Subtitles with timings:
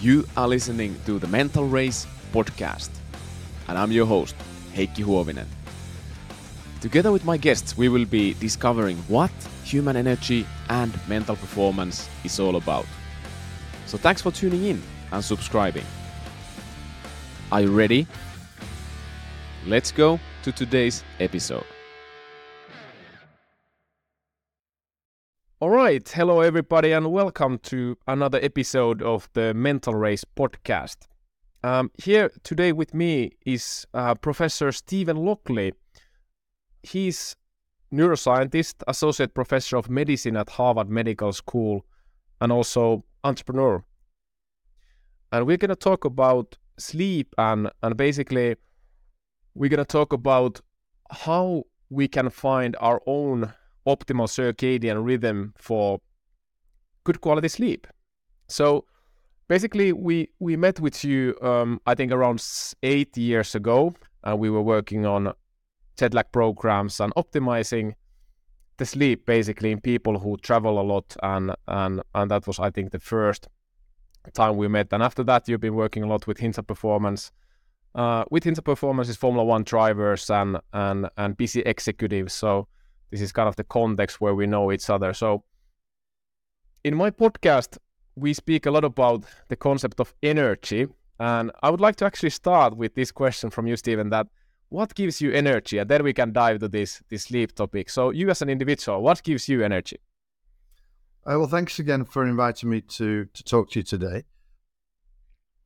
[0.00, 2.88] You are listening to the Mental Race podcast,
[3.68, 4.34] and I'm your host,
[4.74, 5.44] Heikki Huovinen.
[6.80, 9.30] Together with my guests, we will be discovering what
[9.62, 12.86] human energy and mental performance is all about.
[13.84, 14.82] So thanks for tuning in
[15.12, 15.84] and subscribing.
[17.52, 18.06] Are you ready?
[19.66, 21.66] Let's go to today's episode.
[25.62, 30.96] All right, hello everybody, and welcome to another episode of the Mental Race podcast.
[31.62, 35.74] Um, here today with me is uh, Professor Steven Lockley.
[36.82, 37.36] He's
[37.92, 41.84] neuroscientist, associate professor of medicine at Harvard Medical School,
[42.40, 43.84] and also entrepreneur.
[45.30, 48.56] And we're gonna talk about sleep and and basically
[49.54, 50.62] we're gonna talk about
[51.10, 53.52] how we can find our own
[53.86, 56.00] optimal circadian rhythm for
[57.04, 57.86] good quality sleep.
[58.48, 58.84] So
[59.48, 62.42] basically, we we met with you, um, I think, around
[62.82, 65.32] eight years ago, and we were working on
[65.96, 67.94] jet lag programs and optimizing
[68.76, 72.70] the sleep basically in people who travel a lot, and and and that was, I
[72.70, 73.48] think, the first
[74.34, 74.92] time we met.
[74.92, 77.32] And after that, you've been working a lot with Hintsa Performance.
[77.94, 82.32] Uh, with Hintsa Performance is Formula One drivers and and and busy executives.
[82.32, 82.68] So
[83.10, 85.12] this is kind of the context where we know each other.
[85.12, 85.44] So,
[86.84, 87.78] in my podcast,
[88.14, 90.86] we speak a lot about the concept of energy.
[91.18, 94.28] And I would like to actually start with this question from you, Steven, that
[94.70, 95.78] what gives you energy?
[95.78, 97.90] And then we can dive to this, this sleep topic.
[97.90, 99.98] So, you as an individual, what gives you energy?
[101.26, 104.24] Uh, well, thanks again for inviting me to, to talk to you today.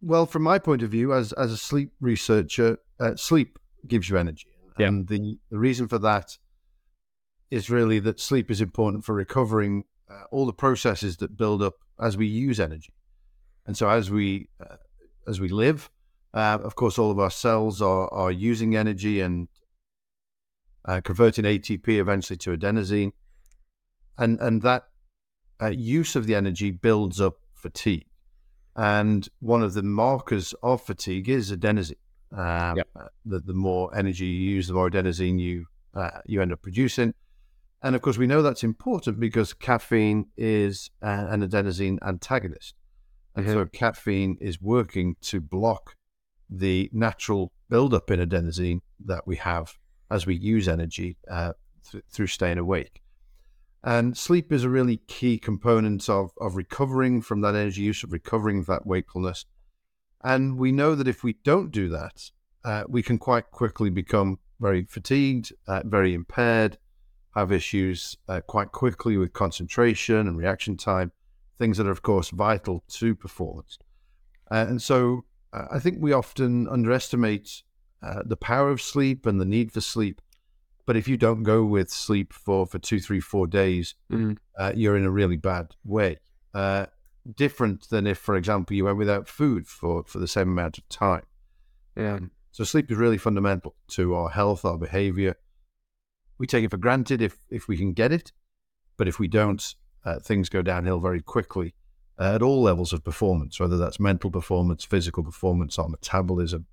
[0.01, 4.19] Well, from my point of view, as, as a sleep researcher, uh, sleep gives you
[4.19, 4.47] energy.
[4.79, 4.89] Yeah.
[4.89, 6.37] And the, the reason for that
[7.51, 11.75] is really that sleep is important for recovering uh, all the processes that build up
[12.01, 12.93] as we use energy.
[13.67, 14.77] And so as we uh,
[15.27, 15.91] as we live,
[16.35, 19.49] uh, of course, all of our cells are are using energy and
[20.85, 23.13] uh, converting ATP eventually to adenosine,
[24.19, 24.85] and and that
[25.63, 28.07] uh, use of the energy builds up fatigue.
[28.77, 31.95] And one of the markers of fatigue is adenosine.
[32.33, 32.89] Um, yep.
[33.25, 37.15] the, the more energy you use, the more adenosine you uh, you end up producing.
[37.85, 42.75] And of course, we know that's important because caffeine is an adenosine antagonist.
[43.37, 43.55] And mm-hmm.
[43.55, 45.95] so caffeine is working to block
[46.49, 49.75] the natural buildup in adenosine that we have
[50.11, 51.53] as we use energy uh,
[51.91, 53.03] th- through staying awake.
[53.83, 58.13] And sleep is a really key component of, of recovering from that energy use, of
[58.13, 59.45] recovering that wakefulness.
[60.23, 62.31] And we know that if we don't do that,
[62.65, 66.79] uh, we can quite quickly become very fatigued, uh, very impaired,
[67.35, 71.13] have issues uh, quite quickly with concentration and reaction time,
[71.59, 73.79] things that are, of course, vital to performance.
[74.51, 77.63] Uh, and so uh, I think we often underestimate
[78.03, 80.21] uh, the power of sleep and the need for sleep.
[80.87, 84.37] But if you don't go with sleep for, for two, three, four days, mm.
[84.75, 86.19] you're in a really bad way.
[86.53, 86.87] Uh,
[87.37, 90.89] different than if, for example, you went without food for, for the same amount of
[90.89, 91.23] time.
[91.97, 92.15] Yeah.
[92.15, 95.37] Um, so sleep is really fundamental to our health, our behavior,
[96.39, 98.33] we take it for granted if if we can get it,
[98.97, 99.75] but if we don't,
[100.05, 101.75] uh, things go downhill very quickly
[102.19, 106.67] uh, at all levels of performance, whether that's mental performance, physical performance, or metabolism.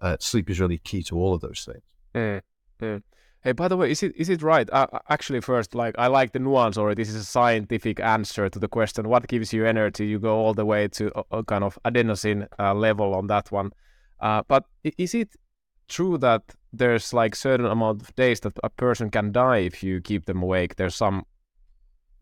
[0.00, 1.82] Uh, sleep is really key to all of those things.
[2.14, 2.40] Yeah,
[2.80, 2.98] yeah.
[3.42, 4.68] Hey, by the way, is it is it right?
[4.70, 8.58] Uh, actually, first, like I like the nuance, or this is a scientific answer to
[8.58, 10.06] the question: what gives you energy?
[10.06, 13.50] You go all the way to a, a kind of adenosine uh, level on that
[13.52, 13.70] one.
[14.20, 15.36] Uh, but is it
[15.88, 16.42] true that
[16.72, 20.42] there's like certain amount of days that a person can die if you keep them
[20.42, 20.76] awake.
[20.76, 21.24] There's some,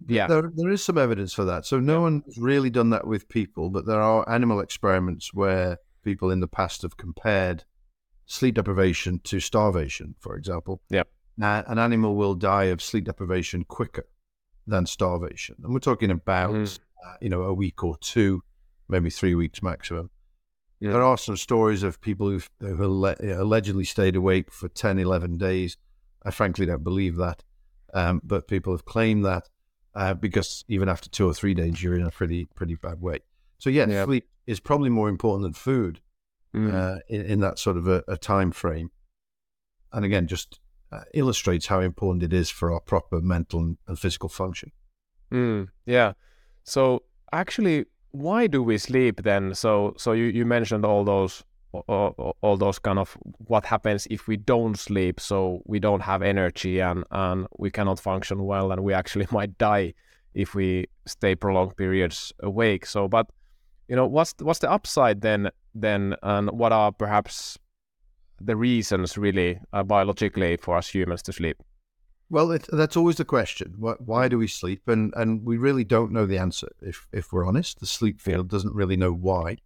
[0.06, 1.66] yeah, there, there is some evidence for that.
[1.66, 1.98] So no yeah.
[2.00, 6.48] one's really done that with people, but there are animal experiments where people in the
[6.48, 7.64] past have compared
[8.26, 10.82] sleep deprivation to starvation, for example.
[10.90, 11.04] Yeah,
[11.42, 14.06] uh, an animal will die of sleep deprivation quicker
[14.66, 16.78] than starvation, and we're talking about mm.
[17.06, 18.42] uh, you know a week or two,
[18.88, 20.10] maybe three weeks maximum.
[20.84, 20.92] Yeah.
[20.92, 25.78] There are some stories of people who've, who allegedly stayed awake for 10, 11 days.
[26.22, 27.42] I frankly don't believe that.
[27.94, 29.48] Um, but people have claimed that
[29.94, 33.20] uh, because even after two or three days, you're in a pretty, pretty bad way.
[33.56, 34.04] So, yeah, yeah.
[34.04, 36.02] sleep is probably more important than food
[36.54, 36.74] mm.
[36.74, 38.90] uh, in, in, that sort of a, a, time frame.
[39.90, 40.60] And again, just
[40.92, 44.70] uh, illustrates how important it is for our proper mental and, and physical function.
[45.32, 46.12] Mm, yeah.
[46.62, 49.54] So, actually, why do we sleep then?
[49.54, 53.16] So so you, you mentioned all those all, all those kind of
[53.48, 57.98] what happens if we don't sleep so we don't have energy and and we cannot
[57.98, 59.92] function well and we actually might die
[60.34, 63.26] if we stay prolonged periods awake so but
[63.88, 65.50] you know, what's what's the upside then?
[65.74, 67.58] Then, and what are perhaps
[68.40, 71.62] the reasons really uh, biologically for us humans to sleep?
[72.30, 73.74] Well, it, that's always the question.
[73.78, 74.88] Why do we sleep?
[74.88, 76.68] And and we really don't know the answer.
[76.80, 79.58] If if we're honest, the sleep field doesn't really know why.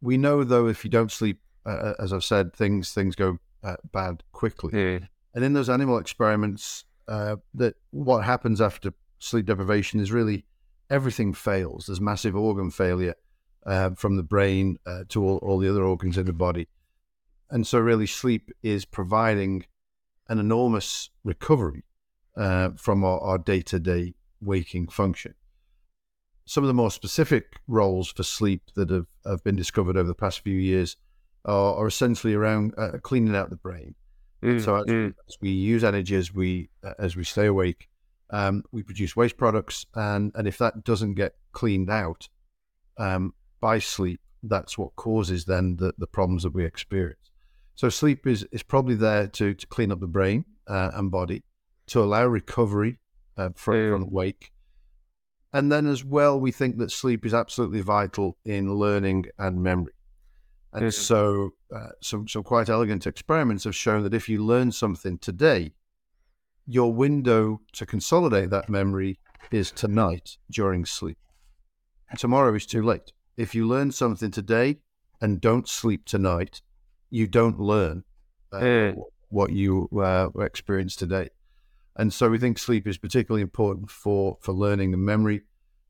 [0.00, 3.38] We know though, if you don't sleep, uh, uh as I've said, things things go
[3.62, 4.72] uh, bad quickly.
[4.72, 5.08] Mm.
[5.34, 10.44] And in those animal experiments, uh, that what happens after sleep deprivation is really
[10.90, 11.86] everything fails.
[11.86, 13.14] There's massive organ failure
[13.66, 16.68] uh, from the brain uh, to all, all the other organs in the body.
[17.50, 19.64] And so, really, sleep is providing
[20.28, 21.84] an enormous recovery
[22.36, 25.34] uh, from our day to day waking function.
[26.44, 30.14] Some of the more specific roles for sleep that have, have been discovered over the
[30.14, 30.96] past few years
[31.44, 33.94] are, are essentially around uh, cleaning out the brain.
[34.42, 35.14] Mm, so as, mm.
[35.28, 37.88] as, we use energy as we uh, as we stay awake,
[38.30, 42.28] um, we produce waste products, and and if that doesn't get cleaned out
[42.98, 47.27] um, by sleep, that's what causes then the, the problems that we experience.
[47.78, 51.44] So sleep is is probably there to to clean up the brain uh, and body,
[51.86, 52.98] to allow recovery
[53.36, 53.90] uh, from, Mm.
[53.92, 54.50] from wake,
[55.52, 59.92] and then as well, we think that sleep is absolutely vital in learning and memory.
[60.72, 60.92] And Mhm.
[60.92, 65.72] so, uh, some some quite elegant experiments have shown that if you learn something today,
[66.66, 69.20] your window to consolidate that memory
[69.52, 71.18] is tonight during sleep.
[72.16, 73.12] Tomorrow is too late.
[73.36, 74.80] If you learn something today
[75.20, 76.60] and don't sleep tonight,
[77.10, 78.04] you don't learn
[78.52, 79.02] uh, Mm.
[79.28, 81.28] what you uh, experience today.
[81.96, 85.42] And so we think sleep is particularly important for, for learning and memory,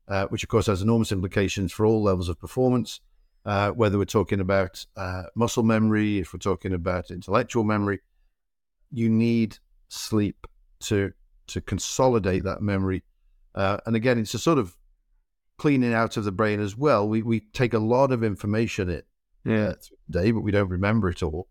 [0.07, 2.99] uh, which of course has enormous implications for all levels of performance,
[3.45, 7.99] uh, whether we're talking about uh, muscle memory, if we're talking about intellectual memory.
[8.91, 10.47] You need sleep
[10.81, 11.13] to
[11.47, 13.03] to consolidate that memory.
[13.55, 14.75] Uh, and again, it's a sort of
[15.57, 17.07] cleaning out of the brain as well.
[17.07, 19.03] We we take a lot of information in
[19.49, 19.69] Yeah.
[19.69, 21.47] uh, through the day, but we don't remember it all.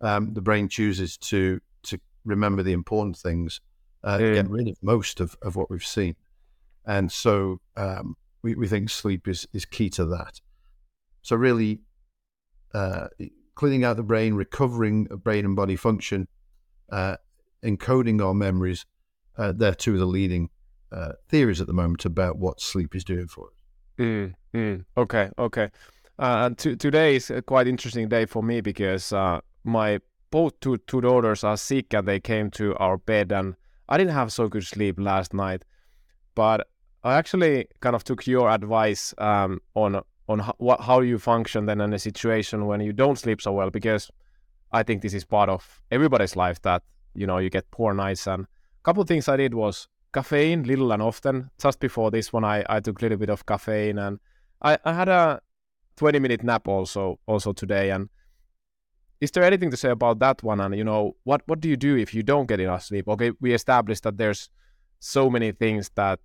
[0.00, 3.60] Um, the brain chooses to to remember the important things,
[4.04, 4.34] uh, Yeah.
[4.34, 6.16] get rid of most of, of what we've seen,
[6.84, 10.40] and so um, we we think sleep is is key to that.
[11.22, 11.80] So really,
[12.74, 13.08] uh,
[13.54, 16.26] cleaning out the brain, recovering brain and body function,
[16.90, 17.16] uh,
[17.62, 18.86] encoding our memories,
[19.36, 20.50] uh, they're two of the leading
[20.90, 23.54] uh, theories at the moment about what sleep is doing for us.
[23.98, 24.84] Mm, mm.
[24.96, 25.70] Okay, okay.
[26.22, 29.98] Uh, and to, today is a quite interesting day for me because uh, my
[30.30, 33.56] both two two daughters are sick and they came to our bed and
[33.88, 35.64] I didn't have so good sleep last night,
[36.36, 36.68] but
[37.02, 41.66] I actually kind of took your advice um, on on how, what how you function
[41.66, 44.08] then in a situation when you don't sleep so well because
[44.70, 46.84] I think this is part of everybody's life that
[47.16, 48.28] you know you get poor nights.
[48.28, 51.50] And a couple of things I did was caffeine little and often.
[51.60, 54.20] Just before this one I, I took a little bit of caffeine and
[54.62, 55.40] I, I had a
[56.02, 58.08] 20 minute nap also also today and
[59.20, 61.76] is there anything to say about that one and you know what what do you
[61.76, 64.50] do if you don't get enough sleep okay we established that there's
[64.98, 66.18] so many things that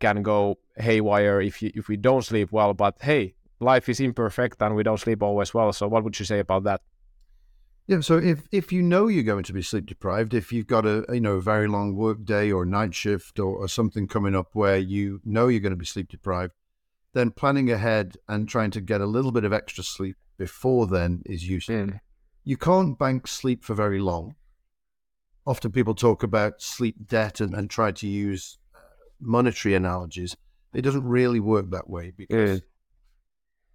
[0.00, 4.62] can go haywire if you if we don't sleep well but hey life is imperfect
[4.62, 6.80] and we don't sleep always well so what would you say about that
[7.90, 8.02] Yeah.
[8.02, 10.96] So if if you know you're going to be sleep deprived, if you've got a
[11.16, 14.48] you know a very long work day or night shift or, or something coming up
[14.52, 16.52] where you know you're going to be sleep deprived,
[17.18, 21.22] then planning ahead and trying to get a little bit of extra sleep before then
[21.26, 21.90] is useful.
[22.44, 24.36] You can't bank sleep for very long.
[25.46, 28.78] Often people talk about sleep debt and, and try to use uh,
[29.20, 30.36] monetary analogies.
[30.72, 32.64] It doesn't really work that way because Mm.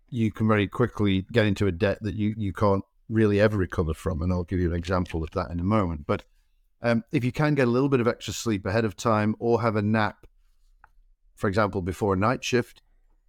[0.09, 3.93] you can very quickly get into a debt that you, you can't really ever recover
[3.93, 4.21] from.
[4.21, 6.05] And I'll give you an example of that in a moment.
[6.05, 6.23] But
[6.81, 9.61] um, if you can get a little bit of extra sleep ahead of time or
[9.61, 10.27] have a nap,
[11.35, 12.81] for example, before a night shift,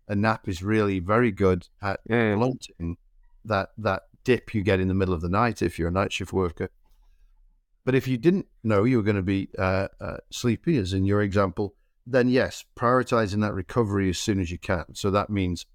[0.09, 2.37] a nap is really very good at Mm.
[2.37, 2.97] blunting
[3.45, 6.13] that that dip you get in the middle of the night if you're a night
[6.13, 6.71] shift worker.
[7.85, 11.05] But if you didn't know you were going to be uh, uh, sleepy, as in
[11.05, 11.75] your example,
[12.07, 14.87] then yes, prioritizing that recovery as soon as you can.
[14.95, 15.67] So that means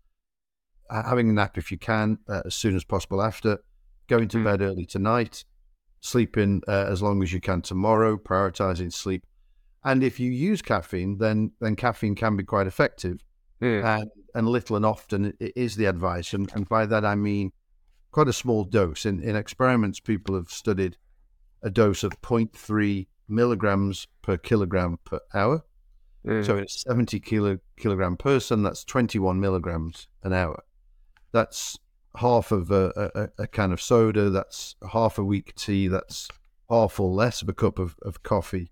[0.89, 3.59] having a nap if you can uh, as soon as possible after,
[4.07, 4.43] going to Mm.
[4.43, 5.45] bed early tonight,
[6.01, 9.23] sleeping uh, as long as you can tomorrow, prioritizing sleep.
[9.83, 13.23] And if you use caffeine, then then caffeine can be quite effective
[13.61, 13.83] Mm.
[13.83, 16.33] and, and little and often is the advice.
[16.33, 17.51] And, and by that, I mean
[18.11, 19.05] quite a small dose.
[19.05, 20.95] In, in experiments, people have studied
[21.61, 25.65] a dose of 0.3 milligrams per kilogram per hour.
[26.25, 26.45] Mm.
[26.45, 30.63] So in a 70 kilo, kilogram person, that's 21 milligrams an hour.
[31.33, 31.77] That's
[32.15, 34.29] half of a, a, a can of soda.
[34.29, 35.89] That's half a weak tea.
[35.89, 36.29] That's
[36.69, 38.71] half or less of a cup of, of coffee.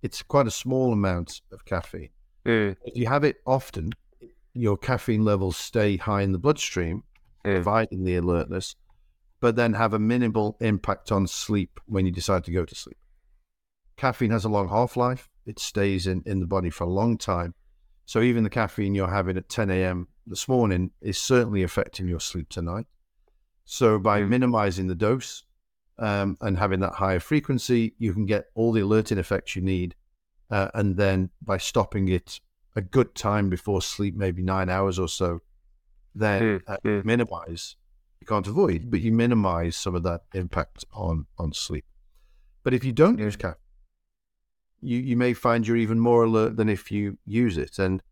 [0.00, 2.08] It's quite a small amount of caffeine
[2.44, 2.76] Mm.
[2.84, 3.92] if you have it often,
[4.54, 7.04] your caffeine levels stay high in the bloodstream,
[7.42, 8.76] providing the alertness,
[9.40, 12.98] but then have a minimal impact on sleep when you decide to go to sleep.
[13.96, 17.18] Caffeine has a long half life, it stays in, in the body for a long
[17.18, 17.54] time.
[18.04, 20.08] So even the caffeine you're having at 10 a.m.
[20.26, 22.86] this morning is certainly affecting your sleep tonight.
[23.64, 25.44] So by minimizing the dose
[25.98, 29.94] um, and having that higher frequency, you can get all the alerting effects you need.
[30.50, 32.40] Uh, and then by stopping it
[32.74, 35.40] a good time before sleep, maybe nine hours or so,
[36.14, 37.76] then uh, minimize.
[38.20, 41.84] You can't avoid, but you minimize some of that impact on on sleep.
[42.62, 43.58] But if you don't use caffeine,
[44.80, 47.78] you you may find you're even more alert than if you use it.
[47.78, 48.02] And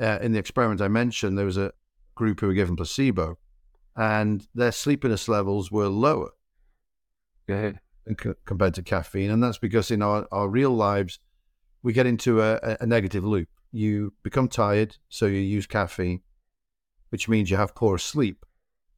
[0.00, 1.72] uh, in the experiment I mentioned, there was a
[2.14, 3.38] group who were given placebo,
[3.96, 6.30] and their sleepiness levels were lower
[7.48, 11.18] c- compared to caffeine, and that's because in our, our real lives
[11.82, 13.48] we get into a, a negative loop.
[13.74, 16.20] You become tired, so you use caffeine,
[17.08, 18.46] which means you have poor sleep.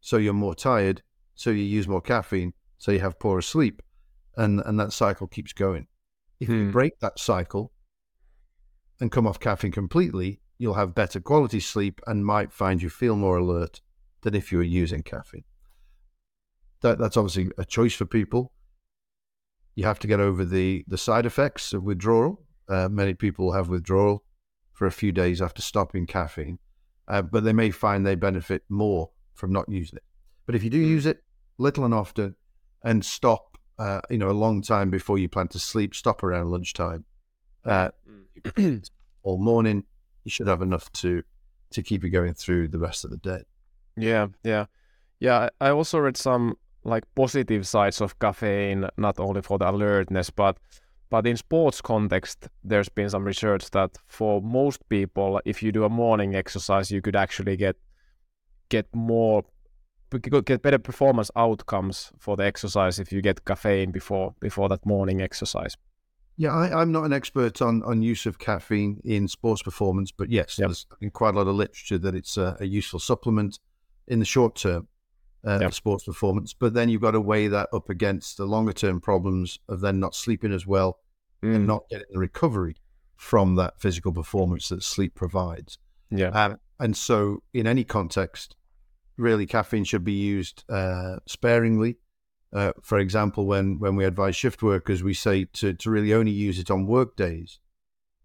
[0.03, 1.01] So you're more tired,
[1.35, 3.81] so you use more caffeine, so you have poorer sleep,
[4.37, 5.87] and and that cycle keeps going.
[6.41, 6.73] If you Hmm.
[6.73, 7.73] break that cycle
[9.01, 13.17] and come off caffeine completely, you'll have better quality sleep and might find you feel
[13.17, 13.81] more alert
[14.21, 15.45] than if you were using caffeine.
[16.83, 18.53] That that's obviously a choice for people.
[19.75, 22.45] You have to get over the the side effects of withdrawal.
[22.69, 24.26] Uh, many people have withdrawal
[24.77, 26.59] for a few days after stopping caffeine,
[27.09, 30.03] uh, but they may find they benefit more from not using it.
[30.45, 31.25] But if you do use it
[31.57, 32.37] little and often,
[32.85, 36.51] and stop, uh, you know, a long time before you plan to sleep, stop around
[36.51, 37.07] lunchtime,
[37.65, 37.89] uh,
[39.23, 39.85] all morning,
[40.25, 41.23] you should have enough to
[41.71, 43.43] to keep you going through the rest of the day.
[43.97, 44.67] Yeah, yeah,
[45.21, 45.49] yeah.
[45.61, 50.29] I I also read some like positive sides of caffeine, not only for the alertness,
[50.29, 50.59] but
[51.11, 55.85] but in sports context, there's been some research that for most people, if you do
[55.85, 57.77] a morning exercise, you could actually get
[58.69, 59.45] get more
[60.45, 65.21] get better performance outcomes for the exercise if you get caffeine before before that morning
[65.21, 65.77] exercise.
[66.39, 70.29] Yeah, I, I'm not an expert on, on use of caffeine in sports performance, but
[70.31, 70.69] yes, Yep.
[70.69, 73.59] there's been quite a lot of literature that it's a, a useful supplement
[74.07, 74.87] in the short term
[75.47, 76.53] uh, of sports performance.
[76.53, 80.01] But then you've got to weigh that up against the longer term problems of then
[80.01, 80.99] not sleeping as well
[81.43, 82.77] and not getting the recovery
[83.17, 85.79] from that physical performance that sleep provides.
[86.11, 86.29] yeah.
[86.29, 88.55] Um, and so, in any context,
[89.17, 91.97] really, caffeine should be used uh, sparingly.
[92.53, 96.33] Uh, for example, when, when we advise shift workers, we say to, to really only
[96.33, 97.59] use it on work days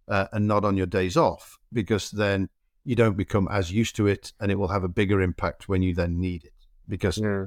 [0.08, 2.50] uh, and not on your days off, because then
[2.84, 5.82] you don't become as used to it and it will have a bigger impact when
[5.82, 7.46] you then need it, because Yeah.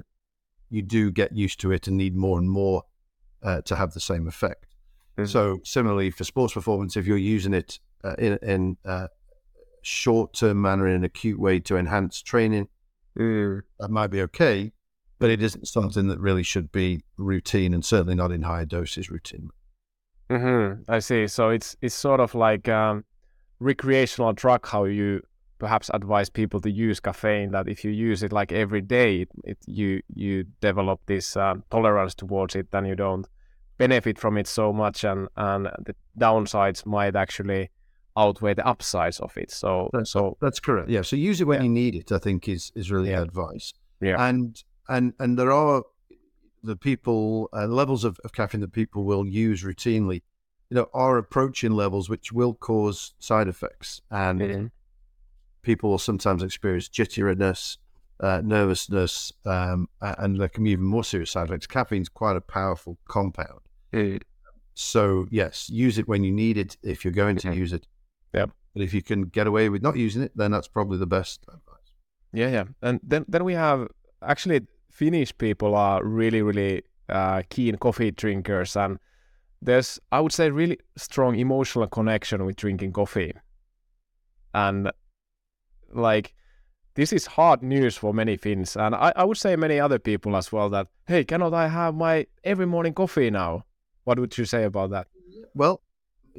[0.71, 2.83] you do get used to it and need more and more
[3.43, 4.75] uh, to have the same effect.
[5.19, 5.29] Mhm.
[5.29, 9.09] So, similarly for sports performance, if you're using it uh, in, in uh,
[9.83, 12.69] short-term manner in an acute way to enhance training,
[13.17, 13.63] Mm.
[13.79, 14.73] that might be okay,
[15.21, 19.09] but it isn't something that really should be routine, and certainly not in higher doses
[19.11, 19.51] routine.
[20.29, 21.27] hmm I see.
[21.29, 23.05] So it's it's sort of like um,
[23.61, 24.67] recreational drug.
[24.67, 25.23] How you
[25.65, 27.51] perhaps advise people to use caffeine.
[27.53, 29.89] That if you use it like every day, it, it you
[30.25, 33.27] you develop this um, tolerance towards it, then you don't
[33.79, 37.71] benefit from it so much, and and the downsides might actually
[38.17, 39.51] outweigh the upsides of it.
[39.51, 40.89] So That's, so that's correct.
[40.91, 41.03] Yeah.
[41.03, 41.65] So use it when Yeah.
[41.65, 42.13] you need it.
[42.13, 43.23] I think is is really Yeah.
[43.23, 43.73] advice.
[44.01, 44.17] Yeah.
[44.29, 45.83] And and and there are
[46.63, 50.23] the people uh, levels of, of caffeine that people will use routinely.
[50.71, 54.71] You know, are approaching levels which will cause side effects, and Mhm.
[55.65, 57.79] People will sometimes experience jitteriness,
[58.21, 61.67] uh, nervousness, um, and there can be even more serious side effects.
[61.67, 63.61] Caffeine's quite a powerful compound.
[63.93, 64.23] Mm.
[64.75, 67.87] So yes, use it when you need it if you're going to use it.
[68.33, 68.51] Yep.
[68.75, 71.45] But if you can get away with not using it, then that's probably the best
[71.49, 71.95] advice.
[72.33, 72.65] Yeah, yeah.
[72.83, 73.89] And then then we have
[74.23, 78.99] actually Finnish people are really really uh, keen coffee drinkers, and
[79.63, 83.33] there's I would say really strong emotional connection with drinking coffee,
[84.53, 84.91] and
[85.95, 86.35] like
[86.95, 90.37] this is hard news for many Finns, and I, I would say many other people
[90.37, 90.71] as well.
[90.71, 93.65] That hey, cannot I have my every morning coffee now?
[94.05, 95.09] What would you say about that?
[95.55, 95.83] Well,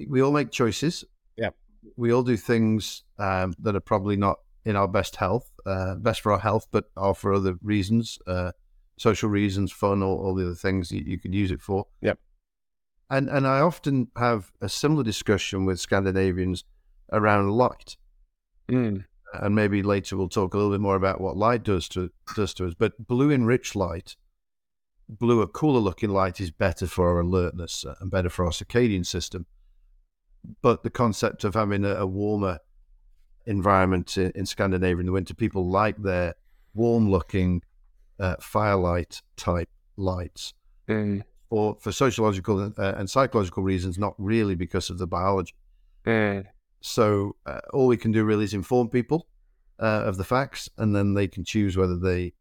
[0.08, 1.04] we all make choices.
[1.38, 1.50] Yeah,
[1.98, 6.22] We all do things um, that are probably not in our best health, uh, best
[6.22, 8.52] for our health, but are for other reasons, uh,
[8.98, 11.86] social reasons, fun, or all the other things you, you could use it for.
[12.02, 12.14] Yeah,
[13.10, 16.64] And and I often have a similar discussion with Scandinavians
[17.12, 17.98] around light.
[18.70, 19.06] Mm.
[19.42, 22.54] And maybe later we'll talk a little bit more about what light does to does
[22.56, 22.74] to us.
[22.74, 24.16] But blue enriched light,
[25.08, 28.52] blue or cooler looking light is better for our alertness uh, and better for our
[28.52, 29.46] circadian system.
[30.62, 32.60] But the concept of having a, a warmer
[33.46, 36.36] environment in, in, Scandinavia in the winter, people like their
[36.74, 37.62] warm-looking
[38.20, 40.54] uh, firelight type lights.
[40.88, 41.24] Mm.
[41.50, 45.54] Or for sociological uh, and psychological reasons, not really because of the biology.
[46.06, 46.46] Mm.
[46.86, 49.28] So uh, all we can do really is inform people
[49.80, 52.34] uh, of the facts, and then they can choose whether they,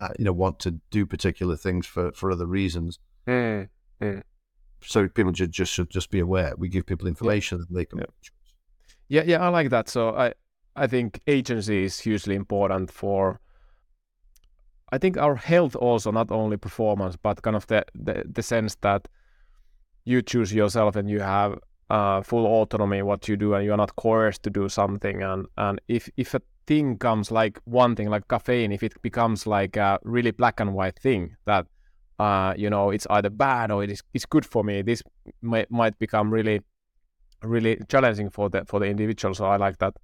[0.00, 3.00] uh, you know, want to do particular things for, for other reasons.
[3.26, 3.68] Mm.
[4.00, 4.22] Mm.
[4.82, 6.54] So people just, just should just be aware.
[6.56, 7.64] We give people information yeah.
[7.68, 7.98] that they can.
[7.98, 8.04] Yeah.
[9.08, 9.88] yeah, yeah, I like that.
[9.88, 10.32] So I
[10.76, 13.40] I think agency is hugely important for.
[14.92, 18.76] I think our health also not only performance, but kind of the the, the sense
[18.82, 19.08] that
[20.04, 21.58] you choose yourself and you have
[21.90, 25.22] uh, full autonomy what you do and you're not coerced to do something.
[25.22, 29.46] And and if if a thing comes like one thing like caffeine if it becomes
[29.46, 31.66] like a really black and white thing that
[32.18, 35.02] uh, you know it's either bad or it is it's good for me this
[35.40, 36.60] may, might become really
[37.42, 39.34] really challenging for the for the individual.
[39.34, 39.94] So i like that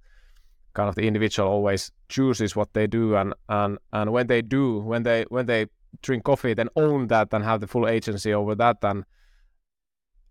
[0.73, 4.79] kind of the individual always chooses what they do and and and when they do
[4.79, 5.67] when they when they
[6.01, 8.77] drink coffee then own that and have the full agency over that.
[8.81, 9.03] And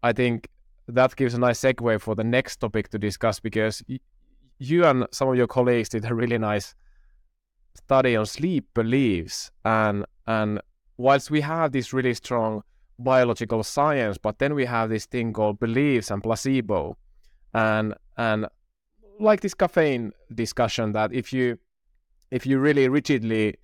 [0.02, 0.48] i think
[0.88, 3.98] that gives a nice segue for the next topic to discuss because y-
[4.58, 6.74] you and some of your colleagues did a really nice
[7.74, 10.60] study on sleep beliefs and and
[10.96, 12.62] whilst we have this really strong
[12.98, 16.96] biological science but then we have this thing called beliefs and placebo.
[17.52, 18.46] And and
[19.18, 21.58] like this caffeine discussion that if you
[22.30, 23.56] if you really rigidly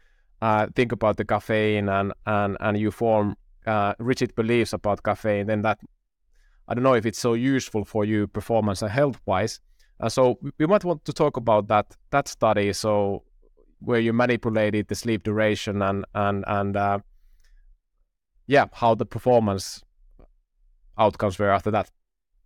[0.43, 3.37] uh, think about the caffeine and and and you form
[3.67, 5.79] uh, rigid beliefs about caffeine then that
[6.71, 9.59] I don't know if it's so useful for you performance and health wise.
[9.99, 12.73] Uh, so we might want to talk about that that study.
[12.73, 13.25] So
[13.81, 16.99] where you manipulated the sleep duration and and and uh,
[18.47, 19.83] yeah, how the performance
[20.97, 21.91] outcomes were after that.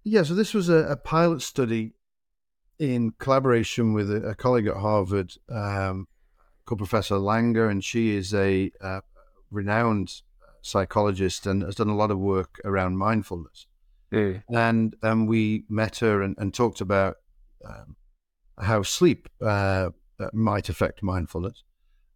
[0.04, 1.93] Yeah, so this was a, a pilot study
[2.78, 6.09] in collaboration with a, a colleague at Harvard um,
[6.64, 9.00] called Professor Langer, and she is a uh,
[9.51, 10.22] renowned
[10.62, 13.66] psychologist and has done a lot of work around mindfulness.
[14.50, 14.94] And
[15.27, 17.16] we met her and, and talked about
[17.64, 17.96] um,
[18.59, 21.64] how sleep uh, uh, might affect mindfulness.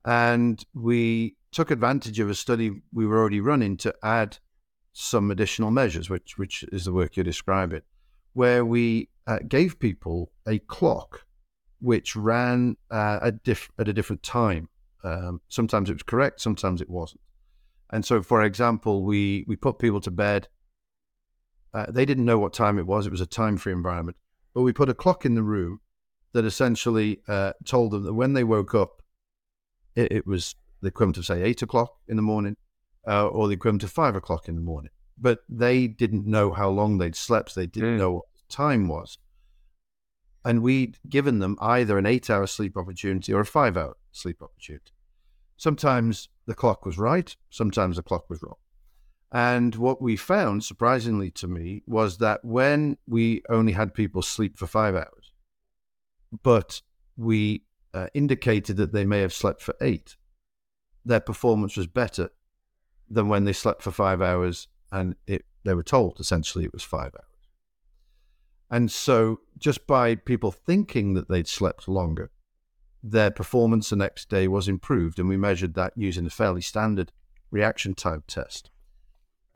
[0.04, 4.38] And we took advantage of a study we were already running to add
[4.92, 7.82] some additional measures, which, which is the work you're describing,
[8.32, 11.24] where we uh, gave people a clock
[11.80, 14.68] which ran uh, at, diff- at a different time.
[15.04, 17.20] Um, sometimes it was correct, sometimes it wasn't.
[17.90, 20.48] And so, for example, we, we put people to bed
[21.78, 23.06] uh, they didn't know what time it was.
[23.06, 24.16] It was a time free environment.
[24.52, 25.80] But we put a clock in the room
[26.32, 29.00] that essentially uh, told them that when they woke up,
[29.94, 32.56] it, it, was the equivalent of, say, eight o'clock in the morning
[33.06, 34.90] uh, or the equivalent of five o'clock in the morning.
[35.16, 37.54] But they didn't know how long they'd slept.
[37.54, 37.98] They didn't mm.
[37.98, 39.16] know what the time was.
[40.44, 44.42] And we'd given them either an eight hour sleep opportunity or a five hour sleep
[44.42, 44.92] opportunity.
[45.56, 48.56] Sometimes the clock was right, sometimes the clock was wrong.
[49.30, 54.56] And what we found, surprisingly to me, was that when we only had people sleep
[54.56, 55.32] for five hours,
[56.42, 56.80] but
[57.16, 57.62] we
[57.92, 60.16] uh, indicated that they may have slept for eight,
[61.04, 62.30] their performance was better
[63.10, 66.82] than when they slept for five hours and it, they were told essentially it was
[66.82, 67.24] five hours.
[68.70, 72.30] And so, just by people thinking that they'd slept longer,
[73.02, 75.18] their performance the next day was improved.
[75.18, 77.12] And we measured that using a fairly standard
[77.50, 78.70] reaction time test.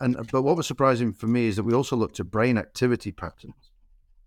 [0.03, 3.13] And but what was surprising for me is that we also looked at brain activity
[3.13, 3.71] patterns,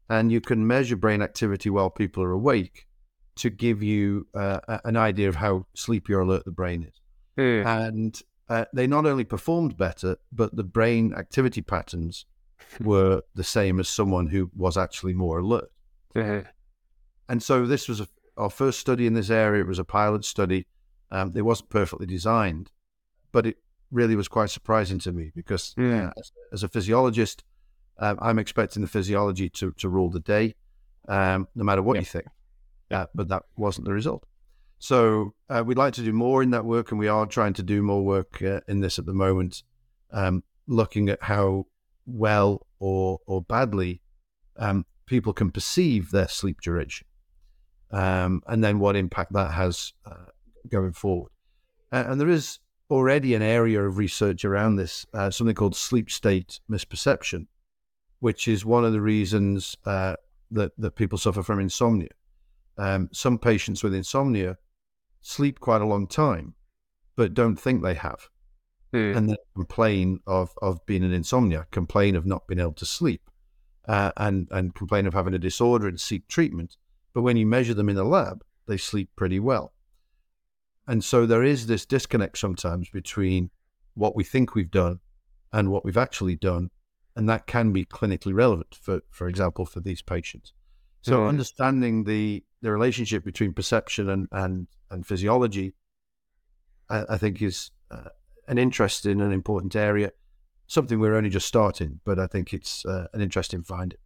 [0.09, 2.87] and you can measure brain activity while people are awake
[3.35, 7.01] to give you uh, an idea of how sleepy or alert the brain is.
[7.37, 7.65] Mm.
[7.65, 12.25] And uh, they not only performed better, but the brain activity patterns
[12.79, 15.69] were the same as someone who was actually more alert.
[16.15, 16.47] Mm-hmm.
[17.27, 18.07] And so this was a,
[18.37, 19.61] our first study in this area.
[19.61, 20.67] It was a pilot study.
[21.11, 22.71] Um, it wasn't perfectly designed,
[23.33, 23.57] but it
[23.91, 26.11] really was quite surprising to me because yeah.
[26.17, 27.43] as, as, a physiologist,
[27.99, 30.55] um, I'm expecting the physiology to, to rule the day,
[31.07, 32.01] um, no matter what yeah.
[32.01, 32.25] you think.
[32.91, 34.25] Uh, but that wasn't the result.
[34.77, 37.63] So uh, we'd like to do more in that work, and we are trying to
[37.63, 39.63] do more work uh, in this at the moment,
[40.11, 41.65] um, looking at how
[42.05, 44.01] well or or badly
[44.57, 47.07] um, people can perceive their sleep duration,
[47.91, 50.29] um, and then what impact that has uh,
[50.69, 51.31] going forward.
[51.91, 56.59] and there is already an area of research around this, uh, something called sleep state
[56.69, 57.47] misperception,
[58.19, 60.15] which is one of the reasons uh,
[60.51, 62.09] that, that people suffer from insomnia.
[62.77, 64.57] Um, some patients with insomnia
[65.21, 66.53] sleep quite a long time,
[67.15, 68.27] but don't think they have.
[68.93, 69.15] Mm.
[69.17, 73.29] And then complain of, of being an insomnia, complain of not being able to sleep,
[73.87, 76.77] uh, and, and complain of having a disorder and seek treatment,
[77.15, 79.73] But when you measure them in a lab, they sleep pretty well.
[80.87, 83.49] And so there is this disconnect sometimes between
[83.95, 84.99] what we think we've done
[85.51, 86.69] and what we've actually done.
[87.15, 90.53] And that can be clinically relevant, for, for example, for these patients.
[91.01, 91.29] So mm-hmm.
[91.29, 95.75] understanding the, the relationship between perception and, and, and physiology,
[96.89, 98.09] I, I think is uh,
[98.47, 100.11] an interesting and important area.
[100.67, 103.99] Something we're only just starting, but I think it's uh, an interesting finding.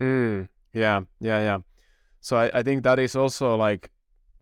[0.00, 1.58] Mm, yeah, yeah, yeah.
[2.20, 3.90] So I, I think that is also like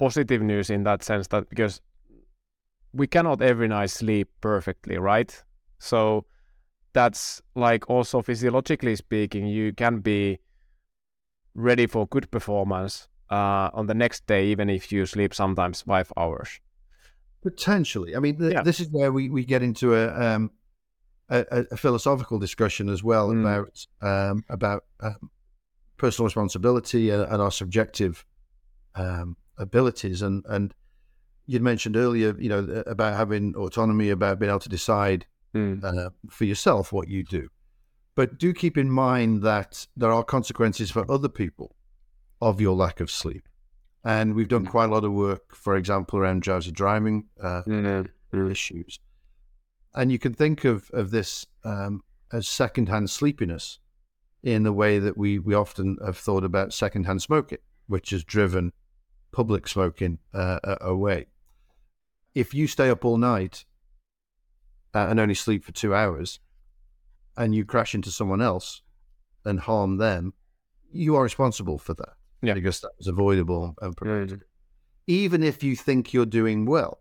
[0.00, 1.82] positive news in that sense that because
[2.92, 5.44] we cannot every night sleep perfectly, right?
[5.78, 6.24] So
[6.94, 10.40] that's like also physiologically speaking, you can be
[11.54, 16.10] ready for good performance uh, on the next day, even if you sleep sometimes five
[16.16, 16.60] hours.
[17.42, 18.62] Potentially, I mean, th- yeah.
[18.62, 20.50] this is where we, we get into a, um,
[21.28, 23.40] a, a philosophical discussion as well mm.
[23.40, 25.30] about um, about um,
[25.96, 28.24] personal responsibility and, and our subjective
[28.94, 30.23] um, abilities.
[30.23, 30.75] And and
[31.46, 35.83] you'd mentioned earlier, you know, about having autonomy, about being able to decide mm.
[35.85, 37.49] uh, for yourself what you do.
[38.14, 41.77] But do keep in mind that there are consequences for other people
[42.40, 43.49] of your lack of sleep.
[44.05, 44.70] And we've done mm.
[44.70, 48.51] quite a lot of work, for example, around drowsy driving uh, mm-hmm.
[48.51, 48.99] issues.
[49.94, 53.79] And you can think of, of this um, as secondhand sleepiness
[54.42, 58.73] in the way that we, we often have thought about secondhand smoking, which is driven
[59.32, 61.26] public smoking uh, away.
[62.34, 63.64] If you stay up all night
[64.94, 66.40] uh, and only sleep for two hours,
[67.36, 68.82] and you crash into someone else
[69.44, 70.34] and harm them,
[70.92, 72.14] you are responsible for that.
[72.42, 72.54] Yeah.
[72.54, 74.44] Because that was avoidable and prevented.
[75.06, 76.98] Even if you think you're doing well,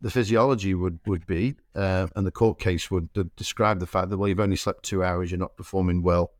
[0.00, 4.18] the physiology would, would be, uh, and the court case would describe the fact that,
[4.18, 6.32] well, you've only slept two hours, you're not performing well,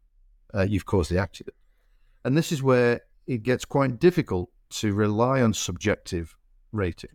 [0.54, 1.54] uh, you've caused the accident.
[2.24, 6.36] And this is where it gets quite difficult to rely on subjective
[6.72, 7.14] ratings.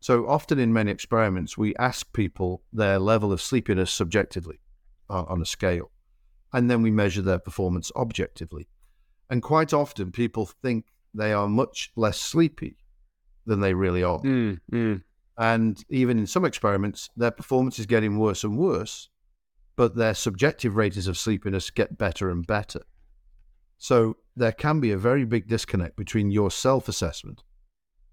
[0.00, 4.60] So often in many experiments, we ask people their level of sleepiness subjectively
[5.10, 5.90] uh, on a scale,
[6.52, 8.68] and then we measure their performance objectively.
[9.30, 12.76] And quite often, people think they are much less sleepy
[13.44, 14.20] than they really are.
[14.20, 15.02] Mm, mm.
[15.36, 19.08] And even in some experiments, their performance is getting worse and worse,
[19.76, 22.82] but their subjective ratings of sleepiness get better and better.
[23.78, 27.42] So there can be a very big disconnect between your self assessment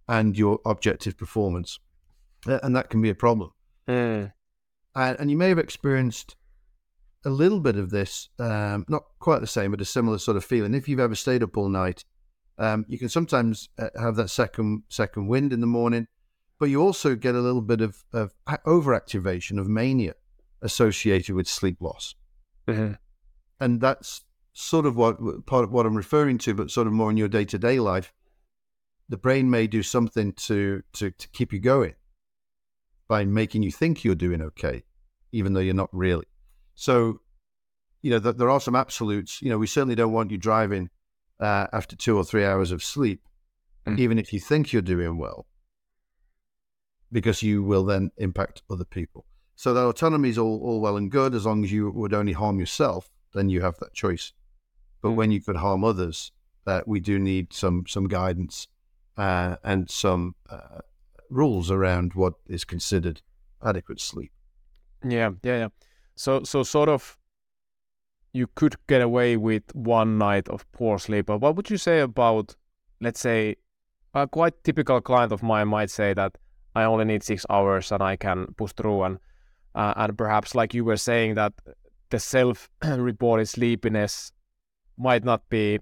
[0.08, 1.80] and your objective performance.
[2.46, 3.52] And that can be a problem.
[3.88, 4.32] Mm.
[4.96, 6.36] And, and, you may have experienced
[7.26, 10.46] a little bit of this, um, not quite the same, but a similar sort of
[10.46, 10.74] feeling.
[10.74, 12.06] If you've ever stayed up all night,
[12.58, 16.08] um, you can sometimes uh, have that second second wind in the morning,
[16.60, 20.14] but you also get a little bit of, of overactivation of mania
[20.62, 22.16] associated with sleep loss.
[22.68, 22.94] Mm-hmm.
[23.60, 24.25] And that's
[24.58, 27.28] sort of what part of what I'm referring to, but sort of more in your
[27.28, 28.14] day to day life.
[29.08, 31.94] The brain may do something to, to to keep you going
[33.08, 34.84] by making you think you're doing okay,
[35.32, 36.26] even though you're not really.
[36.74, 37.20] So,
[38.02, 39.42] you know, th- there are some absolutes.
[39.42, 40.90] You know, we certainly don't want you driving
[41.40, 43.22] uh, after two or three hours of sleep,
[43.86, 44.00] mm.
[44.00, 45.46] even if you think you're doing well,
[47.12, 49.26] because you will then impact other people.
[49.56, 52.34] So that autonomy is all, all well and good as long as you would only
[52.34, 54.32] harm yourself, then you have that choice.
[55.06, 55.18] But mm.
[55.18, 56.32] when you could harm others,
[56.66, 58.68] uh, we do need some some guidance
[59.18, 60.80] uh, and some uh,
[61.30, 63.22] rules around what is considered
[63.64, 64.32] adequate sleep.
[65.08, 65.68] Yeah, yeah, yeah.
[66.16, 67.20] So, so sort of,
[68.34, 71.28] you could get away with one night of poor sleep.
[71.28, 72.56] But what would you say about,
[73.00, 73.58] let's say,
[74.16, 76.36] a quite typical client of mine might say that
[76.74, 79.20] I only need six hours and I can push through, and
[79.76, 81.54] uh, and perhaps like you were saying that
[82.10, 84.32] the self-reported sleepiness
[84.98, 85.80] might not be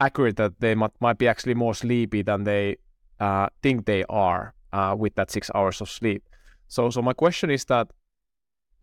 [0.00, 2.76] accurate that they might, might be actually more sleepy than they
[3.20, 6.22] uh, think they are uh, with that six hours of sleep.
[6.68, 7.88] So, so my question is that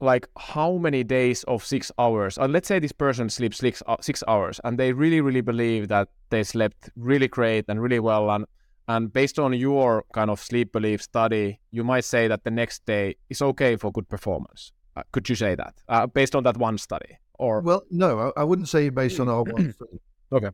[0.01, 3.97] like how many days of six hours uh, let's say this person sleeps six, uh,
[3.99, 8.29] six hours and they really really believe that they slept really great and really well
[8.31, 8.45] and
[8.87, 12.85] and based on your kind of sleep belief study you might say that the next
[12.85, 14.71] day is okay for good performance.
[14.95, 15.75] Uh, could you say that?
[15.89, 19.27] Uh, based on that one study or well no i, I wouldn't say based on
[19.27, 19.99] our one study
[20.31, 20.49] okay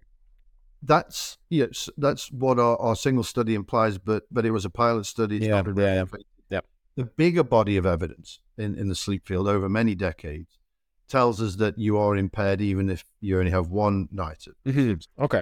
[0.83, 5.05] that's yes that's what our, our single study implies but but it was a pilot
[5.05, 6.05] study yeah, yeah,
[6.49, 6.61] yeah
[6.95, 10.57] the bigger body of evidence in, in the sleep field over many decades
[11.07, 14.45] tells us that you are impaired even if you only have one night.
[14.65, 15.23] Mm-hmm.
[15.23, 15.41] Okay.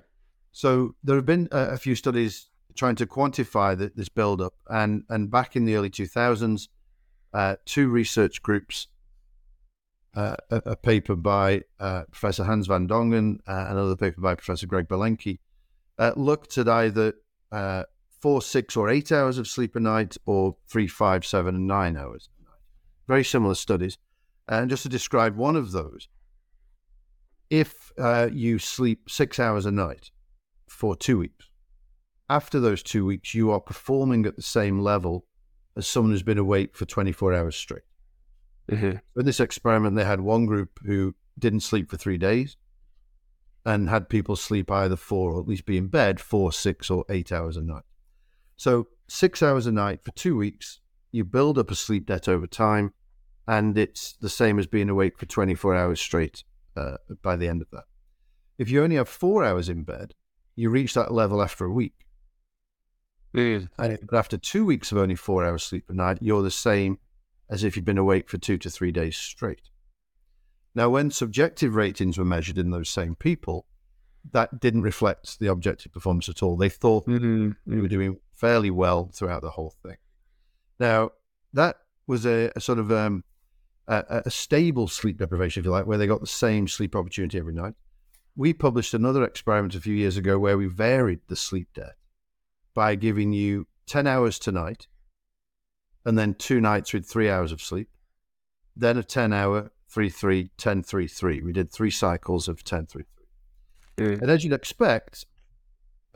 [0.51, 5.03] So there have been a, a few studies trying to quantify the, this buildup, and
[5.09, 6.67] and back in the early 2000s,
[7.33, 8.87] uh, two research groups,
[10.15, 14.67] uh, a, a, paper by uh, Professor Hans van Dongen, uh, another paper by Professor
[14.67, 15.39] Greg Belenky,
[15.97, 17.13] uh, looked at either
[17.51, 17.83] uh,
[18.21, 21.97] four, six, or eight hours of sleep a night, or three, five, seven, and nine
[21.97, 22.59] hours a night.
[23.07, 23.97] Very similar studies.
[24.47, 26.09] And just to describe one of those,
[27.49, 30.11] if uh, you sleep six hours a night
[30.67, 31.49] for two weeks,
[32.29, 35.25] after those two weeks, you are performing at the same level
[35.75, 37.83] as someone who's been awake for 24 hours straight.
[38.71, 39.19] Mm-hmm.
[39.19, 42.55] In this experiment, they had one group who didn't sleep for three days
[43.65, 47.05] and had people sleep either four or at least be in bed four, six, or
[47.09, 47.83] eight hours a night.
[48.55, 50.79] So, six hours a night for two weeks,
[51.11, 52.93] you build up a sleep debt over time,
[53.47, 56.43] and it's the same as being awake for 24 hours straight
[56.75, 57.83] uh, by the end of that.
[58.57, 60.13] If you only have four hours in bed,
[60.55, 62.05] you reach that level after a week.
[63.35, 63.69] Mm.
[63.79, 66.99] And but after two weeks of only four hours sleep a night, you're the same
[67.53, 69.69] as if you'd been awake for two to three days straight.
[70.73, 73.67] Now, when subjective ratings were measured in those same people,
[74.31, 76.57] that didn't reflect the objective performance at all.
[76.57, 77.51] They thought Mm-hmm.
[77.67, 79.97] we were doing fairly well throughout the whole thing.
[80.79, 81.11] Now,
[81.53, 81.75] that
[82.07, 83.23] was a, a sort of um,
[83.87, 87.37] a, a stable sleep deprivation, if you like, where they got the same sleep opportunity
[87.37, 87.75] every night.
[88.35, 91.97] We published another experiment a few years ago where we varied the sleep debt
[92.73, 94.87] by giving you 10 hours tonight
[96.05, 97.89] and then two nights with three hours of sleep,
[98.75, 101.41] then a 10 hour, 3 3, 10 3 3.
[101.41, 103.03] We did three cycles of 10 3
[103.97, 104.05] 3.
[104.05, 104.21] Mm.
[104.21, 105.25] And as you'd expect,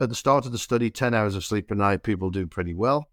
[0.00, 2.74] at the start of the study, 10 hours of sleep a night, people do pretty
[2.74, 3.08] well.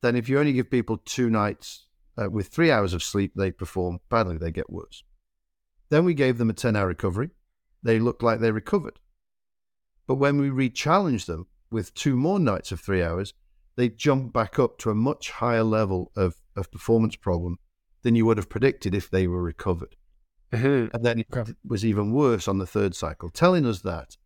[0.00, 3.50] Then, if you only give people two nights uh, with three hours of sleep, they
[3.50, 5.02] perform badly, they get worse.
[5.90, 7.30] Then we gave them a 10 hour recovery.
[7.82, 8.98] They looked like they recovered.
[10.06, 13.34] But when we re challenged them with two more nights of three hours,
[13.78, 17.58] they jump back up to a much higher level of, of performance problem
[18.02, 19.94] than you would have predicted if they were recovered.
[20.52, 20.96] Mm-hmm.
[20.96, 21.52] And then it Okay.
[21.64, 24.16] was even worse on the third cycle, telling us that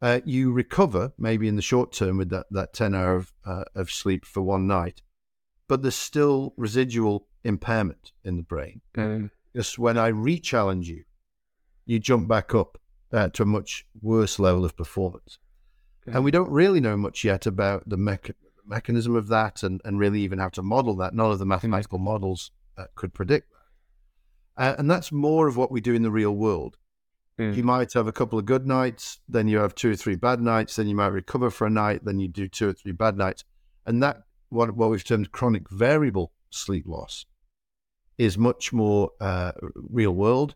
[0.00, 3.62] uh, you recover maybe in the short term with that, that 10 hour of, uh,
[3.76, 5.00] of sleep for one night,
[5.68, 8.80] but there's still residual impairment in the brain.
[8.96, 9.30] Mm.
[9.54, 11.04] Just when I re challenge you,
[11.86, 12.78] you jump back up
[13.12, 15.38] uh, to a much worse level of performance.
[16.04, 18.34] And we don't really know much yet about the mecha-
[18.66, 21.14] mechanism of that and, and really even how to model that.
[21.14, 24.62] None of the mathematical models uh, could predict that.
[24.62, 26.76] Uh, and that's more of what we do in the real world.
[27.38, 27.56] Mm.
[27.56, 30.40] You might have a couple of good nights, then you have two or three bad
[30.40, 33.16] nights, then you might recover for a night, then you do two or three bad
[33.16, 33.44] nights.
[33.86, 37.24] And that, what, what we've termed chronic variable sleep loss,
[38.18, 40.54] is much more uh, real world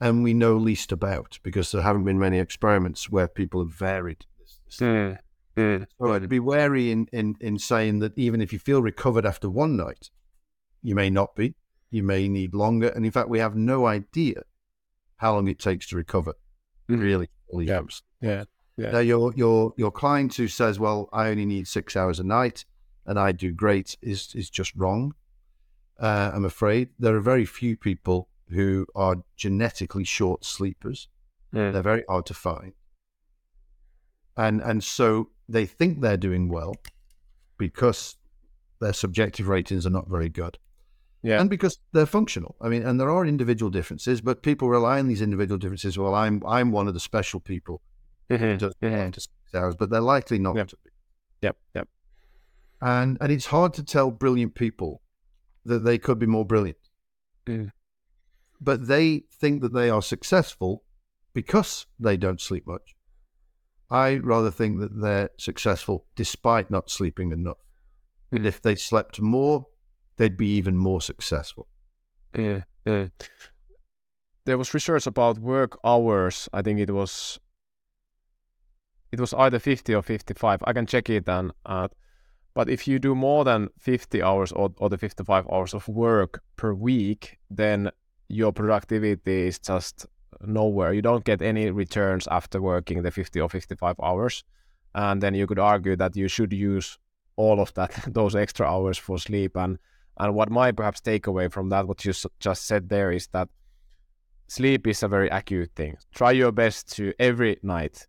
[0.00, 4.24] and we know least about because there haven't been many experiments where people have varied
[4.38, 4.60] this.
[4.66, 5.18] this Mm.
[5.56, 5.86] Mm.
[5.98, 9.50] so I'd be wary in, in, in saying that even if you feel recovered after
[9.50, 10.10] one night,
[10.82, 11.54] you may not be.
[11.90, 12.88] You may need longer.
[12.88, 14.42] And in fact, we have no idea
[15.16, 16.34] how long it takes to recover.
[16.88, 17.00] Mhm.
[17.00, 17.82] Really, fully Yeah.
[18.20, 18.44] Yeah.
[18.76, 18.92] Yeah.
[18.92, 22.64] Now, your your your client who says, "Well, I only need six hours a night
[23.04, 25.14] and I do great," is is just wrong.
[25.98, 31.08] Uh, I'm afraid there are very few people who are genetically short sleepers.
[31.52, 31.72] Mm.
[31.72, 32.72] They're very hard to find.
[34.36, 36.74] And and so they think they're doing well
[37.58, 38.16] because
[38.80, 40.58] their subjective ratings are not very good.
[41.22, 41.40] Yeah.
[41.40, 42.56] And because they're functional.
[42.62, 45.98] I mean, and there are individual differences, but people rely on these individual differences.
[45.98, 47.82] Well, I'm I'm one of the special people
[48.30, 48.58] Mhm.
[48.80, 49.12] Mhm.
[49.12, 50.68] to six hours, but they're likely not Yep.
[50.68, 50.90] to be.
[51.42, 51.56] Yep.
[51.74, 51.88] Yep.
[52.80, 55.02] And and it's hard to tell brilliant people
[55.64, 56.78] that they could be more brilliant.
[57.46, 57.72] Mm.
[58.60, 60.84] But they think that they are successful
[61.34, 62.94] because they don't sleep much.
[63.90, 67.58] I rather think that they're successful despite not sleeping enough.
[68.30, 69.66] And if they slept more,
[70.16, 71.66] they'd be even more successful.
[72.36, 73.08] Yeah, yeah.
[74.44, 76.48] There was research about work hours.
[76.52, 77.40] I think it was
[79.12, 80.60] it was either 50 or 55.
[80.64, 81.88] I can check it and uh,
[82.54, 86.42] but if you do more than 50 hours or, or the 55 hours of work
[86.56, 87.90] per week, then
[88.28, 90.06] your productivity is just
[90.40, 90.92] nowhere.
[90.92, 94.44] You don't get any returns after working the 50 or 55 hours.
[94.94, 96.98] And then you could argue that you should use
[97.36, 99.78] all of that those extra hours for sleep and
[100.18, 103.48] and what my perhaps takeaway from that, what you just said there, is that
[104.48, 105.96] sleep is a very acute thing.
[106.14, 108.06] Try your best to every night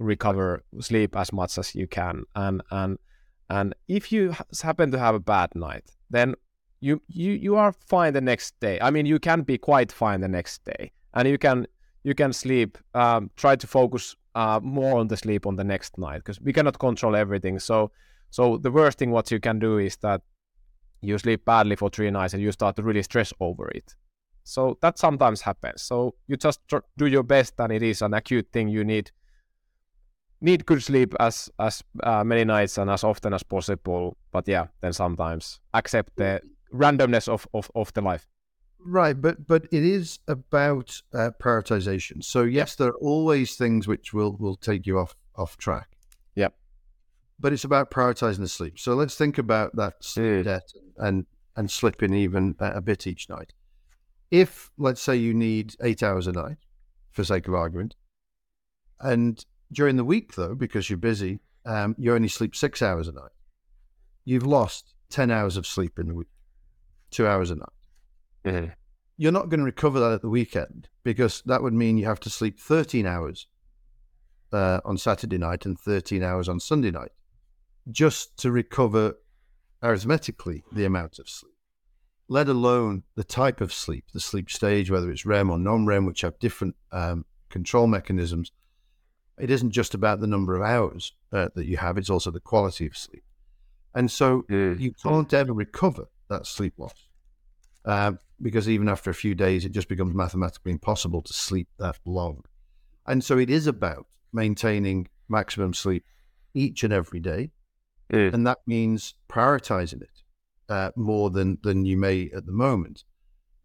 [0.00, 2.98] recover sleep as much as you can, and and
[3.48, 6.34] and if you ha- happen to have a bad night, then
[6.80, 8.80] you you you are fine the next day.
[8.80, 11.66] I mean, you can be quite fine the next day, and you can
[12.02, 12.78] you can sleep.
[12.94, 16.52] Um, try to focus uh, more on the sleep on the next night because we
[16.52, 17.58] cannot control everything.
[17.58, 17.90] So
[18.30, 20.22] so the worst thing what you can do is that
[21.02, 23.94] you sleep badly for three nights and you start to really stress over it.
[24.44, 25.82] So that sometimes happens.
[25.82, 28.68] So you just tr- do your best, and it is an acute thing.
[28.68, 29.10] You need
[30.40, 34.16] need good sleep as as uh, many nights and as often as possible.
[34.32, 36.40] But yeah, then sometimes accept the
[36.72, 38.26] randomness of of, of the life.
[38.84, 42.24] Right, but but it is about uh, prioritization.
[42.24, 45.88] So yes, there are always things which will will take you off off track.
[46.34, 46.54] Yep.
[47.38, 48.78] But it's about prioritizing the sleep.
[48.78, 50.44] So let's think about that sleep Mm.
[50.44, 53.52] debt and and slipping even a, a bit each night.
[54.30, 56.58] If let's say you need eight hours a night,
[57.10, 57.96] for sake of argument,
[58.98, 63.12] and during the week though, because you're busy, um, you only sleep six hours a
[63.12, 63.32] night.
[64.24, 66.28] You've lost ten hours of sleep in the week,
[67.10, 67.68] two hours a night
[69.16, 72.20] you're not going to recover that at the weekend because that would mean you have
[72.20, 73.46] to sleep 13 hours
[74.52, 77.10] uh, on Saturday night and 13 hours on Sunday night
[77.90, 79.14] just to recover
[79.82, 81.54] arithmetically the amount of sleep,
[82.28, 86.06] let alone the type of sleep, the sleep stage, whether it's REM or non REM,
[86.06, 88.52] which have different um, control mechanisms.
[89.38, 92.40] It isn't just about the number of hours uh, that you have, it's also the
[92.40, 93.24] quality of sleep.
[93.94, 97.08] And so you can't ever recover that sleep loss.
[97.84, 98.12] Uh,
[98.42, 102.42] because even after a few days, it just becomes mathematically impossible to sleep that long.
[103.06, 106.04] And so it is about maintaining maximum sleep
[106.54, 107.50] each and every day.
[108.12, 108.34] Mm.
[108.34, 110.22] And that means prioritizing it
[110.68, 113.04] uh, more than, than you may at the moment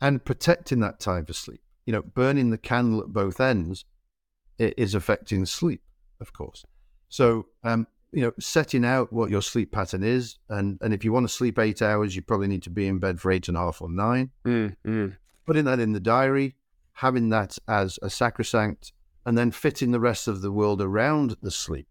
[0.01, 1.61] and protecting that time for sleep.
[1.85, 3.85] You know, burning the candle at both ends
[4.57, 5.81] is affecting sleep,
[6.19, 6.63] of course.
[7.09, 11.11] So, um, you know, setting out what your sleep pattern is, and, and if you
[11.11, 13.57] want to sleep eight hours, you probably need to be in bed for eight and
[13.57, 15.17] a half or nine Mm, mm.
[15.45, 16.55] putting that in the diary,
[16.93, 18.93] having that as a sacrosanct,
[19.25, 21.87] and then fitting the rest of the world around the sleep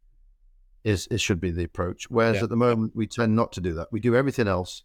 [0.83, 2.09] is it should be the approach.
[2.11, 2.45] Whereas Yeah.
[2.45, 3.89] at the moment we tend not to do that.
[3.93, 4.83] We do everything else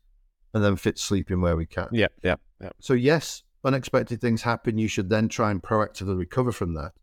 [0.54, 1.88] and then fit sleep in where we can.
[1.92, 2.70] Yeah, yeah, yeah.
[2.80, 4.78] So yes, unexpected things happen.
[4.78, 6.94] You should then try and proactively recover from that.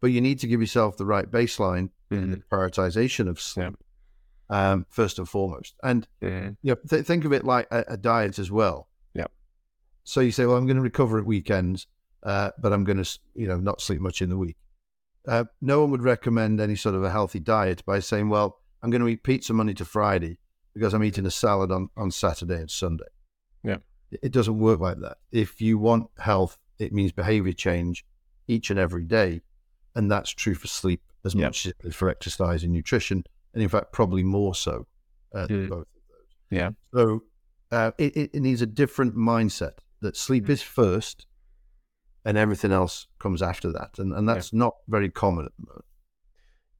[0.00, 3.74] But you need to give yourself the right baseline and the prioritization of sleep
[4.50, 5.74] um, first and foremost.
[5.82, 6.56] And Mm.
[6.62, 8.88] you know, th- think of it like a, a diet as well.
[9.14, 9.32] Yep.
[10.04, 11.86] So you say, well, I'm going to recover at weekends,
[12.22, 14.56] uh, but I'm going to, you know, not sleep much in the week.
[15.26, 18.90] Uh, no one would recommend any sort of a healthy diet by saying, well, I'm
[18.90, 20.38] going to eat pizza Monday to Friday
[20.74, 23.06] because I'm eating a salad on, on Saturday and Sunday.
[23.64, 23.78] Yeah.
[24.22, 25.16] It doesn't work like that.
[25.32, 28.04] If you want health, it means behavior change
[28.46, 29.40] each and every day.
[29.96, 31.46] And that's true for sleep as Yeah.
[31.46, 33.24] much as for exercise and nutrition.
[33.52, 34.86] And in fact, probably more so
[35.34, 35.68] uh, Mm.
[35.68, 36.30] both of those.
[36.50, 36.70] Yeah.
[36.94, 37.24] So
[37.72, 41.26] uh, it, it, needs a different mindset that sleep is first
[42.24, 43.98] and everything else comes after that.
[43.98, 45.84] And, and that's not very common at the moment.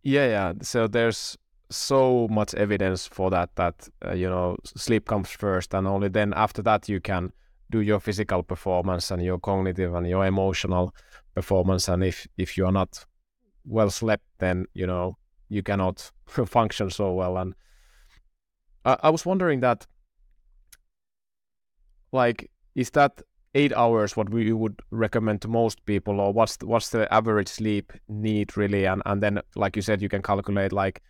[0.03, 0.53] Yeah, yeah.
[0.63, 1.37] So there's
[1.71, 6.33] so much evidence for that that uh, you know sleep comes first, and only then
[6.35, 7.33] after that you can
[7.71, 10.95] do your physical performance and your cognitive and your emotional
[11.35, 11.89] performance.
[11.89, 13.05] And if if you are not
[13.65, 15.17] well slept, then you know
[15.49, 17.37] you cannot function so well.
[17.37, 17.55] And
[18.85, 19.87] I, I was wondering that,
[22.13, 23.23] like, is that
[23.55, 27.49] eight hours what we would recommend to most people, or what's the, what's the average
[27.49, 28.85] sleep need really?
[28.85, 31.03] And and then, like you said, you can calculate like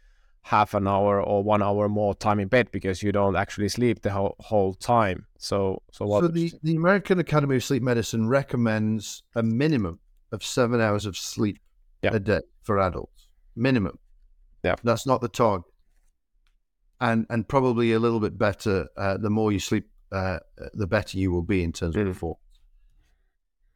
[0.46, 4.02] half an hour or one hour more time in bed because you don't actually sleep
[4.02, 5.26] the whole, whole time.
[5.38, 6.20] So so what?
[6.22, 9.98] So the, the American Academy of Sleep Medicine recommends a minimum
[10.30, 11.58] of seven hours of sleep
[12.02, 12.14] Yeah.
[12.14, 13.26] a day for adults.
[13.56, 13.98] Minimum.
[14.62, 14.76] Yeah.
[14.84, 15.66] That's not the target.
[17.00, 18.88] And and probably a little bit better.
[18.96, 20.38] Uh, the more you sleep, uh,
[20.72, 22.12] the better you will be in terms of Mm.
[22.12, 22.40] performance.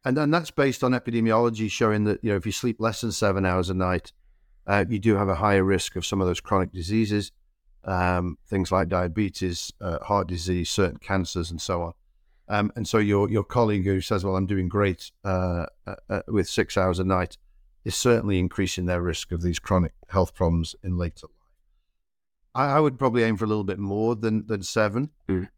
[0.04, 3.12] And then that's based on epidemiology showing that you know if you sleep less than
[3.12, 4.12] seven hours a night,
[4.66, 7.33] uh, you do have a higher risk of some of those chronic diseases,
[7.85, 11.92] um, things like diabetes, uh, heart disease, certain cancers, and so on.
[12.49, 16.23] Um, and so your your colleague who says, "Well, I'm doing great uh, uh, uh,
[16.27, 17.37] with six hours a night,"
[17.85, 21.40] is certainly increasing their risk of these chronic health problems in later life.
[22.55, 25.11] I, I would probably aim for a little bit more than than seven.
[25.29, 25.49] Mm.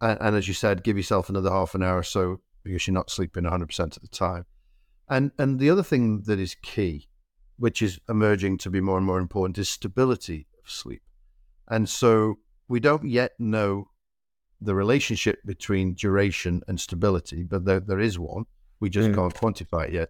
[0.00, 2.94] And, and as you said, give yourself another half an hour or so because you're
[2.94, 4.46] not sleeping 100 percent of the time.
[5.08, 7.08] And and the other thing that is key,
[7.56, 11.02] which is emerging to be more and more important, is stability of sleep.
[11.68, 12.38] And so
[12.68, 13.90] we don't yet know
[14.60, 18.44] the relationship between duration and stability, but there, there is one.
[18.80, 19.14] We just Mm.
[19.14, 20.08] can't quantify it yet.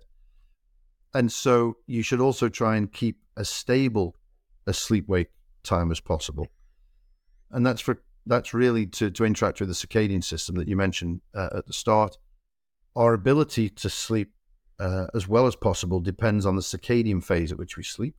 [1.13, 4.17] And so you should also try and keep as stable
[4.67, 5.31] a sleep wake
[5.63, 6.49] time as possible.
[7.51, 11.21] And that's for that's really to, to interact with the circadian system that you mentioned
[11.35, 12.17] uh, at the start.
[12.97, 14.34] Our ability to sleep
[14.79, 18.15] uh, as well as possible depends on the circadian phase at which we sleep.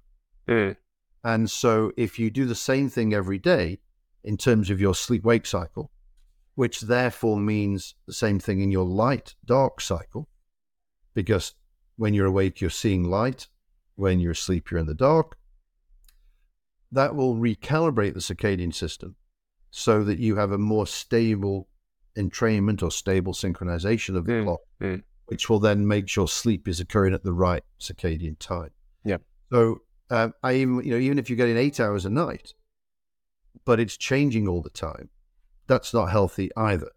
[0.48, 0.76] Mm.
[1.24, 3.80] And so if you do the same thing every day
[4.24, 5.92] in terms of your sleep wake cycle,
[6.56, 10.30] which therefore means the same thing in your light dark cycle,
[11.14, 11.54] because
[11.98, 13.48] when you're awake, you're seeing light.
[13.96, 15.38] When you're asleep, you're in the dark.
[16.92, 19.16] that will recalibrate the circadian system
[19.72, 21.68] so that you have a more stable
[22.18, 25.04] entrainment or stable synchronization of the Mm, clock, mm.
[25.28, 28.72] Which will then make sure sleep is occurring at the right circadian time.
[29.04, 29.18] Yeah.
[29.52, 32.54] So um, I even you know even if you're getting eight hours a night,
[33.66, 35.10] but it's changing all the time,
[35.68, 36.92] that's not healthy either.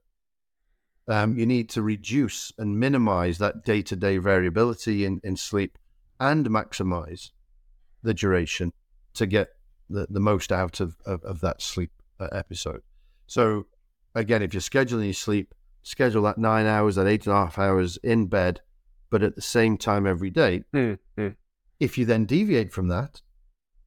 [1.09, 5.79] Um, you need to reduce and minimize that day to day variability in, in sleep
[6.21, 7.31] and maximize
[8.03, 8.73] the duration
[9.15, 9.49] to get
[9.89, 12.83] the, the most out of, of, of that sleep uh, episode.
[13.27, 13.67] So,
[14.15, 15.55] again, if you're scheduling your sleep,
[15.89, 18.61] schedule that nine hours, that eight and a half hours in bed,
[19.11, 20.63] but at the same time every day.
[20.75, 21.35] Mm, mm.
[21.81, 23.23] If you then deviate from that,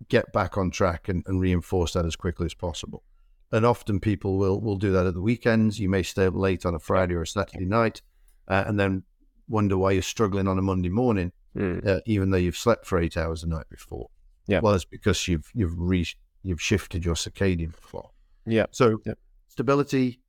[0.10, 3.04] get back on track and, and reinforce that as quickly as possible.
[3.52, 5.80] And often people will, will do that at the weekends.
[5.80, 8.02] You may stay up late on a Friday or a Saturday night
[8.48, 9.04] uh, and then
[9.48, 11.86] wonder why you're struggling on a Monday morning Mm.
[11.86, 14.08] uh, even though you've slept for eight hours the night before.
[14.48, 14.62] Yeah.
[14.64, 16.08] Well, it's because you've you've re-
[16.44, 18.14] you've shifted your circadian clock.
[18.46, 18.68] Yeah.
[18.72, 19.16] So Yeah.
[19.50, 20.21] stability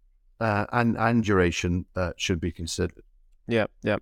[0.42, 3.04] uh, and and duration uh, should be considered.
[3.46, 3.98] Yeah, yeah.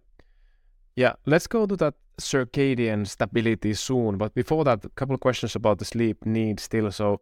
[0.97, 4.17] Yeah, let's go to that circadian stability soon.
[4.17, 6.91] But before that, a couple of questions about the sleep need still.
[6.91, 7.21] So,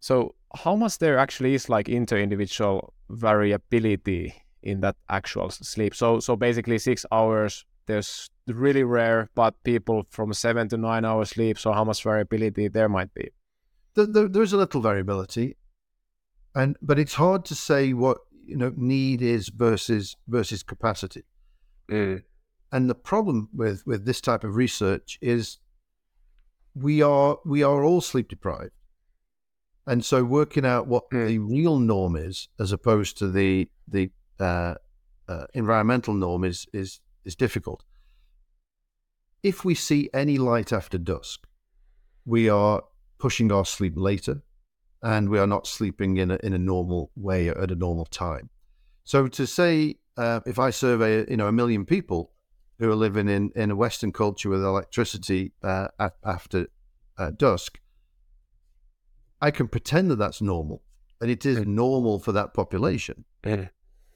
[0.00, 5.94] so how much there actually is like inter-individual variability in that actual sleep?
[5.94, 7.64] So, so basically six hours.
[7.86, 11.58] There's really rare, but people from seven to nine hours sleep.
[11.58, 13.30] So, how much variability there might be?
[13.94, 15.56] There, there, there is a little variability,
[16.54, 21.24] and but it's hard to say what you know need is versus versus capacity.
[21.88, 25.58] And the problem with with this type of research is
[26.74, 28.72] we are we are all sleep deprived,
[29.86, 31.26] and so working out what Mm.
[31.26, 34.74] the real norm is as opposed to the the uh,
[35.28, 37.84] uh, environmental norm is is is difficult.
[39.42, 41.46] If we see any light after dusk,
[42.24, 42.82] we are
[43.18, 44.42] pushing our sleep later,
[45.04, 48.48] and we are not sleeping in a in a normal way at a normal time.
[49.04, 52.32] So to say, uh, if I survey you know a million people
[52.78, 56.66] who are living in, in a Western culture with electricity uh, at, after
[57.18, 57.78] uh, dusk,
[59.40, 60.82] I can pretend that that's normal,
[61.20, 63.24] and it is normal for that population,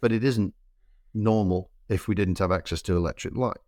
[0.00, 0.54] but it isn't
[1.14, 3.58] normal if we didn't have access to electric light.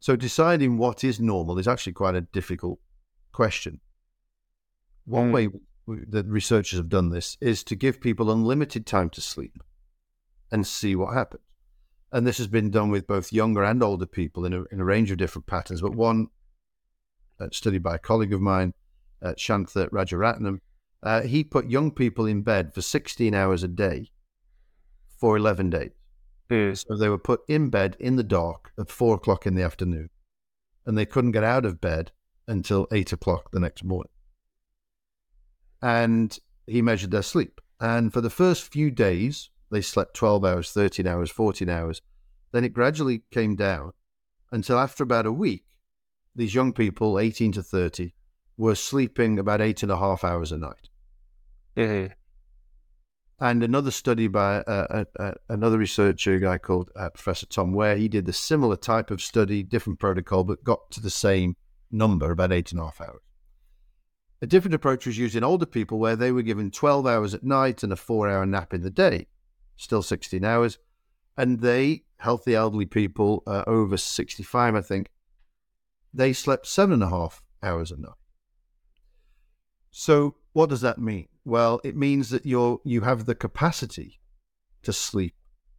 [0.00, 2.78] So deciding what is normal is actually quite a difficult
[3.32, 3.80] question.
[5.04, 5.32] One Mm.
[5.32, 5.48] way
[5.86, 9.62] that researchers have done this is to give people unlimited time to sleep
[10.50, 11.42] and see what happens.
[12.12, 14.84] And this has been done with both younger and older people in a, in a
[14.84, 15.82] range of different patterns.
[15.82, 16.28] But one
[17.40, 18.72] uh, study by a colleague of mine,
[19.20, 20.60] uh, Shantha Rajaratnam,
[21.02, 24.10] uh, he put young people in bed for 16 hours a day
[25.18, 25.90] for 11 days.
[26.86, 30.10] So they were put in bed in the dark at four o'clock in the afternoon,
[30.86, 32.12] and they couldn't get out of bed
[32.46, 34.10] until eight o'clock the next morning.
[35.84, 37.60] And he measured their sleep.
[37.78, 42.00] And for the first few days, they slept 12 hours, 13 hours, 14 hours.
[42.52, 43.92] Then it gradually came down
[44.50, 45.64] until after about a week,
[46.34, 48.14] these young people, 18 to 30,
[48.56, 50.88] were sleeping about eight and a half hours a night.
[53.40, 57.74] And another study by uh, uh, uh, another researcher, a guy called uh, Professor Tom
[57.74, 61.56] Wehr, he did the similar type of study, different protocol, but got to the same
[61.90, 63.20] number, about eight and a half hours.
[64.42, 67.44] A different approach was used in older people where they were given 12 hours at
[67.44, 69.26] night and a four hour nap in the day,
[69.76, 70.78] still 16 hours.
[71.36, 75.10] And they, healthy elderly people uh, over 65, I think,
[76.12, 78.12] they slept seven and a half hours a night.
[79.90, 81.28] So, what does that mean?
[81.44, 84.20] Well, it means that you're you have the capacity
[84.82, 85.34] to sleep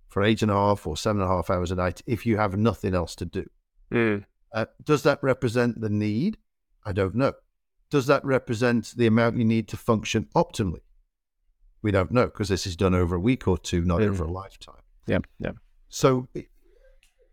[0.07, 2.37] for eight and a half or seven and a half hours a night if you
[2.37, 3.45] have nothing else to do.
[4.53, 6.37] Uh, does that represent the need?
[6.85, 7.33] I don't know.
[7.95, 10.81] Does that represent the amount you need to function optimally?
[11.81, 14.07] We don't know because this is done over a week or two, not Mm.
[14.09, 14.81] over a lifetime.
[15.07, 15.51] Yeah, yeah.
[15.87, 16.27] So,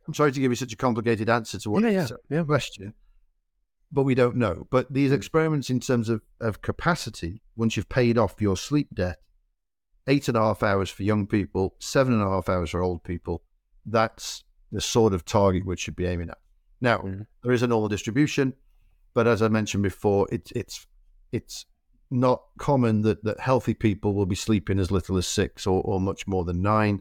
[0.06, 2.44] I'm sorry to give you such a complicated answer to what Yeah, yeah, yeah.
[2.44, 2.94] question,
[3.90, 4.68] but we don't know.
[4.70, 9.18] But these experiments, in terms of, of capacity, once you've paid off your sleep debt,
[10.06, 13.02] eight and a half hours for young people, seven and a half hours for old
[13.02, 13.42] people,
[13.84, 16.38] that's the sort of target we should be aiming at.
[16.80, 17.26] Now, Mhm.
[17.42, 18.54] there is a normal distribution,
[19.14, 20.86] but as I mentioned before, it's it's
[21.32, 21.66] it's
[22.10, 25.98] not common that, that healthy people will be sleeping as little as six or, or
[25.98, 27.00] much more than nine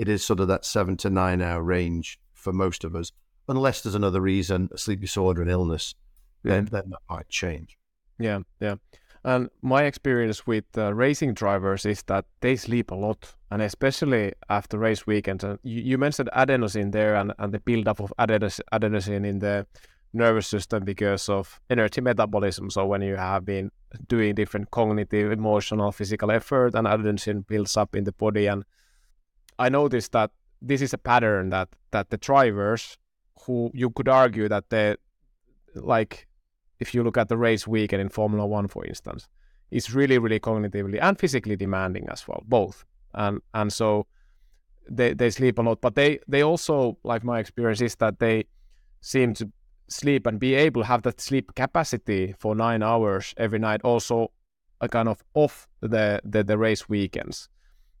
[0.00, 3.12] it is sort of that seven to nine hour range for most of us,
[3.48, 5.94] unless there's another reason, a sleep disorder, an illness,
[6.42, 7.76] then, then that might change.
[8.18, 8.76] Yeah, yeah.
[9.24, 14.32] And my experience with uh, racing drivers is that they sleep a lot, and especially
[14.48, 15.44] after race weekends.
[15.44, 19.66] And you, you mentioned adenosine there, and, and the buildup of adenos- adenosine in the
[20.12, 22.70] nervous system because of energy metabolism.
[22.70, 23.70] So when you have been
[24.08, 28.64] doing different cognitive, emotional, physical effort, and adrenaline builds up in the body, and
[29.58, 30.30] I noticed that
[30.62, 32.98] this is a pattern that that the drivers
[33.46, 34.96] who you could argue that they
[35.74, 36.26] like
[36.78, 39.28] if you look at the race weekend in Formula One, for instance,
[39.70, 42.84] is really, really cognitively and physically demanding as well, both.
[43.14, 44.06] And and so
[44.90, 48.44] they they sleep a lot, but they they also like my experience is that they
[49.00, 49.50] seem to
[49.90, 54.30] sleep and be able to have that sleep capacity for nine hours every night, also
[54.80, 57.48] a kind of off the the, the race weekends.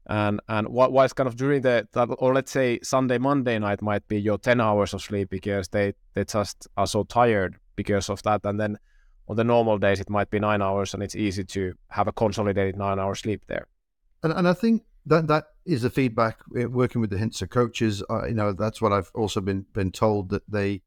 [0.06, 1.86] And and whilst kind of during the
[2.18, 5.92] or let's say Sunday Monday night might be your ten hours of sleep because they
[6.14, 8.78] they just are so tired because of that, and then
[9.28, 12.12] on the normal days it might be nine hours, and it's easy to have a
[12.12, 13.66] consolidated nine hour sleep there.
[14.22, 18.02] And and I think that that is the feedback eh, working with the Hintsa coaches.
[18.10, 20.82] Uh, you know, that's what I've also been been told that they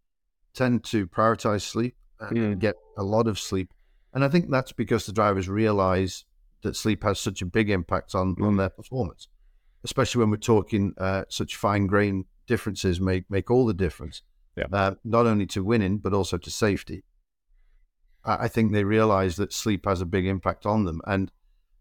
[0.53, 2.59] tend to prioritize sleep and mm.
[2.59, 3.73] get a lot of sleep.
[4.13, 6.25] And I think that's because the drivers realize
[6.61, 8.45] that sleep has such a big impact on, mm.
[8.45, 9.27] on their performance,
[9.83, 14.21] especially when we're talking uh, such fine grained differences make, make all the difference,
[14.55, 14.65] yeah.
[14.71, 17.03] uh, not only to winning, but also to safety.
[18.23, 21.01] I, I think they realize that sleep has a big impact on them.
[21.05, 21.31] And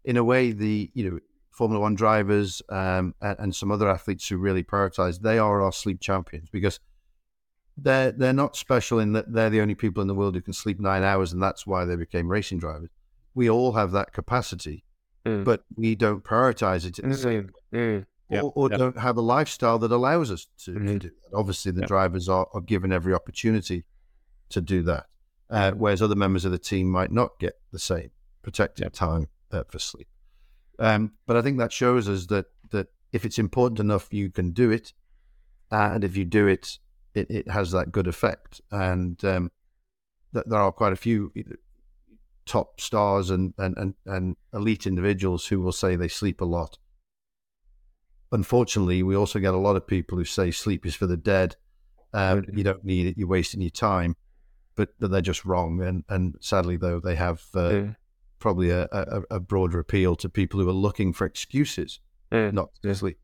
[0.03, 1.19] in a way, the, you know,
[1.51, 5.71] Formula One drivers um, and, and some other athletes who really prioritize, they are our
[5.71, 6.79] sleep champions because–
[7.77, 10.53] they're they're not special in that they're the only people in the world who can
[10.53, 12.89] sleep nine hours, and that's why they became racing drivers.
[13.33, 14.83] We all have that capacity,
[15.25, 15.43] mm.
[15.43, 17.49] but we don't prioritize it mm.
[17.73, 18.05] mm.
[18.29, 18.43] Yep.
[18.43, 18.79] or, or yep.
[18.79, 20.87] don't have a lifestyle that allows us to, mm-hmm.
[20.87, 21.37] to do that.
[21.37, 21.87] Obviously, the yep.
[21.87, 23.85] drivers are, are given every opportunity
[24.49, 25.05] to do that,
[25.49, 28.11] uh, whereas other members of the team might not get the same
[28.43, 30.07] protected time uh, for sleep.
[30.79, 34.51] Um, but I think that shows us that that if it's important enough, you can
[34.51, 34.93] do it,
[35.71, 36.79] uh, and if you do it
[37.13, 38.61] it, it has that good effect.
[38.71, 39.51] And um,
[40.33, 41.31] th- there are quite a few
[42.45, 46.77] top stars and, and, and, and elite individuals who will say they sleep a lot.
[48.31, 51.55] Unfortunately, we also get a lot of people who say sleep is for the dead.
[52.13, 53.17] Um, you don't need it.
[53.17, 54.15] You're wasting your time,
[54.75, 55.81] but but they're just wrong.
[55.81, 57.87] And and sadly, though, they have uh, yeah.
[58.39, 61.99] probably a, a, a, broader appeal to people who are looking for excuses
[62.31, 62.51] yeah.
[62.51, 63.19] not to sleep.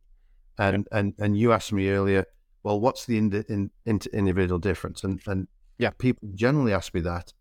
[0.59, 0.99] And yeah.
[0.99, 2.25] and and you asked me earlier,
[2.63, 5.03] well, what's the in, in, in, individual difference?
[5.03, 5.47] And, and
[5.77, 7.33] yeah, people generally ask me that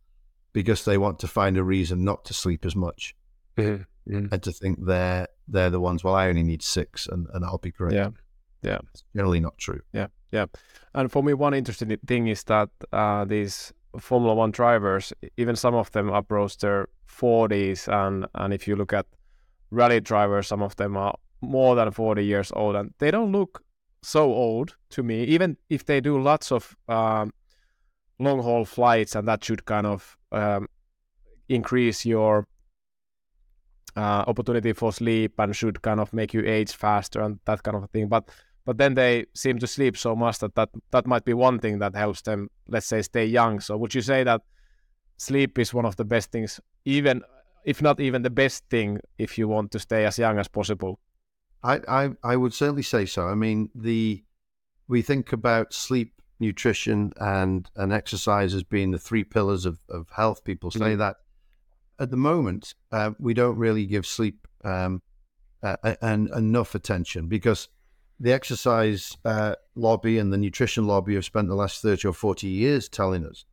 [0.53, 3.15] because they want to find a reason not to sleep as much
[3.57, 3.83] mm-hmm.
[4.13, 4.33] Mm-hmm.
[4.33, 6.05] and to think they're they're the ones.
[6.05, 7.95] Well, I only need six, and, and I'll be great.
[7.95, 8.11] Yeah,
[8.63, 8.79] yeah.
[8.93, 9.81] It's generally not true.
[9.93, 10.47] Yeah, yeah.
[10.95, 15.75] And for me, one interesting thing is that uh, these Formula One drivers, even some
[15.75, 19.07] of them approach their forties, and and if you look at
[19.71, 23.63] rally drivers, some of them are more than forty years old, and they don't look
[24.03, 25.25] so old to me.
[25.25, 27.33] Even if they do lots of um,
[28.19, 30.69] long haul flights, and that should kind of um,
[31.49, 32.47] increase your
[33.97, 37.77] uh, opportunity for sleep and should kind of make you age faster and that kind
[37.77, 38.09] of a thing.
[38.09, 38.29] But
[38.65, 41.79] but then they seem to sleep so much that, that that might be one thing
[41.79, 43.61] that helps them, let's say, stay young.
[43.61, 44.43] So would you say that
[45.17, 47.23] sleep is one of the best things, even
[47.65, 51.01] if not even the best thing, if you want to stay as young as possible?
[51.63, 53.27] I, I, I would certainly say so.
[53.27, 54.25] I mean, the
[54.87, 60.09] we think about sleep, nutrition, and and exercise as being the three pillars of, of
[60.11, 60.45] health.
[60.45, 60.99] People say mm-hmm.
[60.99, 61.17] that.
[62.01, 65.03] At the moment, uh, we don't really give sleep um,
[65.63, 67.69] uh, and enough attention because
[68.21, 72.47] the exercise uh, lobby and the nutrition lobby have spent the last 30 or 40
[72.47, 73.45] years telling us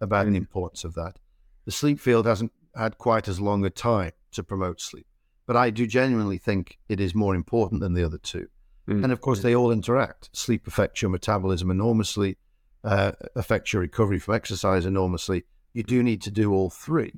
[0.00, 0.32] about mm.
[0.32, 1.18] the importance of that.
[1.64, 5.06] The sleep field hasn't had quite as long a time to promote sleep.
[5.46, 8.48] But I do genuinely think it is more important than the other two.
[8.88, 9.04] Mm.
[9.04, 10.30] And of course, they all interact.
[10.32, 12.38] Sleep affects your metabolism enormously,
[12.84, 15.44] uh, affects your recovery from exercise enormously.
[15.72, 17.12] You do need to do all three.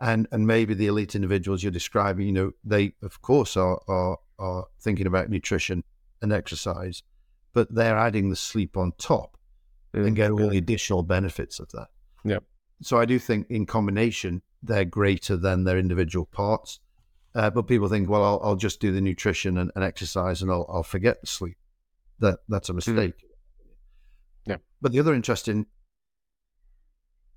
[0.00, 4.18] And and maybe the elite individuals you're describing, you know, they of course are are
[4.38, 5.84] are thinking about nutrition
[6.20, 7.02] and exercise,
[7.52, 9.38] but they're adding the sleep on top
[9.94, 10.06] mm.
[10.06, 11.88] and get all the additional benefits of that.
[12.24, 12.40] Yeah.
[12.82, 16.80] So I do think in combination they're greater than their individual parts.
[17.34, 20.50] Uh, but people think, well, I'll, I'll just do the nutrition and, and, exercise and
[20.50, 21.56] I'll, I'll forget the sleep.
[22.20, 22.76] That that's a hmm.
[22.76, 23.16] mistake.
[23.16, 24.46] Mm.
[24.46, 24.56] Yeah.
[24.80, 25.66] But the other interesting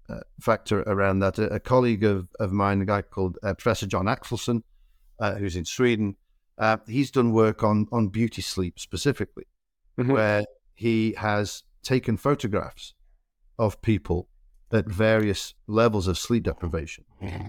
[0.08, 3.88] uh, factor around that, a, a, colleague of, of mine, a guy called uh, Professor
[3.88, 4.62] John Axelsson,
[5.20, 6.16] uh, who's in Sweden,
[6.60, 9.46] uh, he's done work on on beauty sleep specifically,
[10.00, 10.12] mm-hmm.
[10.12, 12.94] where he has taken photographs
[13.60, 14.28] of people
[14.72, 17.04] at various levels of sleep deprivation.
[17.22, 17.48] Mm-hmm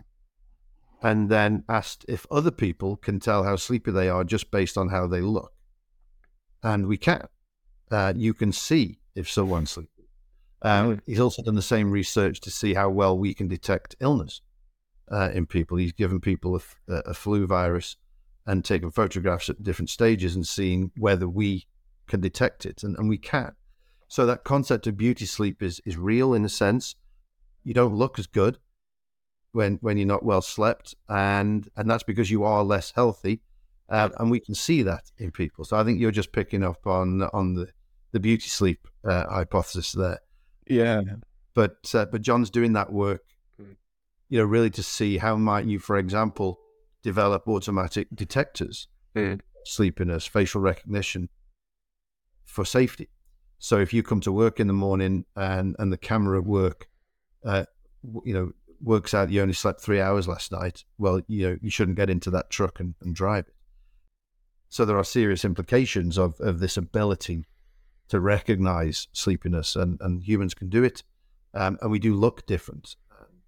[1.03, 4.89] and then asked if other people can tell how sleepy they are just based on
[4.89, 5.53] how they look.
[6.63, 7.29] And we can.
[7.91, 10.09] Uh, you can see if someone's sleepy.
[10.63, 11.01] Um.
[11.07, 14.41] He's also done the same research to see how well we can detect illness
[15.11, 15.77] uh, in people.
[15.77, 17.97] He's given people a, a, flu virus
[18.45, 21.67] and taken photographs at different stages and seeing whether we
[22.09, 23.53] can detect it, and, and we can.
[24.09, 26.97] So that concept of beauty sleep is is real in a sense.
[27.63, 28.59] You don't look as good
[29.53, 33.41] when when you're not well slept, and and that's because you are less healthy,
[33.89, 35.65] uh, and we can see that in people.
[35.65, 37.69] So I think you're just picking up on on the
[38.13, 40.21] the beauty sleep uh, hypothesis there.
[40.67, 41.03] Yeah.
[41.55, 43.25] But uh, but John's doing that work,
[43.57, 43.73] hmm.
[44.29, 46.61] you know, really to see how might you, for example,
[47.03, 49.41] develop automatic detectors, mm.
[49.65, 51.29] sleepiness, facial recognition
[52.45, 53.09] for safety.
[53.59, 56.89] So if you come to work in the morning and and the camera work,
[57.45, 57.65] uh,
[58.25, 61.71] you know, works out you only slept three hours last night, well, you know, you
[61.71, 63.55] shouldn't get into that truck and, and drive it.
[64.69, 67.47] So there are serious implications of, of this ability
[68.09, 71.03] to recognize sleepiness, and, and humans can do it,
[71.55, 72.97] um, and we do look different.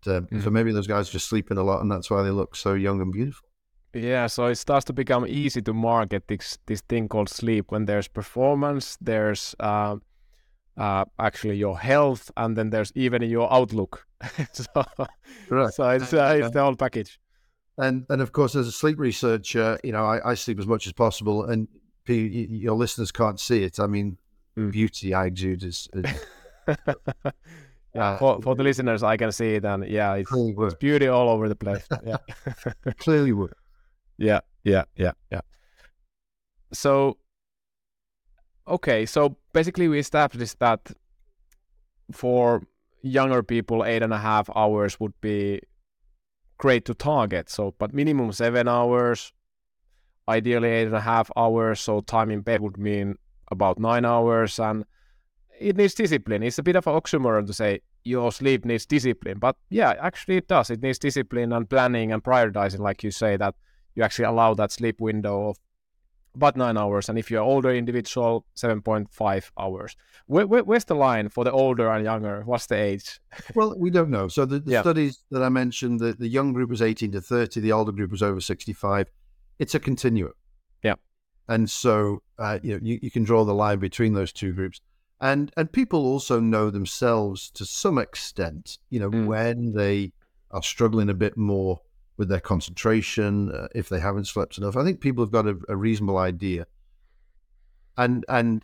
[0.06, 0.42] And, um, mm.
[0.42, 2.74] So maybe those guys are just sleeping a lot, and that's why they look so
[2.74, 3.48] young and beautiful.
[3.92, 7.86] Yeah, so it starts to become easy to market this this thing called sleep when
[7.86, 9.96] there's performance, there's uh,
[10.80, 14.06] uh, actually your health, and then there's even your outlook.
[14.52, 14.64] so,
[15.50, 15.72] right.
[15.74, 17.20] so it's uh, it's the whole package.
[17.76, 20.86] And and of course, as a sleep researcher, you know, I, I sleep as much
[20.86, 21.68] as possible, and
[22.06, 23.78] your listeners can't see it.
[23.78, 24.18] I mean,
[24.56, 24.72] mm.
[24.72, 25.86] beauty I exude is.
[25.92, 26.06] is
[27.94, 31.28] yeah, for, for the listeners, I can see it, and yeah, it's, it's beauty all
[31.28, 31.86] over the place.
[32.06, 32.16] Yeah,
[32.98, 33.52] clearly would.
[34.16, 35.42] Yeah, yeah, yeah, yeah.
[36.72, 37.18] So,
[38.70, 40.92] okay, so basically, we established that
[42.12, 42.62] for
[43.02, 45.60] younger people, eight and a half hours would be
[46.58, 47.48] great to target.
[47.50, 49.32] So, but minimum seven hours,
[50.28, 51.80] ideally eight and a half hours.
[51.80, 53.16] So, time in bed would mean
[53.50, 54.84] about nine hours, and
[55.58, 56.42] it needs discipline.
[56.42, 60.38] It's a bit of an oxymoron to say your sleep needs discipline, but yeah, actually
[60.38, 60.70] it does.
[60.70, 63.54] It needs discipline and planning and prioritizing, like you say that
[63.94, 65.58] you actually allow that sleep window of
[66.34, 67.08] about nine hours.
[67.08, 69.96] And if you're older individual, 7.5 hours.
[70.26, 72.42] Where, where, where's the line for the older and younger?
[72.44, 73.20] What's the age?
[73.54, 74.28] well, we don't know.
[74.28, 74.80] So the, the yeah.
[74.82, 78.10] studies that I mentioned, the, the young group was 18 to 30, the older group
[78.10, 79.08] was over 65.
[79.58, 80.32] It's a continuum.
[80.82, 80.94] Yeah.
[81.48, 84.80] And so uh, you know you, you can draw the line between those two groups.
[85.20, 89.26] And and people also know themselves to some extent, you know, mm.
[89.26, 90.12] when they
[90.50, 91.80] are struggling a bit more
[92.20, 94.76] with their concentration, uh, if they haven't slept enough.
[94.76, 96.66] I think people have got a, a reasonable idea.
[97.96, 98.62] And and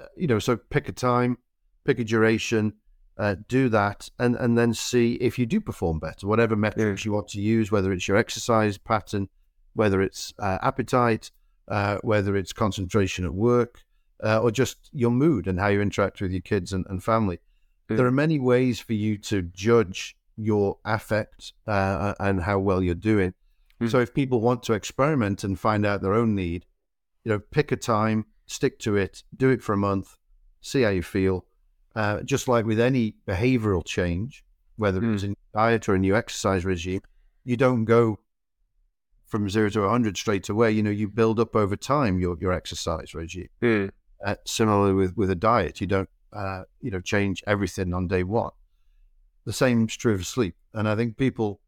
[0.00, 1.36] uh, you know, so pick a time,
[1.84, 2.72] pick a duration,
[3.18, 6.26] uh, do that, and and then see if you do perform better.
[6.26, 7.10] Whatever metrics yeah.
[7.10, 9.28] you want to use, whether it's your exercise pattern,
[9.74, 11.30] whether it's uh, appetite,
[11.68, 13.82] uh, whether it's concentration at work,
[14.24, 17.38] uh, or just your mood and how you interact with your kids and, and family.
[17.90, 17.98] Yeah.
[17.98, 22.94] There are many ways for you to judge your affect uh, and how well you're
[22.94, 23.34] doing.
[23.80, 23.90] Mm.
[23.90, 26.64] So if people want to experiment and find out their own need,
[27.24, 30.16] you know, pick a time, stick to it, do it for a month,
[30.60, 31.44] see how you feel.
[31.94, 34.44] Uh, just like with any behavioral change,
[34.76, 35.14] whether mm.
[35.14, 37.00] it's a diet or a new exercise regime,
[37.44, 38.20] you don't go
[39.26, 40.70] from zero to 100 straight away.
[40.70, 43.48] You know, you build up over time your, your exercise regime.
[43.60, 43.90] Mm.
[44.24, 48.22] Uh, similarly with, with a diet, you don't, uh, you know, change everything on day
[48.22, 48.50] one.
[49.48, 50.54] The same is true of sleep.
[50.74, 51.62] And I think people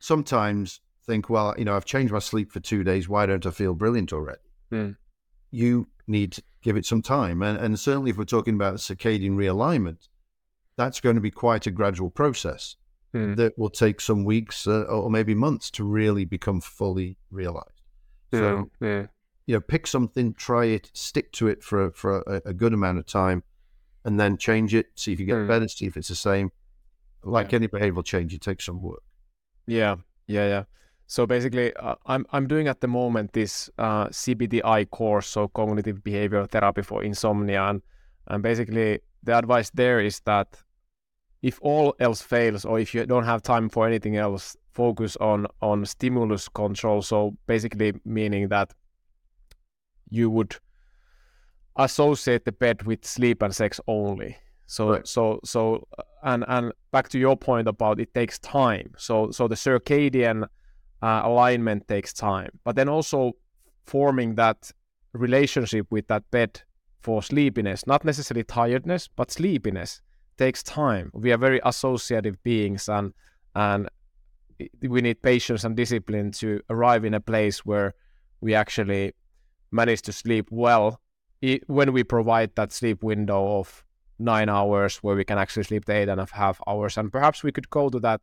[0.00, 3.08] sometimes think, well, you know, I've changed my sleep for two days.
[3.08, 4.40] Why don't I feel brilliant already?
[4.72, 4.96] Mm.
[5.52, 7.40] You need to give it some time.
[7.40, 10.08] And, and certainly if we're talking about circadian realignment,
[10.76, 12.74] that's going to be quite a gradual process
[13.14, 13.36] mm.
[13.36, 17.80] that will take some weeks uh, or maybe months to really become fully realized.
[18.34, 19.06] So, yeah, yeah.
[19.46, 22.98] you know, pick something, try it, stick to it for, for a, a good amount
[22.98, 23.44] of time,
[24.04, 25.46] and then change it, see if you get mm.
[25.46, 26.50] better, see if it's the same
[27.24, 27.56] like yeah.
[27.56, 29.02] any behavioral change, it takes some work.
[29.66, 29.96] Yeah,
[30.26, 30.64] yeah, yeah.
[31.06, 35.98] So basically, uh, I'm I'm doing at the moment this uh, CBTI course, so cognitive
[35.98, 37.82] behavioral therapy for insomnia, and
[38.28, 40.56] and basically the advice there is that
[41.42, 45.46] if all else fails, or if you don't have time for anything else, focus on
[45.60, 47.02] on stimulus control.
[47.02, 48.72] So basically, meaning that
[50.10, 50.56] you would
[51.76, 54.36] associate the bed with sleep and sex only.
[54.70, 55.08] So right.
[55.08, 55.88] so so
[56.22, 58.92] and and back to your point about it takes time.
[58.96, 60.44] So so the circadian
[61.02, 63.32] uh, alignment takes time, but then also
[63.84, 64.70] forming that
[65.12, 66.62] relationship with that bed
[67.00, 70.02] for sleepiness, not necessarily tiredness, but sleepiness
[70.38, 71.10] takes time.
[71.14, 73.12] We are very associative beings, and
[73.56, 73.88] and
[74.80, 77.94] we need patience and discipline to arrive in a place where
[78.40, 79.14] we actually
[79.72, 81.00] manage to sleep well
[81.66, 83.84] when we provide that sleep window of
[84.20, 86.96] nine hours where we can actually sleep the eight and a half hours.
[86.98, 88.20] And perhaps we could go to that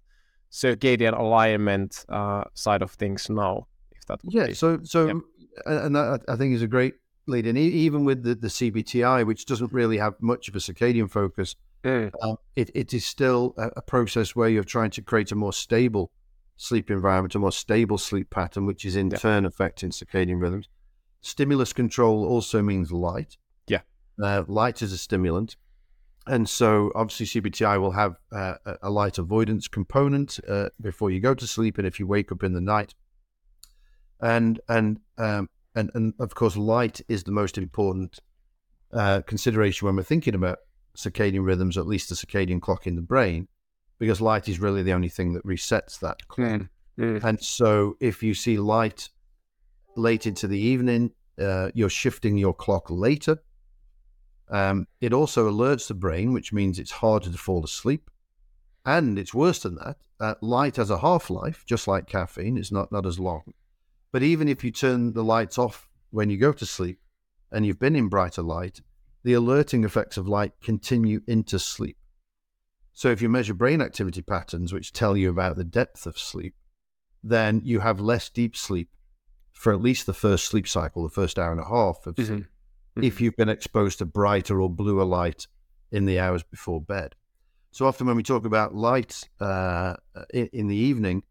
[0.51, 4.47] circadian alignment uh, side of things now, if that would yeah.
[4.47, 4.53] be.
[4.53, 5.21] So so
[5.65, 6.95] and that I think is a great
[7.27, 7.57] lead in.
[7.57, 12.11] Even with the, the CBTI, which doesn't really have much of a circadian focus, Mm.
[12.21, 15.53] uh, it, it is still a, a process where you're trying to create a more
[15.53, 16.11] stable
[16.57, 19.17] sleep environment, a more stable sleep pattern, which is in Yeah.
[19.17, 20.67] turn affecting circadian rhythms.
[21.21, 23.37] Stimulus control also means light.
[23.67, 23.81] Yeah.
[24.21, 25.55] Uh, light is a stimulant.
[26.27, 31.33] And so, obviously, CBTI will have uh, a- light avoidance component uh, before you go
[31.33, 32.93] to sleep, and if you wake up in the night,
[34.19, 38.19] and and um, and and of course, light is the most important
[38.93, 40.59] uh, consideration when we're thinking about
[40.97, 43.47] circadian rhythms, at least the circadian clock in the brain,
[43.99, 46.49] because light is really the only thing that resets that clock.
[46.49, 46.69] Mm.
[46.99, 47.23] Mm.
[47.23, 49.09] And so, if you see light
[49.95, 53.37] late into the evening, uh, you're shifting your clock later.
[54.49, 58.09] Um, it also alerts the brain, which means it's harder to fall asleep.
[58.85, 59.97] And it's worse than that.
[60.19, 62.57] Uh, light has a half life, just like caffeine.
[62.57, 63.53] It's not, not as long.
[64.11, 66.99] But even if you turn the lights off when you go to sleep
[67.51, 68.81] and you've been in brighter light,
[69.23, 71.97] the alerting effects of light continue into sleep.
[72.93, 76.55] So if you measure brain activity patterns, which tell you about the depth of sleep,
[77.21, 78.89] then you have less deep sleep
[79.51, 82.45] for at least the first sleep cycle, the first hour and a half of sleep,
[83.03, 85.47] If you've been exposed to brighter or bluer light
[85.91, 87.15] in the hours before bed.
[87.71, 89.95] So often when we talk about light uh,
[90.33, 91.23] in, in the evening,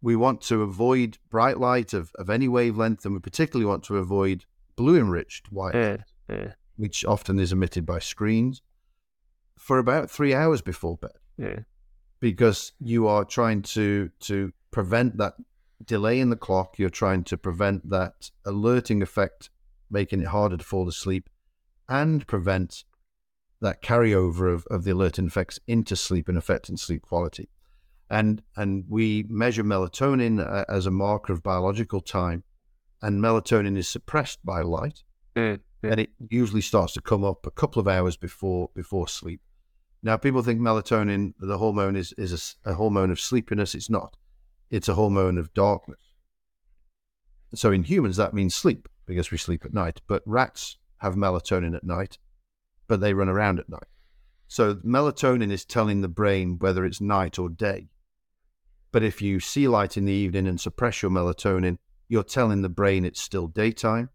[0.00, 3.96] we want to avoid bright light of, of any wavelength, and we particularly want to
[3.98, 4.44] avoid
[4.76, 6.02] blue enriched white, Mm.
[6.28, 6.54] Mm.
[6.76, 8.62] which often is emitted by screens,
[9.58, 11.64] for about three hours before bed Mm.
[12.20, 15.34] because you are trying to to prevent that
[15.84, 16.78] delay in the clock.
[16.78, 19.50] You're trying to prevent that alerting effect,
[19.90, 21.28] making it harder to fall asleep,
[21.88, 22.84] and prevent
[23.60, 27.48] that carryover of, of the alerting effects into sleep and affecting sleep quality.
[28.10, 32.44] And and we measure melatonin uh, as a marker of biological time,
[33.00, 35.02] and melatonin is suppressed by light
[35.36, 35.60] Mm.
[35.82, 35.90] Yeah.
[35.90, 39.40] and it usually starts to come up a couple of hours before before sleep.
[40.02, 43.74] Now, people think melatonin, the hormone, is is a a, hormone of sleepiness.
[43.74, 44.16] It's not.
[44.70, 46.14] It's a hormone of darkness.
[47.54, 50.00] So in humans, that means sleep because we sleep at night.
[50.06, 52.18] But rats have melatonin at night,
[52.88, 53.88] but they run around at night.
[54.48, 57.88] So melatonin is telling the brain whether it's night or day.
[58.92, 61.78] But if you see light in the evening and suppress your melatonin,
[62.08, 64.10] you're telling the brain it's still daytime.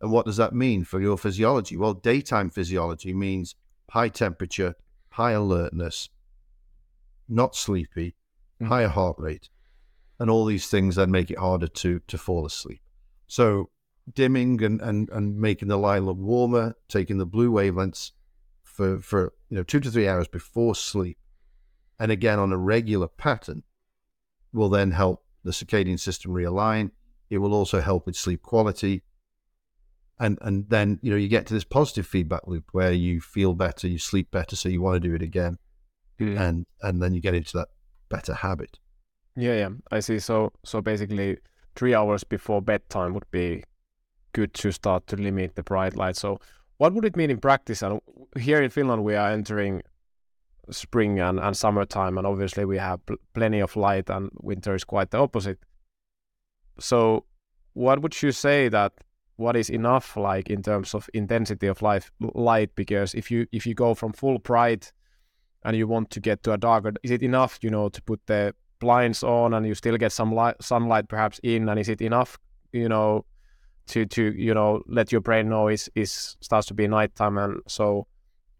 [0.00, 1.76] And what does that mean for your physiology?
[1.76, 3.54] Well, daytime physiology means
[3.90, 4.74] high temperature,
[5.10, 6.08] high alertness,
[7.28, 8.14] not sleepy,
[8.60, 8.68] Mm.
[8.68, 9.48] higher heart rate,
[10.18, 12.82] and all these things that make it harder to to fall asleep.
[13.26, 13.70] So
[14.12, 18.12] dimming and, and, and making the light look warmer, taking the blue wavelengths
[18.62, 21.18] for, for you know two to three hours before sleep,
[21.98, 23.62] and again on a regular pattern,
[24.52, 26.90] will then help the circadian system realign.
[27.28, 29.02] It will also help with sleep quality.
[30.18, 33.54] And and then you know you get to this positive feedback loop where you feel
[33.54, 35.58] better, you sleep better, so you want to do it again,
[36.20, 36.38] Mm.
[36.38, 37.68] and and then you get into that
[38.10, 38.78] better habit.
[39.36, 40.18] Yeah, yeah, I see.
[40.18, 41.38] So, so basically,
[41.74, 43.64] three hours before bedtime would be
[44.32, 46.16] good to start to limit the bright light.
[46.16, 46.40] So,
[46.78, 47.82] what would it mean in practice?
[47.82, 48.00] And
[48.38, 49.82] here in Finland, we are entering
[50.70, 54.84] spring and, and summertime, and obviously we have pl- plenty of light, and winter is
[54.84, 55.58] quite the opposite.
[56.78, 57.24] So,
[57.74, 58.92] what would you say that
[59.36, 62.74] what is enough, like in terms of intensity of life light?
[62.74, 64.92] Because if you if you go from full bright
[65.64, 68.20] and you want to get to a darker, is it enough, you know, to put
[68.26, 72.00] the blinds on and you still get some light, sunlight perhaps in and is it
[72.00, 72.38] enough
[72.72, 73.24] you know
[73.90, 77.60] to to you know let your brain know is is starts to be nighttime and
[77.66, 78.06] so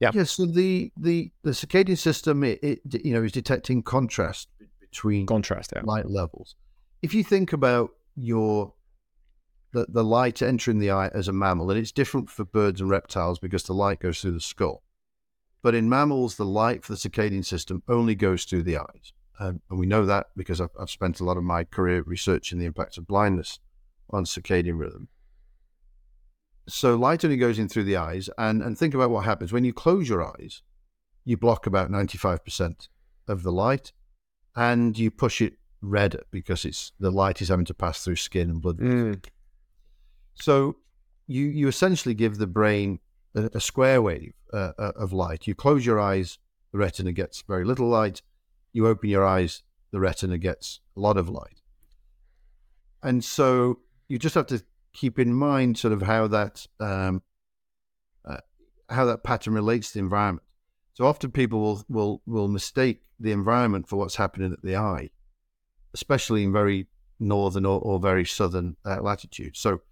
[0.01, 0.11] Yeah.
[0.15, 0.25] Yeah.
[0.25, 4.49] So the the the circadian system, it, it you know is detecting contrast
[4.81, 6.57] between contrast yeah light levels.
[7.03, 8.73] If you think about your
[9.73, 12.91] the, the light entering the eye as a mammal, and it's different for birds and
[12.91, 14.83] reptiles because the light goes through the skull.
[15.63, 19.13] But in mammals, the light for the circadian system only goes through the eyes.
[19.39, 22.59] Um, and we know that because I've, I've spent a lot of my career researching
[22.59, 23.61] the impact of blindness
[24.11, 25.09] on circadian rhythm.
[26.69, 28.31] So light only goes in through the eyes.
[28.39, 30.63] And, and think about what happens when you close your eyes,
[31.25, 32.89] you block about 95%
[33.29, 33.93] of the light
[34.57, 38.51] and you push it redder because it's the light is having to pass through skin
[38.51, 38.79] and blood.
[38.79, 39.25] Mm.
[40.35, 40.77] So
[41.27, 42.99] you you essentially give the brain
[43.35, 45.47] a, a square wave uh, uh, of light.
[45.47, 46.39] You close your eyes,
[46.73, 48.23] the retina gets very little light.
[48.73, 51.63] You open your eyes, the retina gets a lot of light.
[53.03, 54.63] And so you just have to
[54.93, 57.23] keep in mind sort of how that um,
[58.25, 58.39] uh,
[58.89, 60.47] how that pattern relates to the environment.
[60.95, 65.11] So often people will will will mistake the environment for what's happening at the eye,
[65.95, 66.87] especially in very
[67.19, 69.61] northern or, or very southern uh, latitudes.
[69.61, 69.83] So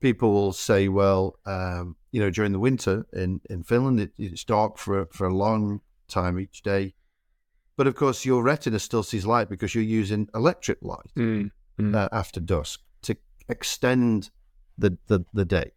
[0.00, 4.44] people will say, well, um, you know, during the winter in, in Finland, it, it's
[4.44, 6.94] dark for, for a long time each day.
[7.76, 11.50] But of course, your retina still sees light because you're using electric light mm,
[11.80, 11.94] mm.
[11.94, 13.16] Uh, after dusk to
[13.48, 14.30] extend
[14.78, 15.72] the, the, the day.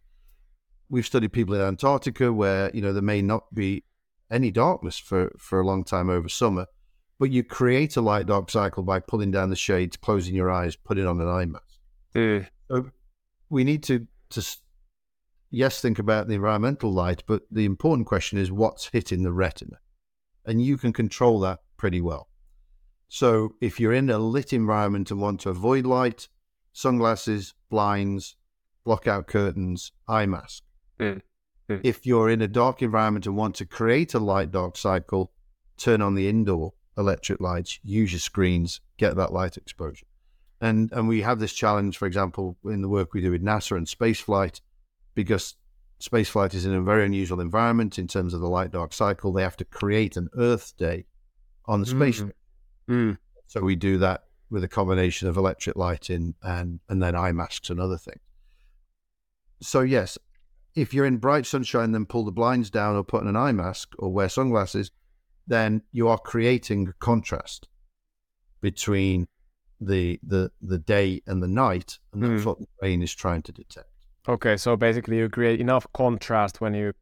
[0.88, 3.84] We've studied people in Antarctica where, you know, there may not be
[4.30, 6.66] any darkness for, for a long time over summer,
[7.18, 10.76] but you create a light dark cycle by pulling down the shades, closing your eyes,
[10.76, 11.78] putting on an eye mask.
[12.14, 12.48] Mm.
[12.68, 12.90] So
[13.50, 14.46] we need to to
[15.50, 19.78] yes think about the environmental light, but the important question is what's hitting the retina,
[20.44, 22.28] and you can control that pretty well.
[23.08, 26.28] So if you're in a lit environment and want to avoid light,
[26.72, 28.36] sunglasses, blinds,
[28.88, 30.62] block out curtains, eye mask.
[30.98, 31.20] Mm.
[31.68, 31.80] Mm.
[31.84, 35.30] If you're in a dark environment and want to create a light dark cycle,
[35.76, 40.06] turn on the indoor electric lights, use your screens, get that light exposure.
[40.62, 43.76] And and we have this challenge, for example, in the work we do with NASA
[43.76, 44.62] and spaceflight,
[45.14, 45.56] because
[46.00, 49.34] spaceflight is in a very unusual environment in terms of the light dark cycle.
[49.34, 51.04] They have to create an Earth day
[51.66, 52.22] on the space.
[52.22, 52.32] Mm.
[52.88, 53.18] Mm.
[53.48, 57.68] So we do that with a combination of electric lighting and and then eye masks
[57.68, 58.22] and other things.
[59.60, 60.18] So yes,
[60.74, 63.52] if you're in bright sunshine, then pull the blinds down or put on an eye
[63.52, 64.90] mask or wear sunglasses,
[65.46, 67.68] then you are creating a contrast
[68.60, 69.28] between
[69.80, 72.46] the the the day and the night, and that's mm.
[72.46, 73.88] what the brain is trying to detect.
[74.28, 76.92] Okay, so basically you create enough contrast when you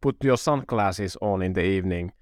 [0.00, 2.12] put your sunglasses on in the evening.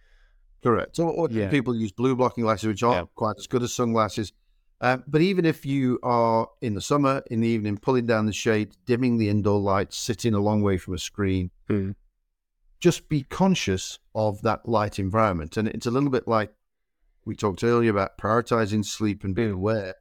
[0.62, 0.96] Correct.
[0.96, 1.48] So yeah.
[1.48, 3.12] people use blue blocking glasses, which aren't yeah.
[3.14, 4.32] quite as good as sunglasses.
[4.80, 8.32] Um, but even if you are in the summer, in the evening, pulling down the
[8.32, 11.94] shade, dimming the indoor lights, sitting a long way from a screen, mm.
[12.78, 15.56] just be conscious of that light environment.
[15.56, 16.52] And it's a little bit like
[17.24, 19.96] we talked earlier about prioritizing sleep and being aware.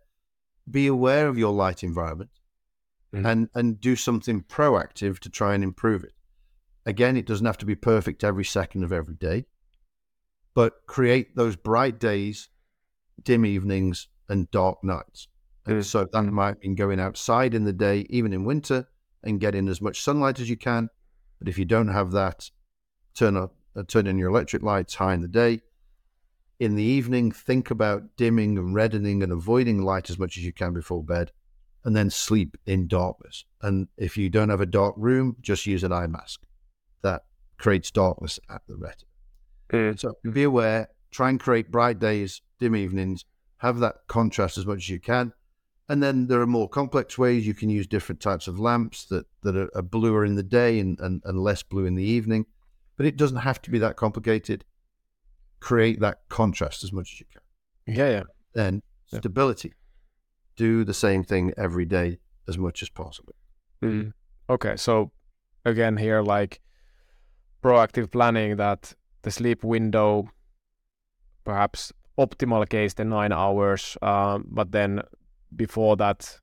[0.69, 2.29] Be aware of your light environment
[3.13, 3.25] mm-hmm.
[3.25, 6.13] and, and do something proactive to try and improve it.
[6.85, 9.45] Again, it doesn't have to be perfect every second of every day,
[10.53, 12.49] but create those bright days,
[13.23, 15.27] dim evenings, and dark nights.
[15.65, 18.87] And so that might mean going outside in the day, even in winter,
[19.23, 20.89] and getting as much sunlight as you can.
[21.39, 22.49] But if you don't have that,
[23.13, 25.61] turn up, uh, turn in your electric lights high in the day,
[26.59, 30.51] in the evening, think about dimming and reddening and avoiding light as much as you
[30.51, 31.31] can before bed,
[31.83, 33.45] and then sleep in darkness.
[33.61, 36.41] And if you don't have a dark room, just use an eye mask.
[37.03, 37.25] That
[37.57, 39.09] creates darkness at the retina.
[39.71, 39.99] Mm.
[39.99, 43.25] So be aware, try and create bright days, dim evenings,
[43.57, 45.33] have that contrast as much as you can.
[45.89, 49.25] And then there are more complex ways you can use different types of lamps that,
[49.43, 52.45] that are, are bluer in the day and, and, and less blue in the evening.
[52.97, 54.65] But it doesn't have to be that complicated
[55.59, 57.95] create that contrast as much as you can.
[57.95, 58.23] Yeah, yeah.
[58.53, 59.19] Then yeah.
[59.19, 59.73] stability.
[60.55, 63.35] Do the same thing every day as much as possible.
[63.83, 64.13] Mm.
[64.49, 65.11] Okay, so
[65.65, 66.61] again here, like
[67.63, 70.29] proactive planning that the sleep window,
[71.43, 75.01] perhaps optimal case the nine hours, um, but then
[75.55, 76.39] before that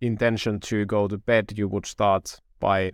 [0.00, 2.92] intention to go to bed, you would start by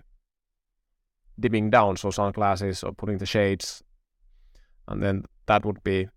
[1.38, 3.82] dimming down, so sunglasses or putting the shades,
[4.88, 6.08] and then that would be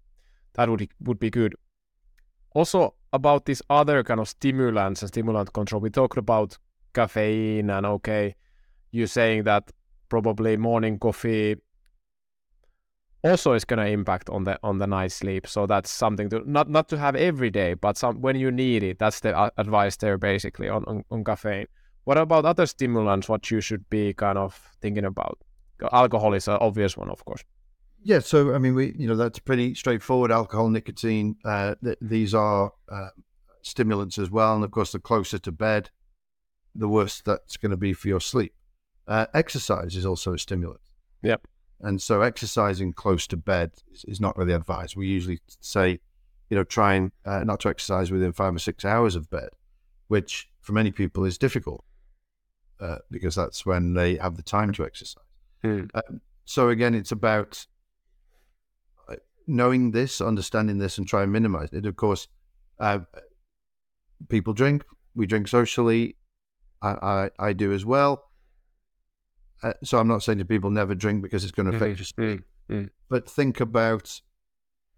[0.54, 1.56] that would would be good.
[2.54, 6.58] Also about these other kind of stimulants and stimulant control, we talked about
[6.94, 8.36] caffeine and okay,
[8.92, 9.72] you're saying that
[10.10, 11.56] probably morning coffee
[13.24, 15.48] also is going to impact on the on the night sleep.
[15.48, 18.84] So that's something to not not to have every day, but some when you need
[18.84, 19.00] it.
[19.00, 21.68] That's the advice there basically on, on, on caffeine.
[22.04, 23.28] What about other stimulants?
[23.28, 25.38] What you should be kind of thinking about?
[25.92, 27.44] Alcohol is an obvious one, of course.
[28.04, 30.32] Yeah, so I mean, we you know that's pretty straightforward.
[30.32, 33.10] Alcohol, nicotine, uh, th- these are uh,
[33.62, 35.90] stimulants as well, and of course, the closer to bed,
[36.74, 38.54] the worse that's going to be for your sleep.
[39.08, 40.82] Uh, exercise is also a stimulant.
[41.24, 41.48] Yep.
[41.80, 44.96] And so, exercising close to bed is, is not really advised.
[44.96, 46.00] We usually say,
[46.50, 49.50] you know, try and uh, not to exercise within five or six hours of bed,
[50.08, 51.84] which for many people is difficult
[52.80, 55.24] uh, because that's when they have the time to exercise.
[55.64, 55.90] Mm.
[56.46, 57.66] so again, it's about
[59.48, 61.86] knowing this, understanding this, and try and minimize it.
[61.86, 62.28] Of course,
[62.80, 63.00] uh,
[64.30, 64.84] people drink.
[65.16, 66.18] We drink socially.
[66.82, 66.90] I,
[67.40, 68.27] I, I do as well.
[69.64, 72.06] Uh, so I'm not saying to people never drink because it's going to affect your
[72.06, 72.44] sleep.
[73.10, 74.22] But think about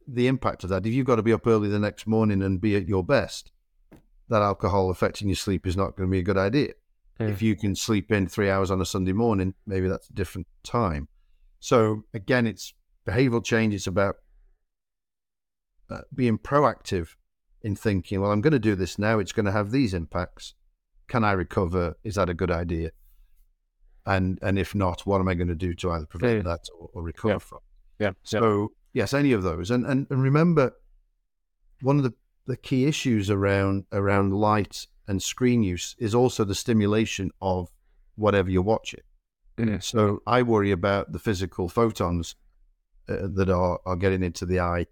[0.08, 0.86] the impact of that.
[0.86, 3.52] If you've got to be up early the next morning and be at your best,
[4.28, 6.74] that alcohol affecting your sleep is not going to be a good idea.
[7.20, 7.32] Mm.
[7.32, 10.48] If you can sleep in three hours on a Sunday morning, maybe that's a different
[10.64, 11.08] time.
[11.60, 12.74] So again, it's
[13.08, 13.74] behavioral change.
[13.74, 14.16] It's about
[15.90, 17.10] uh, being proactive
[17.62, 19.20] in thinking, well, I'm going to do this now.
[19.20, 20.54] It's going to have these impacts.
[21.08, 21.98] Can I recover?
[22.04, 22.92] Is that a good idea?
[24.10, 26.52] And and if not, what am I going to do to either prevent yeah.
[26.52, 27.38] that or, or recover yeah.
[27.38, 27.60] from?
[28.00, 28.12] Yeah.
[28.24, 29.70] So yes, any of those.
[29.70, 30.74] And, and and remember,
[31.82, 32.14] one of the
[32.48, 37.70] the key issues around around light and screen use is also the stimulation of
[38.16, 39.02] whatever you're watching.
[39.58, 39.84] Mm.
[39.84, 42.36] So I worry about the physical photons
[43.08, 44.88] uh, that are, are getting into the eye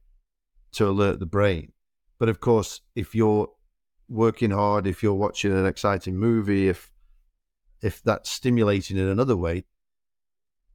[0.73, 1.71] to alert the brain.
[2.19, 3.49] But of course, if you're
[4.09, 6.91] working hard, if you're watching an exciting movie, if
[7.81, 9.65] if that's stimulating in another way,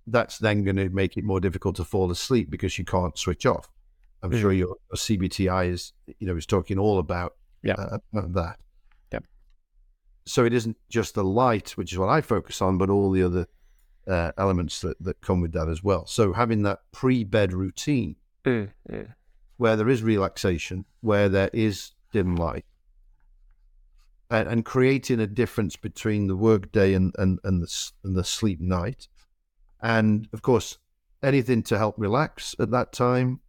[0.06, 3.46] that's then going to make it more difficult to fall asleep because you can't switch
[3.46, 3.70] off.
[4.22, 4.40] I'm mm-hmm.
[4.40, 7.74] sure your, your, CBTI is, you know, is talking all about, yeah.
[7.74, 8.60] uh, about that.
[9.12, 9.18] Yeah.
[10.26, 13.22] So it isn't just the light, which is what I focus on, but all the
[13.22, 13.46] other
[14.06, 16.06] uh, elements that, that come with that as well.
[16.06, 19.02] So having that pre-bed routine mm-hmm.
[19.56, 22.64] where there is relaxation, where there is dim light,
[24.32, 28.60] and, and creating a difference between the workday and, and, and, the, and the sleep
[28.60, 29.06] night.
[29.82, 30.78] And of course,
[31.22, 33.40] anything to help relax at that time,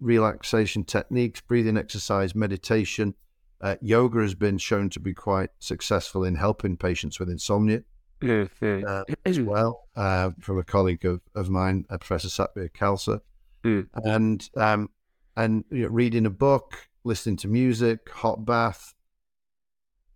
[0.00, 3.14] relaxation techniques, breathing exercise, meditation.
[3.60, 7.82] Uh, yoga has been shown to be quite successful in helping patients with insomnia
[8.22, 13.20] uh, as well, uh, from a colleague of, of mine, uh, Professor Satbir Khalsa.
[13.64, 13.88] Mm.
[13.94, 14.90] And um,
[15.36, 18.94] and you know, reading a book, listening to music, hot bath,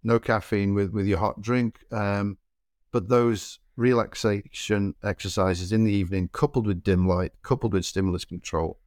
[0.03, 1.81] no caffeine with, with your hot drink.
[1.93, 2.39] Um,
[2.93, 8.79] but those relaxation exercises in the evening, coupled with dim light, coupled with stimulus control,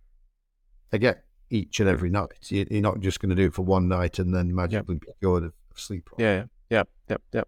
[0.92, 1.16] again,
[1.50, 2.50] each and every night.
[2.50, 5.02] You're not just going to do it for one night and then magically yep.
[5.02, 6.10] be cured of, sleep.
[6.18, 7.44] Yeah, yeah, yeah, yeah.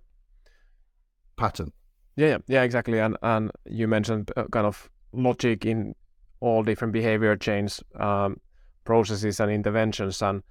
[1.36, 1.72] Pattern.
[2.16, 3.00] Yeah, yeah, yeah, exactly.
[3.00, 5.96] And and you mentioned uh, kind of logic in
[6.40, 8.40] all different behavior change um,
[8.86, 10.42] processes and interventions, and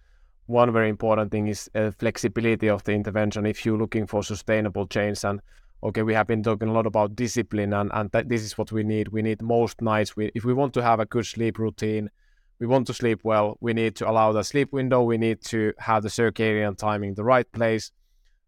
[0.46, 4.86] one very important thing is uh, flexibility of the intervention if you're looking for sustainable
[4.86, 5.24] change.
[5.24, 5.40] And
[5.82, 8.82] okay we have been talking a lot about discipline and, and this is what we
[8.82, 9.08] need.
[9.08, 10.16] We need most nights.
[10.16, 12.10] We, if we want to have a good sleep routine
[12.58, 15.02] we want to sleep well we need to allow the sleep window.
[15.02, 17.90] We need to have the circadian timing the right place.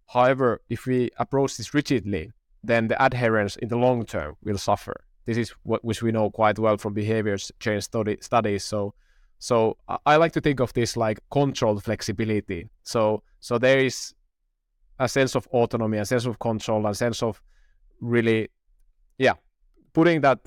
[0.06, 2.32] However if we approach this rigidly
[2.62, 5.04] then the adherence in the long term will suffer.
[5.24, 8.64] This is what which we know quite well from behavior change study, studies.
[8.64, 8.94] So
[9.38, 12.68] so I like to think of this like controlled flexibility.
[12.82, 14.14] So so there is
[14.98, 17.42] a sense of autonomy, a sense of control, a sense of
[18.00, 18.48] really,
[19.18, 19.34] yeah,
[19.92, 20.40] putting that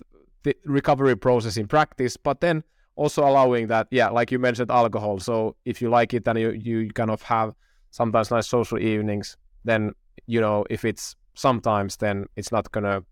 [0.65, 2.63] recovery process in practice, but then
[2.95, 5.19] also allowing that, yeah, like you mentioned, alcohol.
[5.19, 7.53] So if you like it and you you kind of have
[7.91, 9.93] sometimes nice social evenings, then
[10.25, 13.03] you know if it's sometimes, then it's not gonna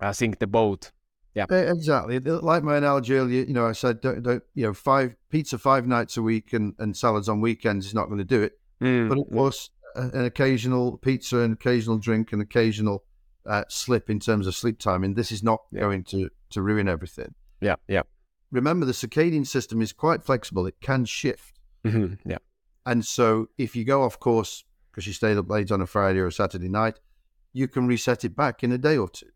[0.00, 0.90] uh, sink the boat
[1.34, 2.18] yeah, exactly.
[2.18, 5.86] Like my analogy earlier, you know, I said, don't, don't, you know, five pizza five
[5.86, 8.58] nights a week and, and salads on weekends is not going to do it.
[8.82, 9.08] Mm.
[9.08, 13.04] But of course, an occasional pizza, an occasional drink, an occasional
[13.46, 15.80] uh, slip in terms of sleep timing, this is not yeah.
[15.80, 17.34] going to to ruin everything.
[17.60, 18.02] Yeah, yeah.
[18.50, 21.58] Remember, the circadian system is quite flexible; it can shift.
[21.84, 22.28] Mm-hmm.
[22.28, 22.38] Yeah.
[22.84, 26.18] And so, if you go off course because you stayed up late on a Friday
[26.18, 27.00] or a Saturday night,
[27.52, 29.30] you can reset it back in a day or two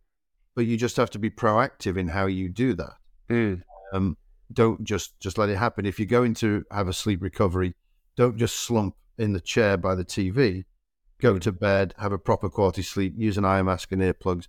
[0.56, 2.94] but you just have to be proactive in how you do that.
[3.28, 3.62] Mm.
[3.92, 4.16] Um,
[4.52, 5.86] don't just just let it happen.
[5.86, 7.74] If you're going to have a sleep recovery,
[8.16, 10.64] don't just slump in the chair by the TV.
[11.20, 11.40] Go mm.
[11.42, 14.48] to bed, have a proper quality sleep, use an eye mask and earplugs.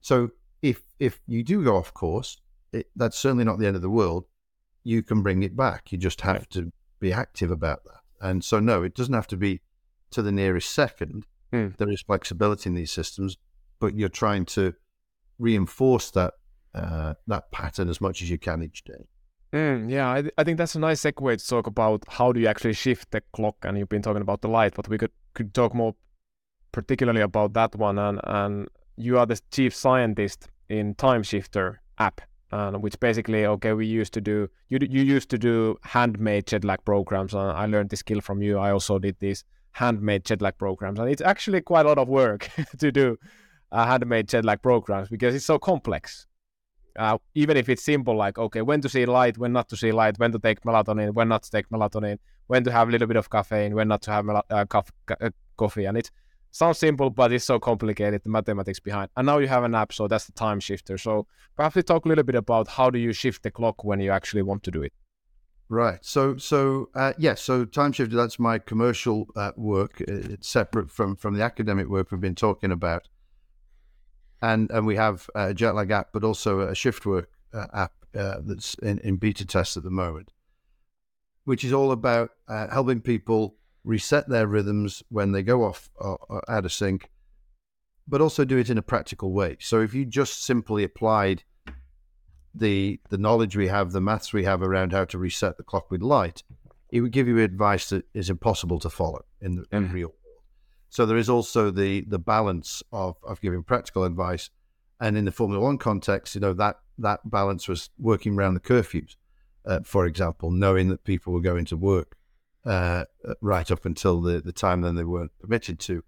[0.00, 0.30] So
[0.62, 2.40] if if you do go off course,
[2.72, 4.24] it, that's certainly not the end of the world.
[4.84, 5.92] You can bring it back.
[5.92, 8.26] You just have to be active about that.
[8.26, 9.60] And so no, it doesn't have to be
[10.12, 11.26] to the nearest second.
[11.52, 11.76] Mm.
[11.76, 13.36] There is flexibility in these systems,
[13.78, 14.74] but you're trying to
[15.42, 16.34] reinforce that
[16.74, 19.04] uh, that pattern as much as you can each day.
[19.52, 22.46] Mm, yeah, I, I think that's a nice segue to talk about how do you
[22.46, 23.56] actually shift the clock.
[23.64, 25.94] And you've been talking about the light, but we could could talk more
[26.70, 27.98] particularly about that one.
[27.98, 33.86] And and you are the chief scientist in Timeshifter app, and which basically okay, we
[33.86, 37.34] used to do you you used to do handmade jet lag programs.
[37.34, 38.58] And I learned this skill from you.
[38.58, 42.08] I also did these handmade jet lag programs, and it's actually quite a lot of
[42.08, 43.18] work to do
[43.72, 46.26] uh, handmade jet lag programs because it's so complex.
[46.98, 49.92] Uh, even if it's simple, like okay, when to see light, when not to see
[49.92, 52.18] light, when to take melatonin, when not to take melatonin,
[52.48, 54.84] when to have a little bit of caffeine, when not to have mel- uh, co-
[55.20, 56.10] uh, coffee, and it
[56.50, 59.08] sounds simple, but it's so complicated the mathematics behind.
[59.16, 61.00] And now you have an app, so that's the Timeshifter.
[61.00, 63.98] So perhaps we talk a little bit about how do you shift the clock when
[64.00, 64.92] you actually want to do it.
[65.70, 65.98] Right.
[66.02, 67.40] So, so uh, yes.
[67.40, 68.10] So, Timeshifter.
[68.10, 70.02] That's my commercial uh, work.
[70.02, 73.08] It's separate from from the academic work we've been talking about.
[74.42, 77.92] And and we have a jet lag app, but also a shift work uh, app
[78.14, 80.32] uh, that's in, in beta test at the moment,
[81.44, 86.18] which is all about uh, helping people reset their rhythms when they go off or,
[86.28, 87.10] or out of sync,
[88.06, 89.56] but also do it in a practical way.
[89.60, 91.44] So if you just simply applied
[92.54, 95.90] the the knowledge we have, the maths we have around how to reset the clock
[95.90, 96.42] with light,
[96.90, 100.21] it would give you advice that is impossible to follow in the in real world.
[100.92, 104.50] So there is also the the balance of of giving practical advice,
[105.00, 108.60] and in the Formula One context, you know that that balance was working around the
[108.60, 109.16] curfews,
[109.64, 112.18] uh, for example, knowing that people were going to work
[112.66, 113.06] uh,
[113.40, 116.04] right up until the the time then they weren't permitted to.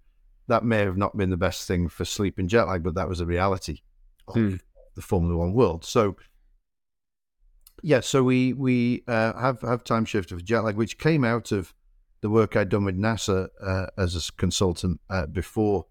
[0.49, 3.09] That may have not been the best thing for sleep and jet lag, but that
[3.09, 3.79] was a reality
[4.27, 4.55] of hmm.
[4.93, 5.83] the Formula One world.
[5.83, 6.15] So
[7.81, 11.73] yeah, so we we uh, have have Timeshifter jet lag, which came out of
[12.25, 15.85] the work I'd done with NASA uh, as a consultant uh, before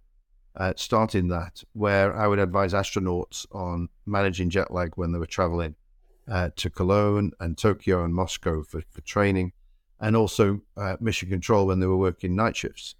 [0.56, 5.26] uh, starting that, where I would advise astronauts on managing jet lag when they were
[5.26, 5.76] traveling
[6.28, 9.52] uh, to Cologne and Tokyo and Moscow for, for training,
[10.00, 12.96] and also uh, mission control when they were working night shifts.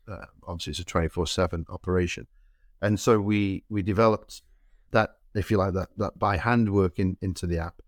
[0.46, 2.28] obviously, it's a twenty four seven operation,
[2.82, 4.42] and so we we developed
[4.92, 7.82] that, if you like, that that by hand work in, into the app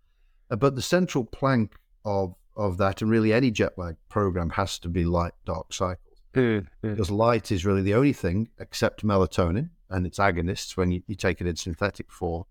[0.51, 4.79] uh, but the central plank of of that, and really any jet lag program, has
[4.81, 6.21] to be light dark cycles.
[6.35, 11.03] Mm, Because light is really the only thing, except melatonin and its agonists, when you,
[11.07, 12.45] you take it in synthetic form,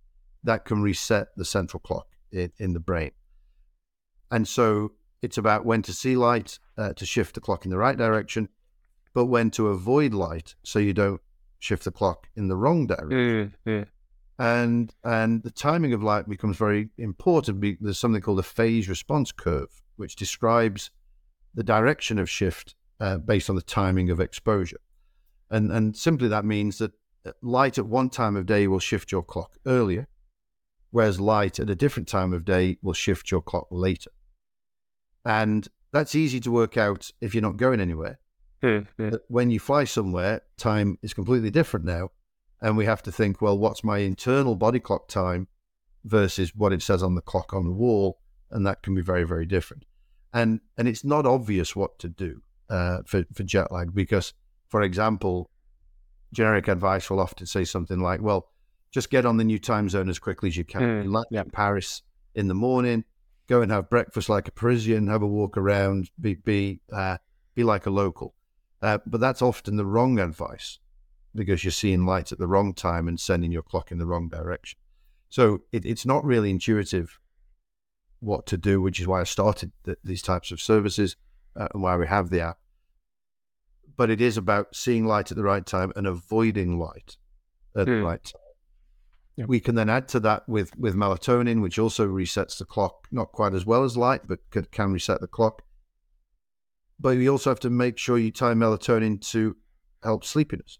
[0.43, 3.11] that can reset the central clock in, in the brain.
[4.31, 7.77] And so it's about when to see light uh, to shift the clock in the
[7.77, 8.49] right direction,
[9.13, 11.21] but when to avoid light so you don't
[11.59, 13.53] shift the clock in the wrong direction.
[13.67, 13.87] Mm,
[14.37, 17.61] and and the timing of light becomes very important.
[17.81, 20.91] There's something called a phase response curve, which describes
[21.53, 24.79] the direction of shift uh, based on the timing of exposure,
[25.49, 26.91] and and simply that means that
[27.25, 30.07] uh, light at one time of day will shift your clock earlier,
[30.91, 34.11] whereas light at a different time of day will shift your clock later,
[35.23, 38.19] and that's easy to work out if you're not going anywhere.
[38.61, 39.11] Yeah, hmm, yeah.
[39.27, 42.11] When you fly somewhere, time is completely different now
[42.61, 45.47] and we have to think, well, what's my internal body clock time
[46.03, 48.19] versus what it says on the clock on the wall,
[48.55, 49.83] and that can be very, very different.
[50.33, 54.33] And and it's not obvious what to do uh, for for jet lag because,
[54.69, 55.49] for example,
[56.33, 58.47] generic advice will often say something like, well,
[58.91, 60.81] just get on the new time zone as quickly as you can.
[60.81, 61.41] Mm, you land yeah.
[61.41, 62.01] in Paris
[62.33, 63.03] in the morning,
[63.47, 67.17] go and have breakfast like a Parisian, have a walk around, be be uh,
[67.53, 68.33] be like a local.
[68.81, 70.79] Uh, but that's often the wrong advice
[71.33, 74.29] because you're seeing light at the wrong time and sending your clock in the wrong
[74.29, 74.79] direction.
[75.27, 77.19] So it, it's not really intuitive
[78.25, 81.15] what to do, which is why I started th- these types of services
[81.55, 82.57] uh, and why we have the app.
[83.97, 87.17] But it is about seeing light at the right time and avoiding light
[87.75, 87.85] at mm.
[87.85, 88.05] the hmm.
[88.05, 88.41] right time.
[89.37, 89.47] Yep.
[89.49, 93.33] We can then add to that with, with melatonin, which also resets the clock, not
[93.33, 95.61] quite as well as light, but can, can reset the clock.
[96.99, 99.57] But you also have to make sure you time melatonin to
[100.01, 100.79] help sleepiness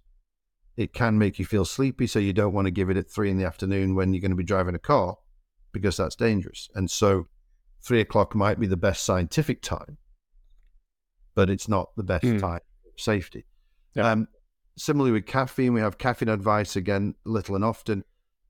[0.77, 2.07] it can make you feel sleepy.
[2.07, 4.31] So you don't want to give it at three in the afternoon when you're going
[4.31, 5.17] to be driving a car
[5.71, 6.69] because that's dangerous.
[6.75, 7.27] And so
[7.85, 9.97] three o'clock might be the best scientific time,
[11.35, 12.39] but it's not the best mm.
[12.39, 13.45] time for safety.
[13.93, 14.11] Yeah.
[14.11, 14.27] Um,
[14.77, 18.03] similarly with caffeine, we have caffeine advice again, little and often.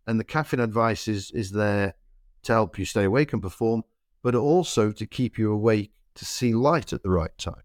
[0.07, 1.95] And the caffeine advice is, is there
[2.43, 3.83] to help you stay awake and perform,
[4.23, 7.61] but also to keep you awake to see light at the right time.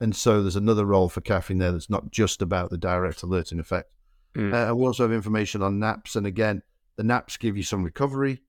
[0.00, 3.58] And so there's another role for caffeine there that's not just about the direct alerting
[3.58, 3.94] effect.
[4.34, 4.70] Mm.
[4.70, 6.16] Uh, we also have information on naps.
[6.16, 6.62] And again,
[6.96, 8.42] the naps give you some recovery,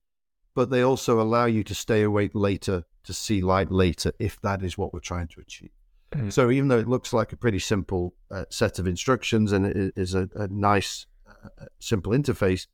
[0.54, 4.62] but they also allow you to stay awake later to see light later if that
[4.62, 5.70] is what we're trying to achieve.
[6.12, 6.32] Mm.
[6.32, 9.92] So even though it looks like a pretty simple uh, set of instructions and it
[9.96, 12.66] is a, a nice, uh, simple interface,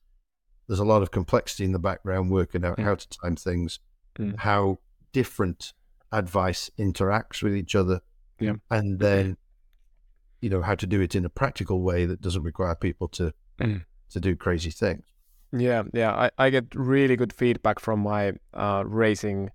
[0.68, 2.84] there's a lot of complexity in the background working out mm.
[2.84, 3.80] how to time things,
[4.18, 4.36] mm.
[4.38, 4.78] how
[5.12, 5.72] different
[6.12, 8.00] advice interacts with each other
[8.40, 8.54] yeah.
[8.70, 9.36] And then,
[10.40, 13.32] you know, how to do it in a practical way that doesn't require people to
[13.60, 13.84] mm.
[14.10, 15.04] to do crazy things.
[15.52, 16.12] Yeah, yeah.
[16.12, 19.50] I, I get really good feedback from my uh, racing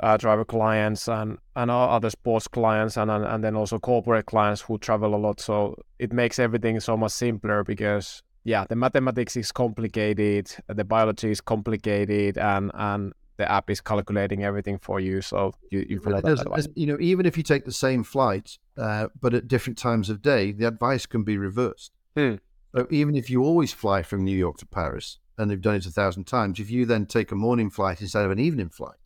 [0.00, 4.26] uh, driver clients and, and our other sports clients and, and and then also corporate
[4.26, 5.40] clients who travel a lot.
[5.40, 11.30] So it makes everything so much simpler because yeah, the mathematics is complicated, the biology
[11.30, 15.20] is complicated, and and the app is calculating everything for you.
[15.20, 16.68] So you, you follow that advice.
[16.74, 20.22] You know, even if you take the same flight, uh, but at different times of
[20.22, 21.92] day, the advice can be reversed.
[22.16, 22.36] Hmm.
[22.74, 25.86] So even if you always fly from New York to Paris, and they've done it
[25.86, 28.96] a thousand times, if you then take a morning flight instead of an evening flight,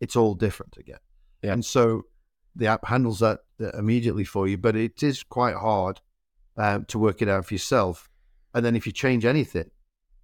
[0.00, 0.98] it's all different again.
[1.42, 1.52] Yeah.
[1.54, 2.02] And so
[2.54, 6.00] the app handles that uh, immediately for you, but it is quite hard
[6.56, 8.08] uh, to work it out for yourself
[8.54, 9.70] And then if you change anything,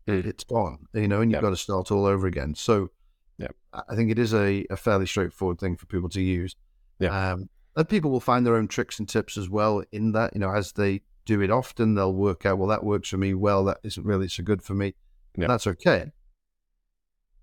[0.08, 0.24] Mm.
[0.26, 1.42] it's gone, you know, and you've Yep.
[1.42, 2.54] got to start all over again.
[2.56, 2.90] So
[3.38, 3.54] Yep.
[3.72, 6.56] I I think it is a, a fairly straightforward thing for people to use.
[6.98, 7.12] Yeah.
[7.32, 10.40] Um, and people will find their own tricks and tips as well in that, you
[10.40, 13.34] know, as they do it often, they'll work out, well, that works for me.
[13.34, 14.94] Well, that isn't really so good for me.
[15.36, 15.46] Yeah.
[15.48, 16.12] That's okay.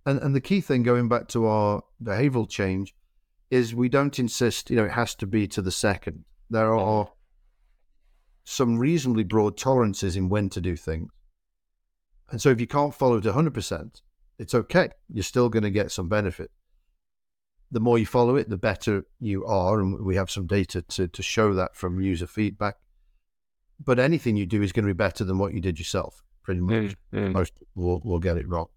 [0.05, 2.95] And and the key thing going back to our behavioral change
[3.49, 6.23] is we don't insist, you know, it has to be to the second.
[6.49, 6.87] There mm-hmm.
[6.87, 7.11] are
[8.43, 11.11] some reasonably broad tolerances in when to do things.
[12.31, 14.01] And so if you can't follow it 100%,
[14.37, 14.89] it's okay.
[15.11, 16.51] You're still going to get some benefit.
[17.71, 19.79] The more you follow it, the better you are.
[19.79, 22.75] And we have some data to, to show that from user feedback.
[23.83, 26.61] But anything you do is going to be better than what you did yourself, pretty
[26.61, 27.31] much Mm, mm.
[27.31, 28.67] most will, will get it wrong.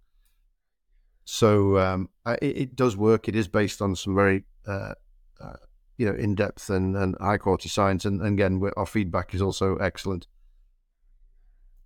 [1.24, 3.28] So um, it, it does work.
[3.28, 4.94] It is based on some very, uh,
[5.40, 5.56] uh,
[5.96, 8.04] you know, in depth and, and high quality science.
[8.04, 10.26] And, and again, our feedback is also excellent.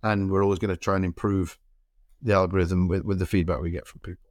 [0.03, 1.57] And we're always going to try and improve
[2.21, 4.29] the algorithm with, with the feedback we get from people.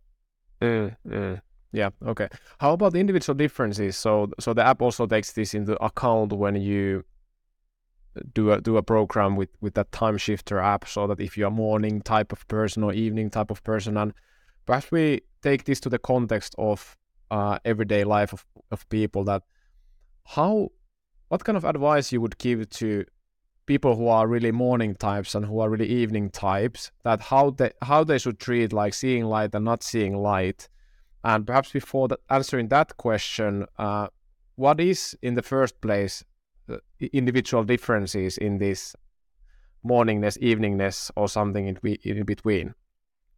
[0.61, 1.41] Mm, mm.
[1.73, 1.91] Yeah.
[2.07, 2.29] Okay.
[2.59, 3.97] How about the individual differences?
[3.97, 7.05] So, so the app also takes this into account when you
[8.35, 11.51] do a do a program with with that Timeshifter app, so that if you're a
[11.51, 14.13] morning type of person or evening type of person, and
[14.67, 16.97] perhaps we take this to the context of
[17.31, 19.25] uh, everyday life of of people.
[19.25, 19.43] That
[20.25, 20.71] how
[21.29, 23.05] what kind of advice you would give to
[23.67, 27.71] people who are really morning types and who are really evening types that how they
[27.83, 30.69] how they should treat like seeing light and not seeing light
[31.25, 34.07] and perhaps before that, answering that question uh,
[34.55, 36.25] what is in the first place
[37.13, 38.95] individual differences in this
[39.85, 42.75] morningness eveningness or something in, in between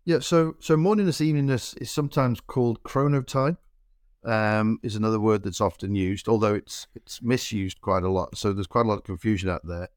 [0.05, 0.20] Yeah.
[0.20, 3.59] So so morningness, eveningness is sometimes called chronotype.
[4.24, 8.36] Um, is another word that's often used, although it's it's misused quite a lot.
[8.36, 9.88] So there's quite a lot of confusion out there.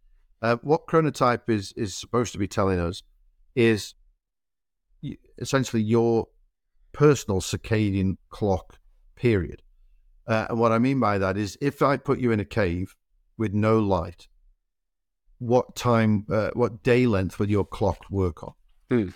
[0.41, 3.03] Uh, what chronotype is is supposed to be telling us
[3.55, 3.95] is
[5.39, 6.27] essentially your
[6.93, 8.79] personal circadian clock
[9.15, 9.61] period.
[10.27, 12.95] Uh, and what I mean by that is, if I put you in a cave
[13.41, 14.27] with no light,
[15.39, 18.53] what time, uh, what day length would your clock work on?
[18.91, 19.09] Hmm.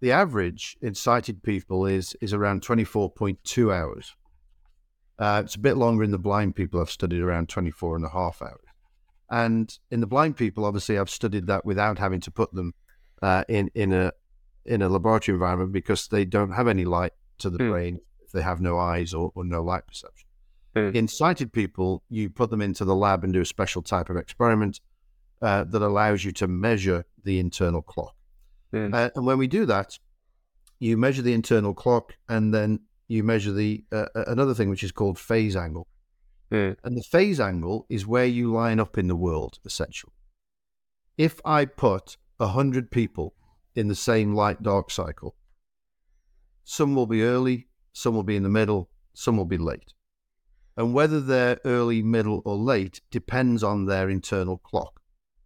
[0.00, 4.14] The average in sighted people is is around twenty four point two hours.
[5.18, 6.80] Uh, it's a bit longer in the blind people.
[6.80, 8.64] I've studied around 24 and a half hours.
[9.28, 12.72] And in the blind people, obviously, I've studied that without having to put them
[13.20, 14.12] uh, in in a
[14.64, 17.70] in a laboratory environment because they don't have any light to the Hmm.
[17.70, 20.26] brain if they have no eyes or, or no light perception.
[20.74, 20.90] Hmm.
[20.94, 24.16] In sighted people, you put them into the lab and do a special type of
[24.16, 24.80] experiment
[25.42, 28.14] uh, that allows you to measure the internal clock.
[28.72, 28.94] Hmm.
[28.94, 29.98] Uh, and when we do that,
[30.78, 34.92] you measure the internal clock and then you measure the uh, another thing which is
[34.92, 35.88] called phase angle.
[36.50, 36.76] Mm.
[36.82, 40.12] And the phase angle is where you line up in the world, essentially.
[41.16, 43.34] If I put a hundred people
[43.74, 45.36] in the same light dark cycle,
[46.64, 49.92] some will be early, some will be in the middle, some will be late.
[50.80, 54.98] And whether they're early, middle, or late depends on their internal clock.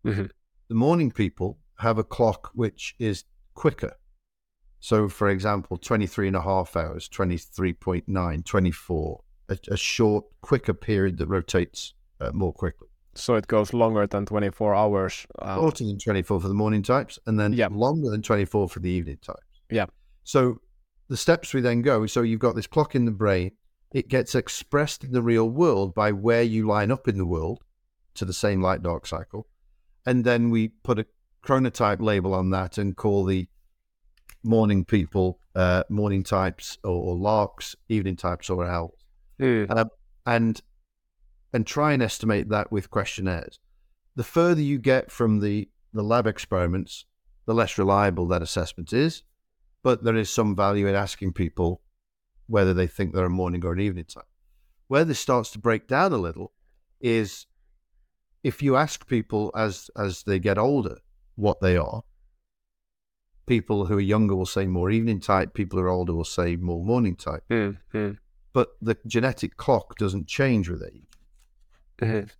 [0.06, 0.30] Mhm.
[0.68, 3.24] The morning people have a clock which is
[3.54, 3.94] quicker.
[4.78, 11.18] So, for example, 23 and a half hours, 23.9, 24, a, a short, quicker period
[11.18, 12.86] that rotates uh, more quickly.
[13.16, 17.40] so it goes longer than 24 hours Shorter than 24 for the morning types, and
[17.40, 17.68] then Yeah.
[17.72, 19.60] longer than 24 for the evening types.
[19.68, 19.86] Yeah.
[20.22, 20.60] So,
[21.08, 23.50] the steps we then go so you've got this clock in the brain,
[23.94, 27.62] it gets expressed in the real world by where you line up in the world
[28.14, 29.46] to the same light dark cycle.
[30.04, 31.06] And then we put a
[31.42, 33.48] chronotype label on that and call the
[34.42, 39.04] morning people uh, morning types or, or larks, evening types or owls
[39.40, 39.88] mm, um,
[40.26, 40.60] and
[41.52, 43.60] and try and estimate that with questionnaires.
[44.16, 47.04] The further you get from the the lab experiments,
[47.46, 49.22] the less reliable that assessment is.
[49.84, 51.82] But there is some value in asking people
[52.46, 54.24] whether they think they're a morning or an evening type.
[54.88, 56.52] Where this starts to break down a little
[57.00, 57.46] is
[58.42, 60.98] if you ask people as as they get older
[61.36, 62.02] what they are.
[63.46, 65.52] People who are younger will say more evening type.
[65.52, 68.16] People who are older will say more morning type mm, mm,
[68.54, 71.08] but the genetic clock doesn't change with age.
[71.98, 72.30] mhm.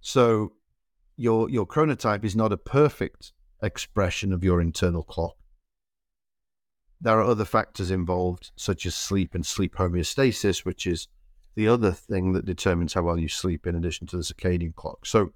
[0.00, 0.54] So
[1.16, 3.32] your your chronotype is not a perfect
[3.62, 5.36] expression of your internal clock.
[7.02, 11.08] There are other factors involved, such as sleep and sleep homeostasis, which is
[11.56, 15.04] the other thing that determines how well you sleep in addition to the circadian clock.
[15.04, 15.32] So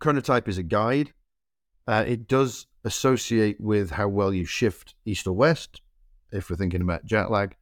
[0.00, 1.12] chronotype is a guide.
[1.88, 5.80] Uh, it does associate with how well you shift east or west,
[6.30, 7.56] if we're thinking about jet lag.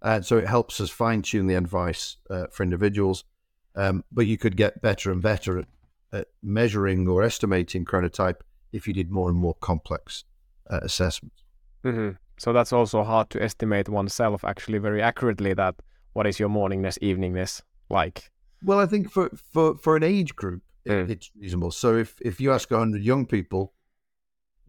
[0.00, 3.24] Uh, so it helps us fine tune the advice uh, for individuals.
[3.74, 5.66] Um, but you could get better and better at,
[6.12, 8.42] at measuring or estimating chronotype
[8.72, 10.22] if you did more and more complex
[10.70, 11.42] uh, assessments.
[11.90, 15.54] Hmm So that's also hard to estimate oneself actually very accurately.
[15.54, 15.74] That
[16.12, 18.30] what is your morningness, eveningness like?
[18.62, 21.10] Well, I think for for for an age group, Mm.
[21.10, 21.70] it's reasonable.
[21.72, 23.72] So if if you ask hundred young people,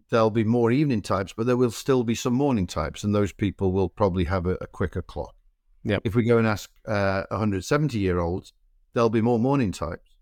[0.09, 3.33] there'll be more evening types, but there will still be some morning types, and those
[3.33, 5.35] people will probably have a, a quicker clock.
[5.83, 6.01] Yep.
[6.05, 8.53] If we go and ask uh, 170 year olds,
[8.93, 10.15] there'll be more morning types,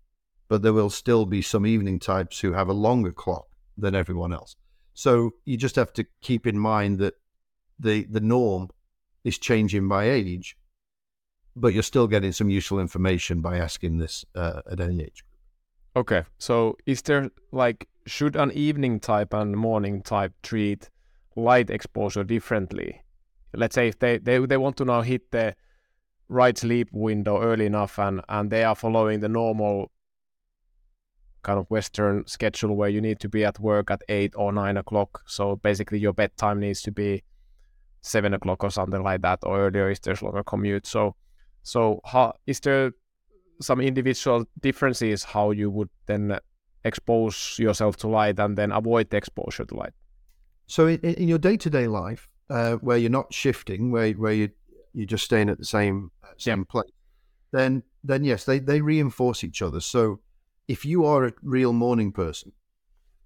[0.48, 3.46] but there will still be some evening types who have a longer clock
[3.78, 4.56] than everyone else.
[4.96, 7.14] So you just have to keep in mind that
[7.78, 8.70] the the norm
[9.24, 10.56] is changing by age,
[11.54, 15.22] but you're still getting some useful information by asking this uh, at any age.
[15.94, 20.88] Okay, so is there like should an evening type and morning type treat
[21.36, 23.02] light exposure differently?
[23.52, 25.54] Let's say if they, they, they want to now hit the
[26.28, 29.90] right sleep window early enough and, and they are following the normal
[31.46, 34.76] kind of Western schedule where you need to be at work at eight or nine
[34.76, 35.22] o'clock.
[35.26, 37.22] So basically your bedtime needs to be
[38.02, 40.86] seven o'clock or something like that, or earlier if there's longer commute.
[40.86, 41.14] So
[41.62, 42.92] so how is there
[43.60, 46.38] some individual differences how you would then
[46.86, 49.92] expose yourself to light and then avoid the exposure to light.
[50.66, 54.32] So in, in your day to day life, uh, where you're not shifting, where where
[54.32, 54.48] you
[54.94, 56.90] you're just staying at the same same place,
[57.52, 59.80] then then yes, they they reinforce each other.
[59.80, 60.20] So
[60.68, 62.52] if you are a real morning person,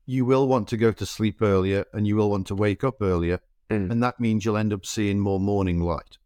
[0.07, 3.01] you will want to go to sleep earlier and you will want to wake up
[3.01, 3.41] earlier,
[3.71, 3.91] Mm.
[3.91, 6.19] and that means you'll end up seeing more morning light.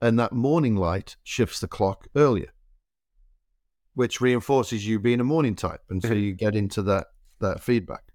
[0.00, 2.52] And that morning light shifts the clock earlier,
[3.94, 6.22] which reinforces you being a morning type, and so Mhm.
[6.22, 7.08] you get into that
[7.40, 8.12] that feedback.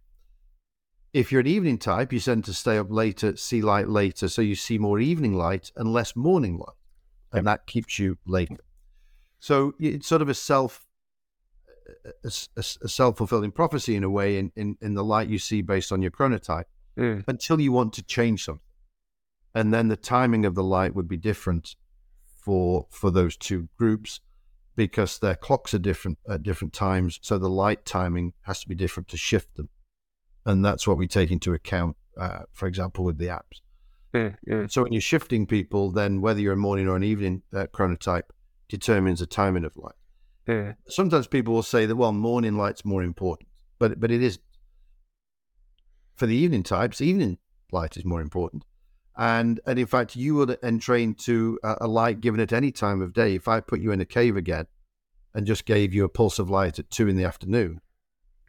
[1.14, 4.42] If you're an evening type, you tend to stay up later, see light later, so
[4.42, 6.76] you see more evening light and less morning light,
[7.32, 8.64] and that keeps you later.
[9.40, 10.86] So it's sort of a self
[12.06, 15.40] a, a, a self fulfilling prophecy in a way in, in, in the light you
[15.40, 16.66] see based on your chronotype
[16.98, 17.24] Mm.
[17.28, 18.62] until you want to change something,
[19.56, 21.76] and then the timing of the light would be different
[22.46, 24.20] for for those two groups
[24.76, 28.76] because their clocks are different at different times, so the light timing has to be
[28.76, 29.70] different to shift them,
[30.46, 31.98] and that's what we take into account.
[32.16, 33.62] Uh, for example, with the apps.
[34.14, 34.36] Mm.
[34.48, 34.72] Mm.
[34.72, 38.30] So when you're shifting people, then whether you're a morning or an evening uh, chronotype
[38.70, 39.96] determines the timing of light.
[40.48, 40.76] Mm.
[40.88, 43.50] Sometimes people will say that well, morning light's more important,
[43.80, 44.44] but but it isn't.
[46.16, 47.38] For the evening types, evening
[47.72, 48.66] light is more important,
[49.18, 53.02] and and in fact, you would entrain to a, a light given at any time
[53.02, 53.36] of day.
[53.36, 54.68] If I put you in a cave again,
[55.34, 57.82] and just gave you a pulse of light at two in the afternoon,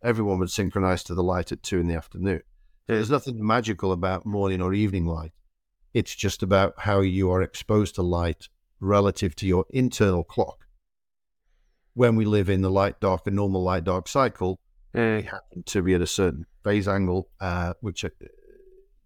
[0.02, 2.42] everyone would synchronize to the light at two in the afternoon.
[2.86, 5.32] So there's nothing magical about morning or evening light.
[5.94, 8.48] It's just about how you are exposed to light
[8.80, 10.63] relative to your internal clock.
[11.94, 14.58] When we live in the light dark and normal light dark cycle,
[14.92, 15.24] we Mm.
[15.24, 18.10] happen to be at a certain phase angle, uh, which uh,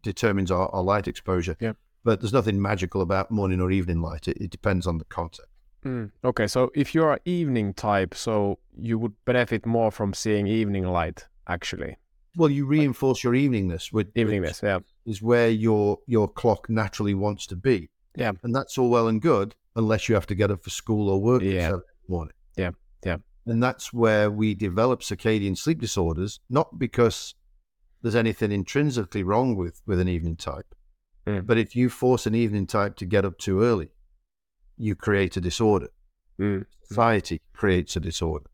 [0.02, 1.56] determines our, our light exposure.
[1.60, 1.72] Yeah.
[2.04, 4.28] But there's nothing magical about morning or evening light.
[4.28, 5.50] It, it depends on the context.
[5.84, 6.10] Mm.
[6.24, 10.84] Okay, so if you're an evening type, so you would benefit more from seeing evening
[10.86, 11.96] light actually.
[12.36, 14.78] Well, you reinforce your eveningness, which, which Eveningness, yeah.
[15.06, 17.88] is where your your clock naturally wants to be.
[18.16, 18.32] Yeah.
[18.42, 21.20] And that's all well and good unless you have to get up for school or
[21.20, 21.66] work Yeah.
[21.68, 22.34] in the morning.
[22.58, 22.70] Yeah,
[23.04, 23.16] yeah.
[23.46, 27.34] And that's where we develop circadian sleep disorders, not because
[28.02, 30.74] there's anything intrinsically wrong with, with an evening type,
[31.26, 31.46] Mm.
[31.46, 33.90] but if you force an evening type to get up too early,
[34.76, 35.88] you create a disorder.
[36.40, 36.64] Mm.
[36.84, 38.46] Society creates a disorder.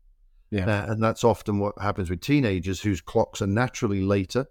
[0.51, 0.65] Yeah.
[0.67, 4.47] Uh, and that's often what happens with teenagers whose clocks are naturally later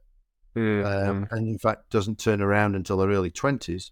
[0.57, 0.85] Mm.
[0.87, 1.33] um, Mm.
[1.33, 3.91] and in fact doesn't turn around until their early 20s.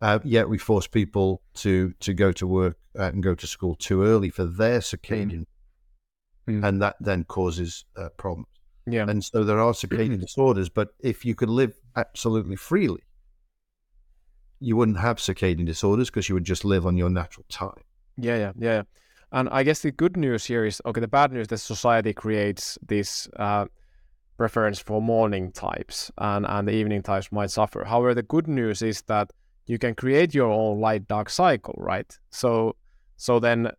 [0.00, 3.74] Uh, yet we force people to to go to work uh, and go to school
[3.74, 5.46] too early for their circadian,
[6.48, 6.66] Mm.
[6.66, 8.48] and that then causes uh, problems.
[8.86, 9.08] Yeah.
[9.08, 13.02] And so there are circadian disorders, but if you could live absolutely freely,
[14.58, 17.82] you wouldn't have circadian disorders because you would just live on your natural time.
[18.16, 18.70] Yeah, yeah, yeah.
[18.70, 18.82] yeah.
[19.30, 21.00] And I guess the good news here is okay.
[21.00, 23.66] The bad news that society creates this uh,
[24.36, 27.84] preference for morning types, and and the evening types might suffer.
[27.84, 29.30] However, the good news is that
[29.66, 32.18] you can create your own light dark cycle, right?
[32.30, 32.76] So
[33.22, 33.70] so then,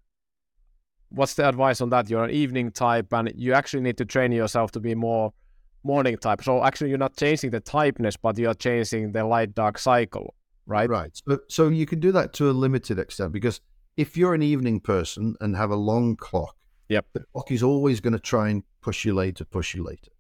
[1.09, 2.09] what's the advice on that?
[2.09, 5.33] You're an evening type, and you actually need to train yourself to be more
[5.83, 6.41] morning type.
[6.41, 10.33] So actually, you're not changing the typeness, but you are changing the light dark cycle,
[10.65, 10.89] right?
[10.89, 11.11] Right.
[11.27, 13.59] So, so you can do that to a limited extent because
[13.97, 16.55] if you're an evening person and have a long clock,
[16.87, 17.07] Yep.
[17.11, 20.11] the clock is always going to try and push you later, push you later.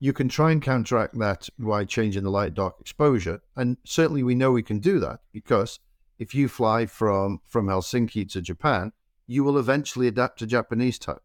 [0.00, 3.40] You can try and counteract that by changing the light dark exposure.
[3.56, 5.80] And certainly we know we can do that because
[6.18, 8.92] if you fly from, from Helsinki to Japan,
[9.26, 11.18] you will eventually adapt to Japanese time.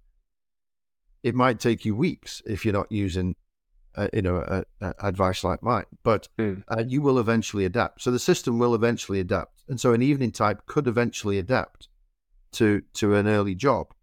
[1.22, 3.36] it might take you weeks if you're not using,
[3.95, 4.64] uh, you know,
[5.02, 5.86] advice like mine.
[6.03, 6.64] But Mm.
[6.70, 8.02] uh, you will eventually adapt.
[8.02, 11.90] So the system will eventually adapt, and so an evening type could eventually adapt
[12.53, 13.94] to to an early job.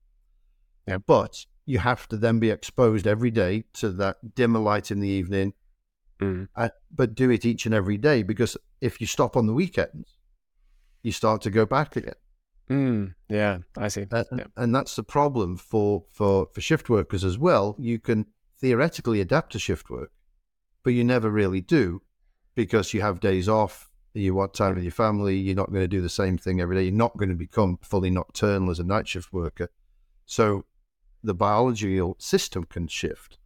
[0.86, 0.98] Yeah.
[0.98, 5.08] But you have to then be exposed every day to that dimmer light in the
[5.08, 5.54] evening,
[6.20, 6.48] Mm.
[6.54, 10.15] uh, but do it each and every day because if you stop on the weekends,
[11.06, 12.20] you start to go back again.
[12.68, 13.14] Mm.
[13.28, 14.06] Yeah, I see.
[14.10, 14.46] Uh, Yeah.
[14.56, 17.76] And that's the problem for, for, for shift workers as well.
[17.78, 18.26] You can
[18.60, 20.10] theoretically adapt to shift work,
[20.82, 22.02] but you never really do
[22.56, 25.96] because you have days off, you want time with your family, you're not going to
[25.96, 28.84] do the same thing every day, you're not going to become fully nocturnal as a
[28.84, 29.68] night shift worker.
[30.24, 30.64] So
[31.22, 33.38] the biological system can shift,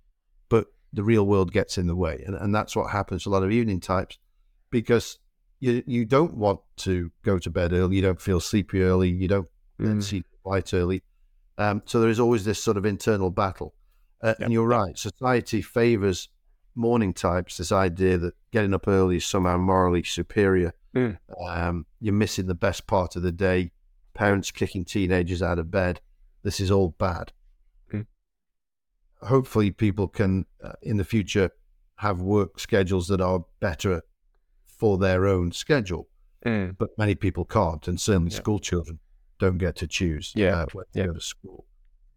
[0.49, 2.25] but the real world gets in the way.
[2.27, 4.19] And, and that's what happens to a lot of evening types
[4.71, 5.19] because
[5.61, 9.29] you, you don't want to go to bed early, you don't feel sleepy early, you
[9.29, 10.03] don't and Mm.
[10.03, 11.03] see light early.
[11.57, 13.75] Um, so there is always this sort of internal battle.
[14.23, 16.29] Uh, Yeah, and you're right, society favors
[16.75, 20.73] morning types, this idea that getting up early is somehow morally superior.
[20.95, 21.19] Mm.
[21.47, 23.73] Um, you're missing the best part of the day.
[24.15, 26.01] Parents kicking teenagers out of bed.
[26.43, 27.33] This is all bad.
[27.93, 28.07] Mm.
[29.23, 31.51] Hopefully, people can uh, in the future
[31.97, 34.03] have work schedules that are better
[34.81, 36.07] for their own schedule
[36.47, 36.75] Mm.
[36.79, 38.39] but many people can't, and certainly Yeah.
[38.43, 38.99] school children
[39.39, 41.07] don't get to choose Yeah, uh, when they yeah.
[41.09, 41.67] go to school.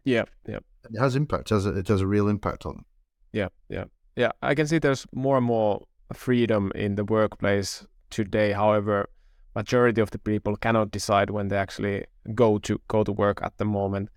[0.04, 0.60] Yeah, yeah.
[0.90, 1.50] It has impact.
[1.50, 2.84] It has a, it has a real impact on them.
[3.32, 3.84] Yeah, yeah,
[4.16, 4.32] yeah.
[4.50, 5.82] I can see there's more and more
[6.14, 8.52] freedom in the workplace today.
[8.52, 9.08] However,
[9.54, 12.04] majority of the people cannot decide when they actually
[12.34, 14.08] go to go to work at the moment.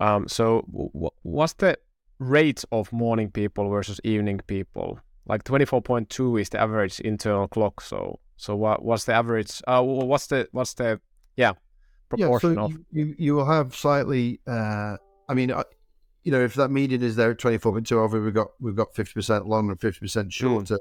[0.00, 1.76] Um, so, w- what's the
[2.18, 4.98] rate of morning people versus evening people?
[5.26, 7.80] Like twenty four point two is the average internal clock.
[7.80, 9.62] So, so what what's the average?
[9.66, 11.00] Uh, what's the what's the
[11.36, 11.52] yeah
[12.08, 14.40] proportion yeah, so of you, you will have slightly.
[14.46, 14.96] Uh,
[15.28, 15.62] I mean, uh,
[16.24, 18.48] you know, if that median is there at twenty four point two, over we've got
[18.60, 20.02] we've got fifty percent longer and fifty Mm.
[20.02, 20.78] percent shorter.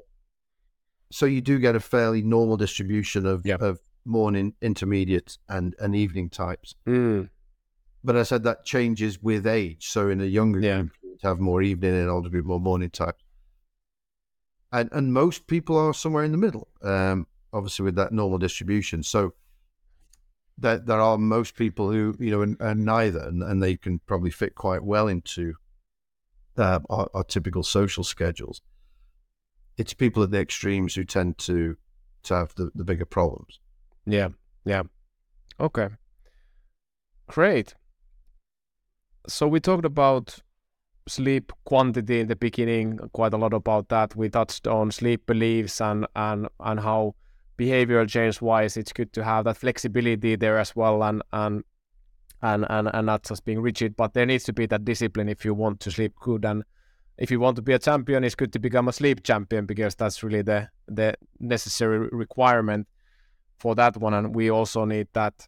[1.12, 3.58] So you do get a fairly normal distribution of Yeah.
[3.60, 6.76] of morning, intermediate, and and evening types.
[6.88, 7.30] Mm,
[8.04, 9.88] But I said that changes with age.
[9.90, 10.78] So in a younger Yeah.
[10.82, 13.24] group, you have more evening, and older group more morning types.
[14.72, 16.68] And and most people are somewhere in the middle.
[16.82, 19.04] Um, obviously with that normal distribution.
[19.04, 19.34] So
[20.58, 24.32] there there are most people who you know are, neither, and, and they can probably
[24.32, 25.56] fit quite well into
[26.58, 28.62] uh, our, our typical social schedules.
[29.78, 31.78] It's people at the extremes who tend to
[32.24, 33.60] to have the, the bigger problems.
[34.06, 34.30] Yeah,
[34.66, 34.84] yeah.
[35.60, 35.90] Okay.
[37.28, 37.76] Great.
[39.28, 40.40] So we talked about
[41.08, 44.16] sleep quantity in the beginning, quite a lot about that.
[44.16, 47.16] We touched on sleep beliefs and and and how
[47.58, 51.64] behavioral change wise it's good to have that flexibility there as well and and
[52.42, 55.44] and and, and not just being rigid, but there needs to be that discipline if
[55.44, 56.64] you want to sleep good and
[57.20, 59.94] if you want to be a champion, it's good to become a sleep champion because
[59.94, 62.88] that's really the the necessary requirement
[63.58, 64.14] for that one.
[64.14, 65.48] And we also need that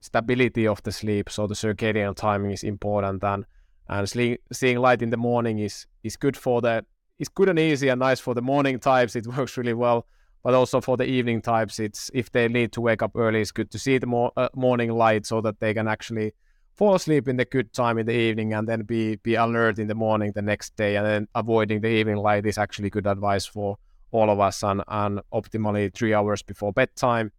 [0.00, 1.30] stability of the sleep.
[1.30, 3.44] So the circadian timing is important and
[3.88, 6.84] and sleep, seeing light in the morning is is good for the
[7.18, 9.16] it's good and easy and nice for the morning types.
[9.16, 10.06] It works really well.
[10.44, 13.50] But also for the evening types, it's if they need to wake up early, it's
[13.50, 16.32] good to see the uh, morning light so that they can actually
[16.76, 19.88] fall asleep in the good time in the evening and then be be alert in
[19.88, 20.96] the morning the next day.
[20.96, 23.78] And then avoiding the evening light is actually good advice for
[24.12, 27.32] all of us and and optimally three hours before bedtime,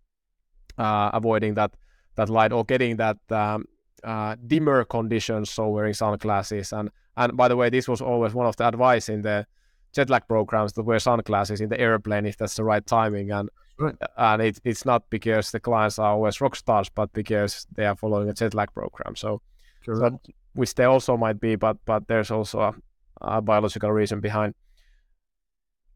[0.77, 1.71] uh, avoiding that
[2.15, 3.65] that light or getting that um,
[4.03, 6.73] uh, dimmer conditions, so wearing sunglasses.
[6.73, 9.45] And and by the way, this was always one of the advice in the
[9.93, 13.31] jet lag programs to wear sunglasses in the airplane if that's the right timing.
[13.31, 13.49] And
[13.81, 13.95] Right.
[14.17, 17.95] and it, it's not because the clients are always rock stars, but because they are
[17.95, 19.15] following a jet lag program.
[19.15, 19.41] So
[19.85, 20.29] Correct.
[20.53, 22.73] which they also might be, but but there's also a,
[23.21, 24.53] a biological reason behind.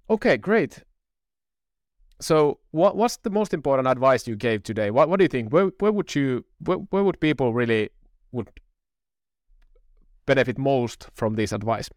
[0.09, 0.83] Okay, great.
[2.19, 4.91] So, what what's the most important advice you gave today?
[4.91, 5.51] What what do you think?
[5.51, 7.89] Where where would you where, where would people really
[8.31, 8.49] would
[10.25, 11.89] benefit most from this advice?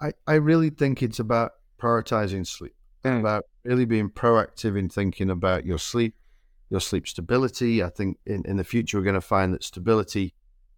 [0.00, 2.74] I, I really think it's about prioritizing sleep,
[3.04, 3.20] Mm.
[3.20, 6.14] about really being proactive in thinking about your sleep,
[6.68, 7.82] your sleep stability.
[7.82, 10.34] I think in, in the future, we're going to find that stability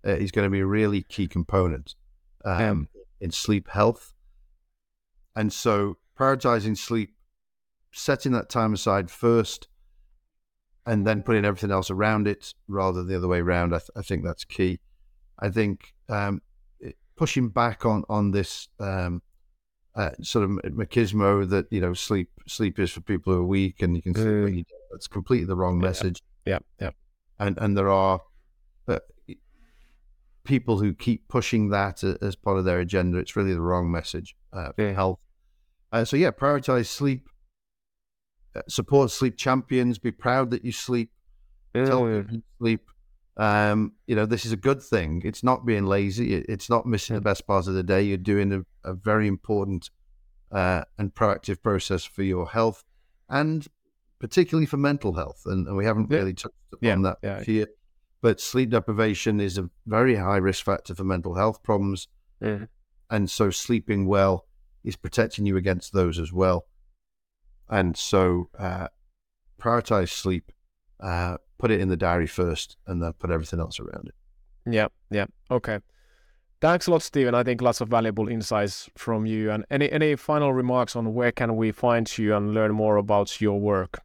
[0.07, 1.95] uh, is going to be a really key component
[2.45, 2.89] um,
[3.21, 4.13] in sleep health.
[5.35, 7.15] And so, prioritizing sleep,
[7.93, 9.69] setting that time aside first,
[10.86, 13.90] and then putting everything else around it rather than the other way around, I, th-
[13.97, 14.81] I think that's key.
[15.39, 16.43] I think um,
[17.16, 19.23] pushing back on on this um,
[19.94, 23.82] uh, sort of machismo that you know sleep sleep is for people who are weak
[23.82, 24.44] and you can sleep Mm.
[24.44, 24.81] when you don't.
[24.90, 25.89] That's completely the wrong Yeah.
[25.89, 26.23] message.
[26.47, 26.90] Yeah, yeah,
[27.39, 28.20] And and there are
[28.89, 28.98] uh,
[30.44, 34.35] people who keep pushing that as part of their agenda, it's really the wrong message
[34.52, 34.93] uh, for Yeah.
[34.93, 35.20] health.
[35.93, 37.28] Uh, so yeah, prioritize sleep.
[38.55, 39.99] Uh, support sleep champions.
[39.99, 41.11] Be proud that you sleep.
[41.74, 42.23] Tell Yeah.
[42.31, 42.89] you sleep.
[43.39, 45.23] Um, you know, this is a good thing.
[45.24, 46.35] It's not being lazy.
[46.35, 47.20] It's not missing Yeah.
[47.20, 48.03] the best parts of the day.
[48.03, 49.91] You're doing a, a very important
[50.51, 52.85] uh, and proactive process for your health,
[53.31, 53.66] and
[54.19, 55.41] particularly for mental health.
[55.47, 56.19] And, and we haven't Yeah.
[56.19, 57.43] really touched upon Yeah, that yeah.
[57.43, 57.69] here.
[58.20, 62.07] But sleep deprivation is a very high risk factor for mental health problems,
[63.09, 64.47] and so sleeping well
[64.85, 66.66] is protecting you against those as well.
[67.68, 68.89] And so, uh,
[69.60, 70.51] prioritize sleep.
[71.01, 74.14] Uh, put it in the diary first, and then put everything else around it.
[74.66, 75.26] Yeah, yeah.
[75.51, 75.78] Okay.
[76.60, 77.34] Thanks a lot, Steven.
[77.34, 79.51] I think lots of valuable insights from you.
[79.51, 83.40] And any any final remarks on where can we find you and learn more about
[83.40, 84.01] your work?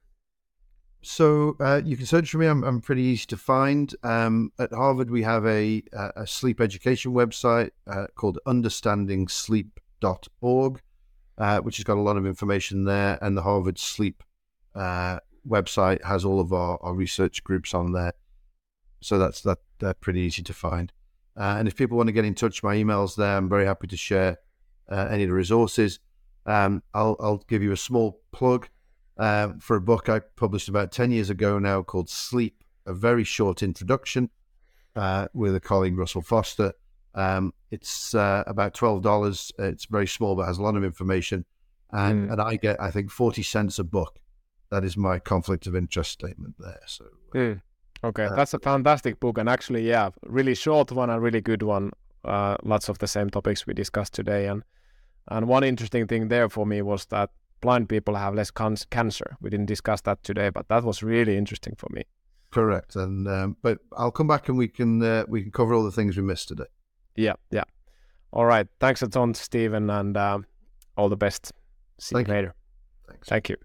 [1.03, 2.47] So uh, you can search for me.
[2.47, 3.93] I'm, I'm pretty easy to find.
[4.03, 10.81] Um, at Harvard, we have a, a sleep education website uh, called understandingsleep.org,
[11.37, 13.17] uh, which has got a lot of information there.
[13.21, 14.23] And the Harvard Sleep
[14.75, 18.13] uh, website has all of our, our research groups on there.
[19.01, 19.59] So that's that.
[19.79, 20.91] They're pretty easy to find.
[21.35, 23.37] Uh, and if people want to get in touch, my email's there.
[23.37, 24.37] I'm very happy to share
[24.89, 25.99] uh, any of the resources.
[26.47, 28.69] Um, I'll, I'll give you a small plug
[29.17, 33.23] um, for a book I published about 10 years ago now called Sleep, a very
[33.23, 34.29] short introduction
[34.95, 36.73] uh, with a colleague, Russell Foster.
[37.15, 39.51] Um, it's uh, about $12.
[39.59, 41.45] It's very small, but has a lot of information.
[41.91, 42.31] And, Mm.
[42.33, 44.19] and I get, I think, 40 cents a book.
[44.69, 46.81] That is my conflict of interest statement there.
[46.85, 47.61] So, Mm.
[48.03, 51.63] Okay, Uh, that's a fantastic book, and actually, yeah, really short one and really good
[51.63, 51.91] one.
[52.23, 54.63] Uh, lots of the same topics we discussed today, and
[55.29, 57.31] and one interesting thing there for me was that
[57.61, 59.35] blind people have less cancer.
[59.41, 62.03] We didn't discuss that today, but that was really interesting for me.
[62.51, 62.95] correct.
[62.95, 65.91] And um, but I'll come back and we can uh, we can cover all the
[65.91, 66.69] things we missed today.
[67.17, 67.63] Yeah, yeah.
[68.31, 70.45] All right, thanks a ton, Steven, and um,
[70.95, 71.51] all the best.
[71.99, 72.39] See Thank you you.
[72.39, 72.53] later.
[73.09, 73.27] Thanks.
[73.27, 73.57] Thank you.